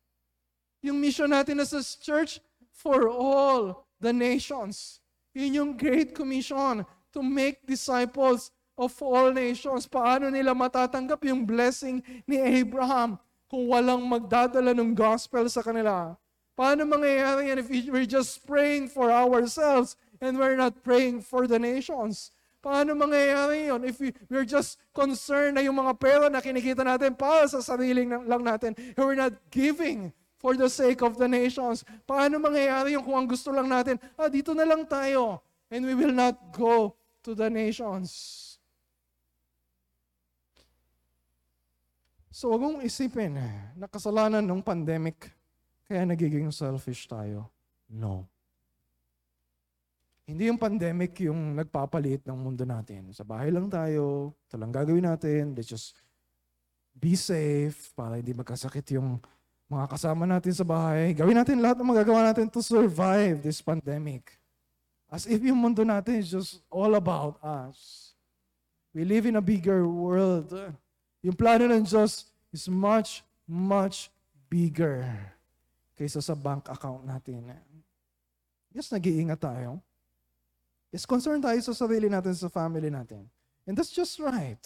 Yung 0.80 1.01
mission 1.01 1.36
natin 1.36 1.59
as 1.59 1.76
a 1.76 1.84
church, 1.84 2.39
for 2.72 3.09
all 3.11 3.84
the 3.99 4.13
nations. 4.13 5.03
Yun 5.36 5.53
yung 5.53 5.72
Great 5.76 6.15
Commission 6.15 6.86
to 7.11 7.20
make 7.20 7.67
disciples 7.67 8.51
of 8.80 8.95
all 9.03 9.36
nations. 9.36 9.84
Paano 9.91 10.32
nila 10.32 10.55
matatanggap 10.55 11.19
yung 11.27 11.43
blessing 11.43 11.99
ni 12.23 12.39
Abraham 12.39 13.19
kung 13.51 13.67
walang 13.67 14.07
magdadala 14.07 14.71
ng 14.71 14.95
gospel 14.95 15.43
sa 15.51 15.59
kanila? 15.59 16.15
Paano 16.55 16.88
mangyayari 16.88 17.51
yan 17.51 17.59
if 17.59 17.67
we're 17.91 18.07
just 18.07 18.43
praying 18.47 18.88
for 18.88 19.11
ourselves 19.11 19.99
and 20.23 20.39
we're 20.39 20.55
not 20.55 20.80
praying 20.80 21.19
for 21.19 21.43
the 21.43 21.59
nations? 21.59 22.32
Paano 22.59 22.91
mangyayari 22.95 23.71
yun 23.71 23.88
if 23.88 23.99
we, 24.03 24.11
we're 24.27 24.47
just 24.47 24.80
concerned 24.91 25.55
na 25.55 25.63
yung 25.63 25.80
mga 25.80 25.95
pera 25.95 26.27
na 26.27 26.43
kinikita 26.43 26.84
natin 26.84 27.15
para 27.15 27.47
sa 27.47 27.63
sarili 27.63 28.03
lang 28.03 28.43
natin 28.43 28.75
and 28.75 28.99
we're 28.99 29.15
not 29.15 29.32
giving 29.51 30.11
for 30.39 30.59
the 30.59 30.67
sake 30.67 30.99
of 30.99 31.15
the 31.15 31.27
nations? 31.27 31.88
Paano 32.03 32.36
mangyayari 32.39 32.95
yung 32.95 33.07
kung 33.07 33.15
ang 33.15 33.27
gusto 33.32 33.51
lang 33.55 33.71
natin, 33.71 33.95
ah, 34.19 34.27
dito 34.27 34.51
na 34.51 34.67
lang 34.67 34.84
tayo 34.84 35.39
and 35.71 35.88
we 35.88 35.95
will 35.95 36.11
not 36.11 36.36
go 36.51 36.91
to 37.23 37.32
the 37.32 37.47
nations? 37.47 38.49
So, 42.39 42.55
wag 42.55 42.63
mong 42.63 42.87
isipin 42.87 43.35
na 43.75 43.83
kasalanan 43.91 44.39
ng 44.39 44.63
pandemic 44.63 45.27
kaya 45.83 46.07
nagiging 46.07 46.47
selfish 46.55 47.03
tayo. 47.03 47.51
No. 47.91 48.23
Hindi 50.23 50.47
yung 50.47 50.55
pandemic 50.55 51.19
yung 51.19 51.59
nagpapalit 51.59 52.23
ng 52.23 52.39
mundo 52.39 52.63
natin. 52.63 53.11
Sa 53.11 53.27
bahay 53.27 53.51
lang 53.51 53.67
tayo, 53.67 54.31
ito 54.47 54.55
lang 54.55 54.71
gagawin 54.71 55.03
natin, 55.03 55.51
let's 55.51 55.67
just 55.67 55.99
be 56.95 57.19
safe 57.19 57.91
para 57.91 58.23
hindi 58.23 58.31
magkasakit 58.31 58.87
yung 58.95 59.19
mga 59.67 59.99
kasama 59.99 60.23
natin 60.23 60.55
sa 60.55 60.63
bahay. 60.63 61.11
Gawin 61.11 61.43
natin 61.43 61.59
lahat 61.59 61.83
ng 61.83 61.91
magagawa 61.91 62.31
natin 62.31 62.47
to 62.47 62.63
survive 62.63 63.43
this 63.43 63.59
pandemic. 63.59 64.39
As 65.11 65.27
if 65.27 65.43
yung 65.43 65.59
mundo 65.59 65.83
natin 65.83 66.23
is 66.23 66.31
just 66.31 66.63
all 66.71 66.95
about 66.95 67.35
us. 67.43 68.15
We 68.95 69.03
live 69.03 69.27
in 69.27 69.35
a 69.35 69.43
bigger 69.43 69.83
world. 69.83 70.55
Yung 71.20 71.36
plano 71.36 71.67
ng 71.67 71.84
Diyos 71.84 72.32
is 72.55 72.65
much, 72.72 73.24
much 73.43 74.07
bigger 74.47 75.03
kaysa 75.99 76.24
sa 76.24 76.32
bank 76.38 76.72
account 76.72 77.03
natin. 77.03 77.51
Yes, 78.72 78.88
nag-iingat 78.88 79.41
tayo. 79.43 79.84
Yes, 80.89 81.03
concerned 81.03 81.43
tayo 81.43 81.59
sa 81.59 81.76
sarili 81.76 82.07
natin, 82.07 82.32
sa 82.34 82.47
family 82.47 82.88
natin. 82.88 83.28
And 83.67 83.76
that's 83.76 83.91
just 83.91 84.17
right. 84.24 84.61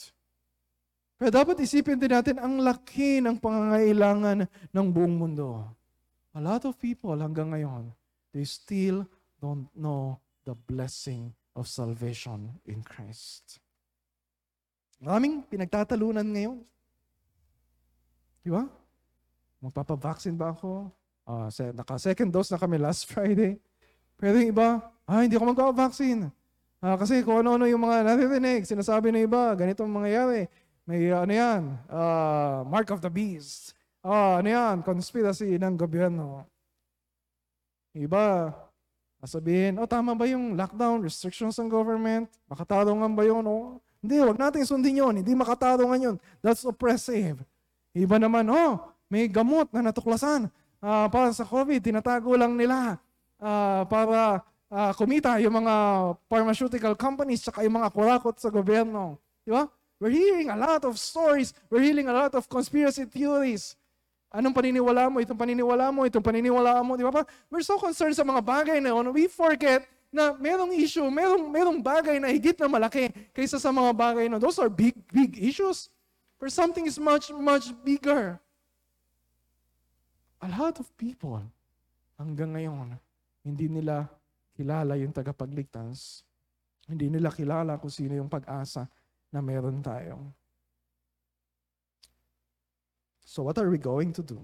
Pero 1.18 1.30
dapat 1.34 1.58
isipin 1.64 1.97
din 1.97 2.14
natin 2.14 2.38
ang 2.38 2.62
laki 2.62 3.24
ng 3.24 3.39
pangangailangan 3.39 4.45
ng 4.47 4.88
buong 4.91 5.16
mundo. 5.16 5.64
A 6.36 6.41
lot 6.41 6.68
of 6.68 6.78
people 6.78 7.18
hanggang 7.18 7.49
ngayon, 7.56 7.95
they 8.36 8.45
still 8.45 9.06
don't 9.41 9.72
know 9.74 10.20
the 10.45 10.54
blessing 10.54 11.34
of 11.58 11.66
salvation 11.66 12.60
in 12.68 12.84
Christ. 12.84 13.62
Maraming 15.04 15.43
pinagtatalunan 15.51 16.24
ngayon. 16.24 16.64
Di 18.39 18.47
ba? 18.47 18.64
Magpapavaccine 19.60 20.36
ba 20.39 20.56
ako? 20.56 20.88
Se- 21.51 21.76
naka-second 21.76 22.32
dose 22.32 22.56
na 22.56 22.60
kami 22.60 22.80
last 22.80 23.08
Friday. 23.12 23.60
Pero 24.16 24.39
yung 24.39 24.56
iba, 24.56 24.80
ah, 25.04 25.20
hindi 25.20 25.36
ako 25.36 25.51
magpa-vaccine. 25.51 26.32
Ah, 26.80 26.95
kasi 26.95 27.20
kung 27.20 27.43
ano-ano 27.43 27.68
yung 27.68 27.84
mga 27.84 28.16
naririnig, 28.16 28.64
sinasabi 28.64 29.12
ng 29.12 29.28
iba, 29.28 29.51
ganito 29.60 29.84
ang 29.84 29.91
mangyayari. 29.91 30.47
May 30.88 31.12
ano 31.12 31.32
yan, 31.32 31.62
ah, 31.91 32.64
mark 32.64 32.88
of 32.91 33.04
the 33.04 33.12
beast. 33.12 33.76
Ah, 34.04 34.39
ano 34.39 34.47
yan, 34.51 34.84
conspiracy 34.84 35.60
ng 35.60 35.76
gobyerno. 35.76 36.47
Iba, 37.91 38.51
sasabihin, 39.20 39.80
oh 39.80 39.88
tama 39.88 40.16
ba 40.16 40.28
yung 40.28 40.56
lockdown, 40.56 41.04
restrictions 41.04 41.56
ng 41.60 41.72
government? 41.72 42.28
Makatarungan 42.47 43.12
ba 43.16 43.24
yun? 43.24 43.43
Oh, 43.47 43.80
hindi, 44.04 44.20
wag 44.20 44.36
natin 44.36 44.68
sundin 44.68 44.99
yun. 44.99 45.24
Hindi 45.24 45.32
makatarungan 45.32 45.95
yun. 45.95 46.16
That's 46.43 46.68
oppressive. 46.68 47.39
Iba 47.95 48.20
naman, 48.20 48.51
oh, 48.51 48.84
may 49.08 49.32
gamot 49.32 49.72
na 49.72 49.80
natuklasan 49.80 50.51
ah, 50.84 51.08
para 51.08 51.32
sa 51.32 51.47
COVID. 51.47 51.80
Tinatago 51.80 52.36
lang 52.36 52.60
nila 52.60 52.99
ah, 53.39 53.88
para 53.88 54.43
ah, 54.68 54.91
kumita 54.91 55.39
yung 55.39 55.64
mga 55.64 55.76
pharmaceutical 56.28 56.99
companies 56.99 57.47
tsaka 57.47 57.64
yung 57.64 57.80
mga 57.80 57.95
kurakot 57.95 58.36
sa 58.36 58.51
gobyerno. 58.51 59.16
Di 59.47 59.56
ba? 59.56 59.72
We're 60.04 60.12
hearing 60.12 60.51
a 60.51 60.60
lot 60.60 60.84
of 60.84 60.99
stories. 60.99 61.56
We're 61.72 61.88
hearing 61.88 62.12
a 62.12 62.16
lot 62.28 62.36
of 62.36 62.51
conspiracy 62.51 63.08
theories. 63.08 63.80
Anong 64.36 64.51
paniniwala 64.51 65.08
mo? 65.08 65.24
Itong 65.24 65.39
paniniwala 65.39 65.95
mo, 65.95 66.04
itong 66.04 66.26
paniniwala 66.26 66.84
mo, 66.84 66.99
di 66.99 67.08
ba? 67.08 67.14
Pa? 67.14 67.24
We're 67.47 67.64
so 67.64 67.80
concerned 67.80 68.20
sa 68.20 68.28
mga 68.28 68.43
bagay 68.43 68.78
na 68.84 68.91
yun. 68.91 69.16
We 69.16 69.32
forget 69.32 69.88
na 70.14 70.38
merong 70.38 70.70
issue, 70.78 71.03
merong, 71.09 71.49
merong 71.49 71.80
bagay 71.82 72.22
na 72.22 72.30
higit 72.30 72.53
na 72.61 72.70
malaki 72.70 73.09
kaysa 73.34 73.57
sa 73.57 73.74
mga 73.74 73.91
bagay 73.97 74.30
na 74.30 74.38
those 74.38 74.61
are 74.61 74.70
big, 74.70 74.93
big 75.09 75.34
issues. 75.41 75.89
But 76.38 76.53
something 76.53 76.86
is 76.86 77.01
much, 77.01 77.34
much 77.34 77.74
bigger. 77.82 78.38
A 80.38 80.47
lot 80.53 80.78
of 80.78 80.86
people 80.99 81.41
hanggang 82.22 82.53
ngayon, 82.53 82.99
hindi 83.41 83.66
nila 83.66 84.05
kilala 84.53 84.93
yung 85.01 85.16
tagapagligtas. 85.16 86.22
Hindi 86.86 87.09
nila 87.09 87.34
kilala 87.34 87.80
kung 87.82 87.89
sino 87.89 88.14
yung 88.14 88.30
pag-asa 88.30 88.86
na 89.34 89.41
meron 89.41 89.82
tayo. 89.82 90.20
So 93.24 93.41
what 93.41 93.57
are 93.57 93.72
we 93.72 93.82
going 93.82 94.14
to 94.14 94.22
do 94.22 94.38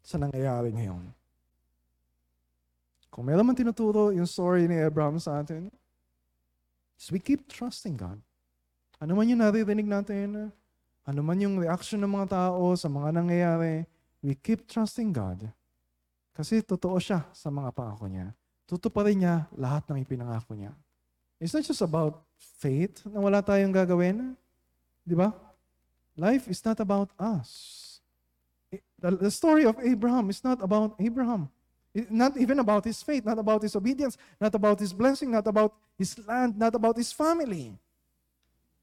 sa 0.00 0.16
nangyayari 0.16 0.72
ngayon? 0.72 1.17
Kung 3.08 3.26
meron 3.28 3.44
man 3.48 3.56
tinuturo 3.56 4.12
yung 4.12 4.28
story 4.28 4.68
ni 4.68 4.76
Abraham 4.78 5.16
sa 5.16 5.40
atin, 5.40 5.72
is 6.98 7.08
we 7.08 7.22
keep 7.22 7.48
trusting 7.48 7.96
God. 7.96 8.20
Ano 8.98 9.14
man 9.14 9.30
yung 9.30 9.40
naririnig 9.40 9.86
natin, 9.86 10.50
ano 11.06 11.20
man 11.22 11.38
yung 11.38 11.56
reaction 11.56 12.02
ng 12.02 12.10
mga 12.10 12.28
tao 12.34 12.74
sa 12.74 12.90
mga 12.90 13.14
nangyayari, 13.14 13.86
we 14.20 14.34
keep 14.34 14.66
trusting 14.66 15.14
God. 15.14 15.46
Kasi 16.34 16.62
totoo 16.62 16.98
siya 16.98 17.24
sa 17.34 17.48
mga 17.48 17.70
pangako 17.74 18.06
niya. 18.10 18.34
Tutuparin 18.68 19.18
niya 19.18 19.48
lahat 19.56 19.88
ng 19.88 20.04
ipinangako 20.04 20.54
niya. 20.54 20.74
It's 21.38 21.54
not 21.54 21.64
just 21.64 21.82
about 21.82 22.22
faith 22.36 23.06
na 23.06 23.22
wala 23.22 23.40
tayong 23.40 23.72
gagawin. 23.72 24.34
Di 25.06 25.14
ba? 25.14 25.32
Life 26.18 26.50
is 26.50 26.58
not 26.66 26.82
about 26.82 27.14
us. 27.14 27.86
The, 28.98 29.14
the 29.14 29.30
story 29.30 29.62
of 29.64 29.78
Abraham 29.78 30.28
is 30.28 30.42
not 30.42 30.58
about 30.58 30.98
Abraham. 30.98 31.46
Not 31.94 32.36
even 32.36 32.58
about 32.58 32.84
his 32.84 33.02
faith, 33.02 33.24
not 33.24 33.38
about 33.38 33.62
his 33.62 33.74
obedience, 33.74 34.16
not 34.40 34.54
about 34.54 34.78
his 34.78 34.92
blessing, 34.92 35.30
not 35.30 35.46
about 35.46 35.74
his 35.96 36.18
land, 36.26 36.56
not 36.56 36.74
about 36.74 36.96
his 36.96 37.12
family. 37.12 37.74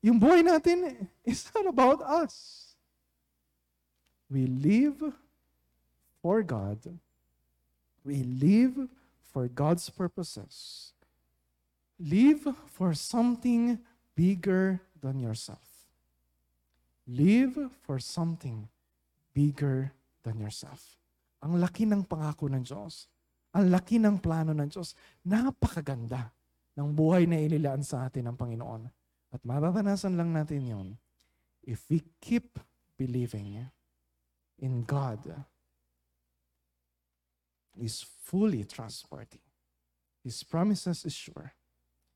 Yung 0.02 0.20
buhay 0.20 0.46
natin 0.46 0.86
eh, 0.86 0.98
is 1.26 1.50
not 1.54 1.66
about 1.66 2.02
us. 2.02 2.76
We 4.30 4.46
live 4.46 5.14
for 6.22 6.42
God. 6.44 6.78
We 8.04 8.22
live 8.22 8.90
for 9.34 9.48
God's 9.48 9.90
purposes. 9.90 10.94
Live 11.98 12.46
for 12.68 12.94
something 12.94 13.80
bigger 14.14 14.82
than 15.02 15.20
yourself. 15.20 15.86
Live 17.08 17.58
for 17.82 18.00
something 18.00 18.68
bigger 19.34 19.94
than 20.24 20.40
yourself. 20.40 20.98
Ang 21.46 21.62
laki 21.62 21.86
ng 21.86 22.02
pangako 22.10 22.50
ng 22.50 22.66
Diyos. 22.66 23.06
Ang 23.54 23.70
laki 23.70 24.02
ng 24.02 24.18
plano 24.18 24.52
ng 24.52 24.66
Diyos. 24.66 24.98
Napakaganda 25.22 26.34
ng 26.74 26.90
buhay 26.92 27.30
na 27.30 27.38
inilaan 27.38 27.86
sa 27.86 28.10
atin 28.10 28.34
ng 28.34 28.36
Panginoon. 28.36 28.90
At 29.30 29.46
mararanasan 29.46 30.18
lang 30.18 30.34
natin 30.34 30.66
yon 30.66 30.88
if 31.66 31.86
we 31.90 32.02
keep 32.22 32.58
believing 32.98 33.68
in 34.62 34.86
God 34.86 35.46
is 37.76 38.06
fully 38.24 38.64
trustworthy. 38.64 39.44
His 40.24 40.42
promises 40.42 41.04
is 41.04 41.14
sure. 41.14 41.54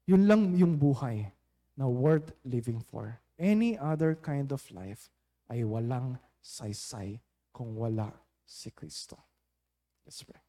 Yun 0.08 0.26
lang 0.26 0.56
yung 0.56 0.80
buhay 0.80 1.30
na 1.78 1.86
worth 1.86 2.34
living 2.48 2.80
for. 2.82 3.20
Any 3.38 3.78
other 3.78 4.16
kind 4.16 4.50
of 4.52 4.64
life 4.72 5.12
ay 5.52 5.62
walang 5.68 6.18
saysay 6.40 7.20
kung 7.54 7.76
wala 7.76 8.10
si 8.50 8.72
Kristo. 8.72 9.28
Let's 10.04 10.24
pray. 10.24 10.49